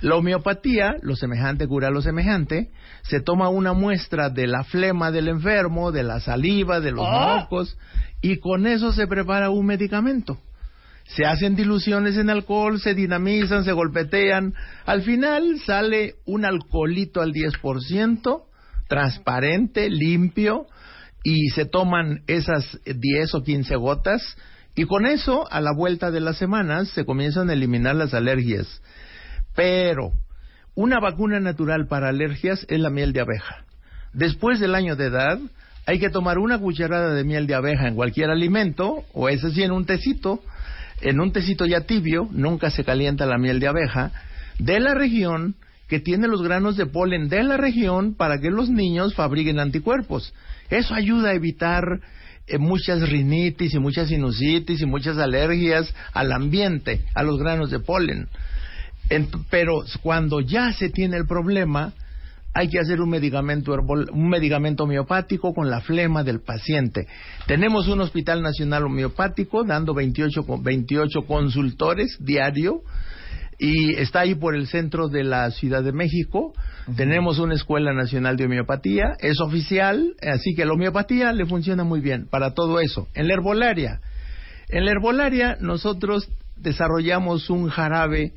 La 0.00 0.14
homeopatía, 0.14 0.96
lo 1.02 1.16
semejante 1.16 1.66
cura 1.66 1.90
lo 1.90 2.02
semejante, 2.02 2.70
se 3.02 3.20
toma 3.20 3.48
una 3.48 3.72
muestra 3.72 4.30
de 4.30 4.46
la 4.46 4.62
flema 4.64 5.10
del 5.10 5.28
enfermo, 5.28 5.90
de 5.90 6.04
la 6.04 6.20
saliva, 6.20 6.80
de 6.80 6.92
los 6.92 7.06
mocos, 7.08 7.76
y 8.22 8.36
con 8.38 8.66
eso 8.66 8.92
se 8.92 9.06
prepara 9.06 9.50
un 9.50 9.66
medicamento. 9.66 10.38
Se 11.08 11.24
hacen 11.24 11.56
diluciones 11.56 12.16
en 12.16 12.30
alcohol, 12.30 12.80
se 12.80 12.94
dinamizan, 12.94 13.64
se 13.64 13.72
golpetean. 13.72 14.54
Al 14.84 15.02
final 15.02 15.58
sale 15.64 16.16
un 16.26 16.44
alcoholito 16.44 17.22
al 17.22 17.32
10%, 17.32 18.42
transparente, 18.88 19.88
limpio, 19.88 20.66
y 21.24 21.48
se 21.48 21.64
toman 21.64 22.22
esas 22.26 22.78
10 22.84 23.34
o 23.34 23.42
15 23.42 23.76
gotas, 23.76 24.36
y 24.74 24.84
con 24.84 25.06
eso, 25.06 25.50
a 25.50 25.60
la 25.60 25.72
vuelta 25.74 26.10
de 26.10 26.20
las 26.20 26.36
semanas, 26.36 26.88
se 26.90 27.04
comienzan 27.04 27.50
a 27.50 27.54
eliminar 27.54 27.96
las 27.96 28.14
alergias. 28.14 28.80
Pero 29.56 30.12
una 30.74 31.00
vacuna 31.00 31.40
natural 31.40 31.88
para 31.88 32.10
alergias 32.10 32.64
es 32.68 32.78
la 32.78 32.90
miel 32.90 33.12
de 33.12 33.20
abeja. 33.20 33.64
Después 34.12 34.60
del 34.60 34.74
año 34.74 34.94
de 34.94 35.06
edad, 35.06 35.38
hay 35.86 35.98
que 35.98 36.10
tomar 36.10 36.38
una 36.38 36.58
cucharada 36.58 37.14
de 37.14 37.24
miel 37.24 37.46
de 37.46 37.54
abeja 37.54 37.88
en 37.88 37.94
cualquier 37.94 38.30
alimento, 38.30 39.04
o 39.14 39.28
ese 39.28 39.50
sí 39.50 39.62
en 39.62 39.72
un 39.72 39.86
tecito, 39.86 40.42
en 41.00 41.20
un 41.20 41.32
tecito 41.32 41.66
ya 41.66 41.82
tibio, 41.82 42.28
nunca 42.32 42.70
se 42.70 42.84
calienta 42.84 43.26
la 43.26 43.38
miel 43.38 43.60
de 43.60 43.68
abeja, 43.68 44.12
de 44.58 44.80
la 44.80 44.94
región 44.94 45.56
que 45.88 46.00
tiene 46.00 46.28
los 46.28 46.42
granos 46.42 46.76
de 46.76 46.86
polen 46.86 47.28
de 47.28 47.42
la 47.42 47.56
región 47.56 48.14
para 48.14 48.38
que 48.38 48.50
los 48.50 48.68
niños 48.68 49.14
fabriquen 49.14 49.58
anticuerpos. 49.58 50.34
Eso 50.68 50.94
ayuda 50.94 51.30
a 51.30 51.34
evitar 51.34 52.00
eh, 52.46 52.58
muchas 52.58 53.08
rinitis 53.08 53.74
y 53.74 53.78
muchas 53.78 54.08
sinusitis 54.08 54.82
y 54.82 54.86
muchas 54.86 55.16
alergias 55.18 55.92
al 56.12 56.32
ambiente, 56.32 57.00
a 57.14 57.22
los 57.22 57.38
granos 57.38 57.70
de 57.70 57.80
polen. 57.80 58.28
Pero 59.48 59.84
cuando 60.02 60.40
ya 60.40 60.72
se 60.72 60.90
tiene 60.90 61.16
el 61.16 61.26
problema, 61.26 61.94
hay 62.54 62.68
que 62.68 62.78
hacer 62.80 63.00
un 63.00 63.10
medicamento, 63.10 63.72
herbol- 63.74 64.10
un 64.10 64.28
medicamento 64.28 64.84
homeopático 64.84 65.52
con 65.54 65.70
la 65.70 65.80
flema 65.80 66.24
del 66.24 66.40
paciente. 66.40 67.06
Tenemos 67.46 67.88
un 67.88 68.00
hospital 68.00 68.42
nacional 68.42 68.84
homeopático 68.84 69.64
dando 69.64 69.94
28, 69.94 70.44
co- 70.44 70.60
28 70.60 71.22
consultores 71.26 72.16
diario 72.20 72.80
y 73.60 73.94
está 73.94 74.20
ahí 74.20 74.34
por 74.34 74.54
el 74.54 74.66
centro 74.68 75.08
de 75.08 75.24
la 75.24 75.50
Ciudad 75.50 75.82
de 75.82 75.92
México. 75.92 76.52
Tenemos 76.96 77.38
una 77.38 77.54
Escuela 77.54 77.92
Nacional 77.92 78.36
de 78.36 78.46
Homeopatía, 78.46 79.16
es 79.20 79.40
oficial, 79.40 80.14
así 80.22 80.54
que 80.54 80.64
la 80.64 80.72
homeopatía 80.72 81.32
le 81.32 81.44
funciona 81.44 81.84
muy 81.84 82.00
bien 82.00 82.26
para 82.30 82.54
todo 82.54 82.80
eso. 82.80 83.08
En 83.14 83.28
la 83.28 83.34
herbolaria, 83.34 84.00
en 84.68 84.84
la 84.84 84.92
herbolaria 84.92 85.56
nosotros 85.60 86.28
desarrollamos 86.56 87.50
un 87.50 87.68
jarabe 87.68 88.32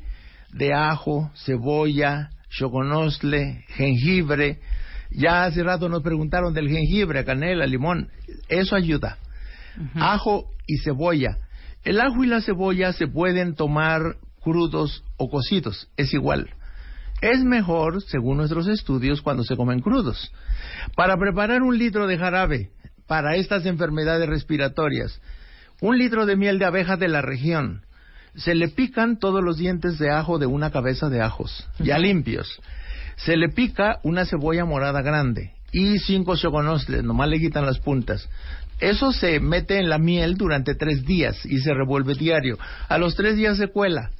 de 0.52 0.74
ajo, 0.74 1.30
cebolla, 1.34 2.30
choconostle, 2.52 3.64
jengibre. 3.68 4.60
Ya 5.10 5.44
hace 5.44 5.62
rato 5.62 5.88
nos 5.88 6.02
preguntaron 6.02 6.54
del 6.54 6.68
jengibre, 6.68 7.24
canela, 7.24 7.66
limón. 7.66 8.08
Eso 8.48 8.76
ayuda. 8.76 9.18
Ajo 9.94 10.50
y 10.66 10.78
cebolla. 10.78 11.38
El 11.84 12.00
ajo 12.00 12.22
y 12.22 12.26
la 12.26 12.40
cebolla 12.40 12.92
se 12.92 13.08
pueden 13.08 13.54
tomar 13.54 14.16
crudos 14.40 15.04
o 15.16 15.28
cocidos. 15.28 15.88
Es 15.96 16.14
igual. 16.14 16.50
Es 17.20 17.42
mejor, 17.44 18.02
según 18.02 18.38
nuestros 18.38 18.66
estudios, 18.68 19.22
cuando 19.22 19.44
se 19.44 19.56
comen 19.56 19.80
crudos. 19.80 20.32
Para 20.96 21.16
preparar 21.16 21.62
un 21.62 21.78
litro 21.78 22.06
de 22.06 22.18
jarabe 22.18 22.70
para 23.06 23.36
estas 23.36 23.66
enfermedades 23.66 24.28
respiratorias, 24.28 25.20
un 25.80 25.98
litro 25.98 26.26
de 26.26 26.36
miel 26.36 26.58
de 26.58 26.64
abeja 26.64 26.96
de 26.96 27.08
la 27.08 27.22
región, 27.22 27.82
se 28.34 28.54
le 28.54 28.68
pican 28.68 29.18
todos 29.18 29.42
los 29.42 29.58
dientes 29.58 29.98
de 29.98 30.10
ajo 30.10 30.38
de 30.38 30.46
una 30.46 30.70
cabeza 30.70 31.08
de 31.08 31.20
ajos, 31.20 31.68
ya 31.78 31.98
limpios. 31.98 32.60
Se 33.16 33.36
le 33.36 33.48
pica 33.48 33.98
una 34.02 34.24
cebolla 34.24 34.64
morada 34.64 35.02
grande 35.02 35.52
y 35.70 35.98
cinco 35.98 36.36
choconosles, 36.36 37.02
nomás 37.04 37.28
le 37.28 37.38
quitan 37.38 37.66
las 37.66 37.78
puntas. 37.78 38.28
Eso 38.80 39.12
se 39.12 39.38
mete 39.38 39.78
en 39.78 39.88
la 39.88 39.98
miel 39.98 40.36
durante 40.36 40.74
tres 40.74 41.04
días 41.04 41.44
y 41.46 41.58
se 41.58 41.72
revuelve 41.72 42.14
diario. 42.14 42.58
A 42.88 42.98
los 42.98 43.14
tres 43.14 43.36
días 43.36 43.56
se 43.56 43.68
cuela. 43.68 44.10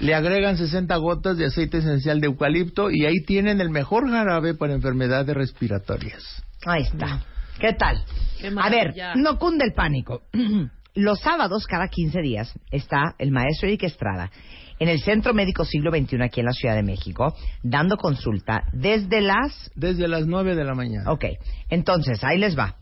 Le 0.00 0.14
agregan 0.14 0.56
60 0.56 0.96
gotas 0.96 1.36
de 1.36 1.46
aceite 1.46 1.78
esencial 1.78 2.20
de 2.20 2.26
eucalipto 2.26 2.90
y 2.90 3.06
ahí 3.06 3.22
tienen 3.24 3.60
el 3.60 3.70
mejor 3.70 4.10
jarabe 4.10 4.54
para 4.54 4.72
enfermedades 4.72 5.36
respiratorias. 5.36 6.42
Ahí 6.66 6.82
está. 6.82 7.22
¿Qué 7.60 7.74
tal? 7.74 8.02
Qué 8.40 8.52
A 8.56 8.70
ver, 8.70 8.94
no 9.16 9.38
cunde 9.38 9.64
el 9.64 9.72
pánico. 9.72 10.22
Los 10.94 11.20
sábados, 11.20 11.66
cada 11.66 11.88
15 11.88 12.20
días, 12.20 12.52
está 12.70 13.14
el 13.18 13.30
maestro 13.30 13.66
Eric 13.68 13.84
Estrada 13.84 14.30
en 14.78 14.88
el 14.88 15.00
Centro 15.00 15.32
Médico 15.32 15.64
Siglo 15.64 15.90
XXI 15.90 16.22
aquí 16.22 16.40
en 16.40 16.46
la 16.46 16.52
Ciudad 16.52 16.74
de 16.74 16.82
México, 16.82 17.34
dando 17.62 17.96
consulta 17.96 18.64
desde 18.72 19.22
las... 19.22 19.70
Desde 19.74 20.06
las 20.06 20.26
9 20.26 20.54
de 20.54 20.64
la 20.64 20.74
mañana. 20.74 21.10
Ok, 21.10 21.24
entonces, 21.70 22.22
ahí 22.24 22.36
les 22.36 22.58
va. 22.58 22.76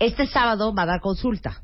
Este 0.00 0.26
sábado 0.26 0.74
va 0.74 0.82
a 0.82 0.86
dar 0.86 1.00
consulta. 1.00 1.62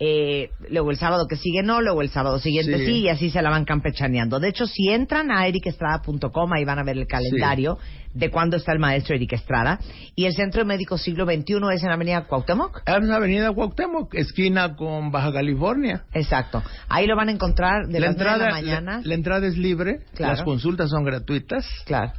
Eh, 0.00 0.50
luego 0.70 0.90
el 0.90 0.96
sábado 0.96 1.28
que 1.28 1.36
sigue 1.36 1.62
no, 1.62 1.80
luego 1.80 2.02
el 2.02 2.10
sábado 2.10 2.40
siguiente 2.40 2.78
sí. 2.78 2.86
Sí. 2.86 2.92
y 3.02 3.08
así 3.08 3.30
se 3.30 3.40
la 3.42 3.50
van 3.50 3.64
campechaneando. 3.64 4.40
De 4.40 4.48
hecho, 4.48 4.66
si 4.66 4.88
entran 4.90 5.30
a 5.30 5.46
ericestrada.com, 5.46 6.52
ahí 6.52 6.64
van 6.64 6.80
a 6.80 6.82
ver 6.84 6.98
el 6.98 7.06
calendario 7.06 7.78
de 8.12 8.30
cuándo 8.30 8.56
está 8.56 8.72
el 8.72 8.80
maestro 8.80 9.14
Eric 9.14 9.32
Estrada. 9.34 9.78
Y 10.16 10.24
el 10.26 10.34
Centro 10.34 10.64
Médico 10.64 10.98
Siglo 10.98 11.24
XXI 11.26 11.54
es 11.74 11.82
en 11.82 11.88
la 11.88 11.94
Avenida 11.94 12.24
Cuauhtémoc. 12.26 12.82
Es 12.86 12.94
en 12.96 13.08
la 13.08 13.16
avenida 13.16 13.52
Cuauhtémoc, 13.52 14.14
esquina 14.14 14.74
con 14.76 15.10
Baja 15.12 15.32
California. 15.32 16.04
Exacto. 16.12 16.62
Ahí 16.88 17.06
lo 17.06 17.16
van 17.16 17.28
a 17.28 17.32
encontrar 17.32 17.86
de 17.86 18.00
la 18.00 18.06
las 18.08 18.16
nueve 18.16 18.30
de 18.30 18.34
entrada, 18.34 18.46
la 18.46 18.60
mañana. 18.60 18.96
la, 18.98 19.08
la 19.08 19.14
entrada 19.14 19.46
es 19.46 19.56
libre, 19.56 20.00
Claro. 20.14 20.32
las 20.34 20.42
consultas 20.44 20.90
son 20.90 21.04
gratuitas. 21.04 21.66
Claro, 21.86 22.12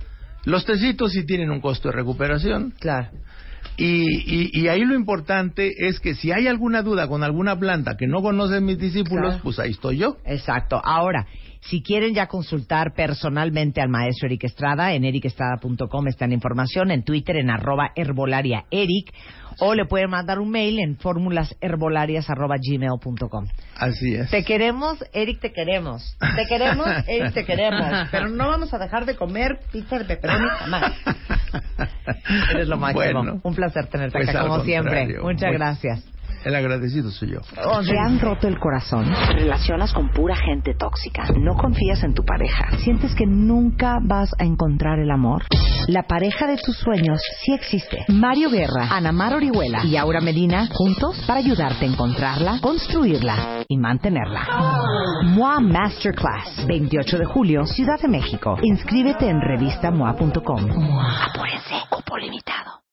Los 0.45 0.65
tecitos 0.65 1.11
sí 1.11 1.25
tienen 1.25 1.49
un 1.51 1.59
costo 1.59 1.89
de 1.89 1.95
recuperación. 1.95 2.73
claro. 2.79 3.09
Y, 3.77 4.05
y, 4.05 4.49
y 4.53 4.67
ahí 4.69 4.85
lo 4.85 4.95
importante 4.95 5.73
es 5.87 5.99
que 5.99 6.15
si 6.15 6.31
hay 6.31 6.47
alguna 6.47 6.81
duda 6.81 7.07
con 7.07 7.23
alguna 7.23 7.57
planta 7.59 7.97
que 7.97 8.07
no 8.07 8.21
conocen 8.21 8.65
mis 8.65 8.77
discípulos, 8.79 9.27
Claro. 9.27 9.43
pues 9.43 9.59
ahí 9.59 9.71
estoy 9.71 9.97
yo. 9.97 10.17
Exacto. 10.25 10.79
Ahora, 10.83 11.27
si 11.69 11.81
quieren 11.81 12.13
ya 12.13 12.27
consultar 12.27 12.93
personalmente 12.93 13.81
al 13.81 13.89
maestro 13.89 14.27
Eric 14.27 14.43
Estrada, 14.43 14.93
en 14.93 15.03
ericestrada.com 15.03 16.07
está 16.07 16.27
la 16.27 16.33
información, 16.33 16.91
en 16.91 17.03
Twitter 17.03 17.37
en 17.37 17.49
arroba 17.49 17.91
herbolaria 17.95 18.65
Eric, 18.69 19.11
o 19.59 19.73
le 19.73 19.85
pueden 19.85 20.09
mandar 20.09 20.39
un 20.39 20.51
mail 20.51 20.79
en 20.79 20.97
gmail.com. 22.61 23.47
Así 23.77 24.13
es. 24.15 24.29
Te 24.29 24.43
queremos, 24.43 25.03
Eric, 25.13 25.39
te 25.39 25.51
queremos. 25.53 26.17
Te 26.35 26.45
queremos, 26.45 26.87
Eric, 27.07 27.33
te 27.33 27.45
queremos. 27.45 28.09
Pero 28.11 28.29
no 28.29 28.47
vamos 28.47 28.73
a 28.73 28.77
dejar 28.77 29.05
de 29.05 29.15
comer 29.15 29.59
pizza 29.71 29.97
de 29.97 30.05
pepperoni 30.05 30.47
jamás. 30.59 30.93
Eres 32.51 32.67
lo 32.67 32.77
máximo. 32.77 33.21
Bueno. 33.23 33.39
Un 33.43 33.55
placer 33.55 33.87
tenerte 33.87 34.17
Pues 34.17 34.29
acá, 34.29 34.41
como 34.41 34.63
siempre. 34.63 35.19
Muchas 35.21 35.49
Muy- 35.49 35.57
gracias. 35.57 36.14
El 36.45 36.53
agradecido 36.53 37.09
soy 37.09 37.31
yo. 37.31 37.39
¿Te 37.41 37.97
han 37.97 38.19
roto 38.19 38.47
el 38.47 38.59
corazón? 38.59 39.11
¿Te 39.27 39.33
relacionas 39.33 39.91
con 39.91 40.11
pura 40.11 40.35
gente 40.35 40.75
tóxica? 40.75 41.23
¿No 41.35 41.55
confías 41.55 42.03
en 42.03 42.13
tu 42.13 42.23
pareja? 42.23 42.77
¿Sientes 42.83 43.15
que 43.15 43.25
nunca 43.25 43.97
vas 44.03 44.29
a 44.37 44.43
encontrar 44.43 44.99
el 44.99 45.09
amor? 45.09 45.43
La 45.87 46.03
pareja 46.03 46.45
de 46.45 46.57
tus 46.57 46.77
sueños 46.77 47.19
sí 47.43 47.53
existe. 47.53 48.05
Mario 48.09 48.51
Guerra, 48.51 48.89
Ana 48.91 49.11
Mar 49.11 49.33
Orihuela 49.33 49.83
y 49.85 49.97
Aura 49.97 50.21
Medina 50.21 50.67
juntos 50.71 51.19
para 51.25 51.39
ayudarte 51.39 51.85
a 51.85 51.87
encontrarla, 51.87 52.59
construirla 52.61 53.63
y 53.67 53.77
mantenerla. 53.77 54.45
MOA 55.23 55.59
Masterclass, 55.61 56.67
28 56.67 57.17
de 57.17 57.25
julio, 57.25 57.65
Ciudad 57.65 57.99
de 57.99 58.07
México. 58.07 58.59
Inscríbete 58.61 59.27
en 59.27 59.41
revistamoa.com. 59.41 60.61
Apúrense, 60.61 61.73
cupo 61.89 62.17
limitado. 62.17 62.75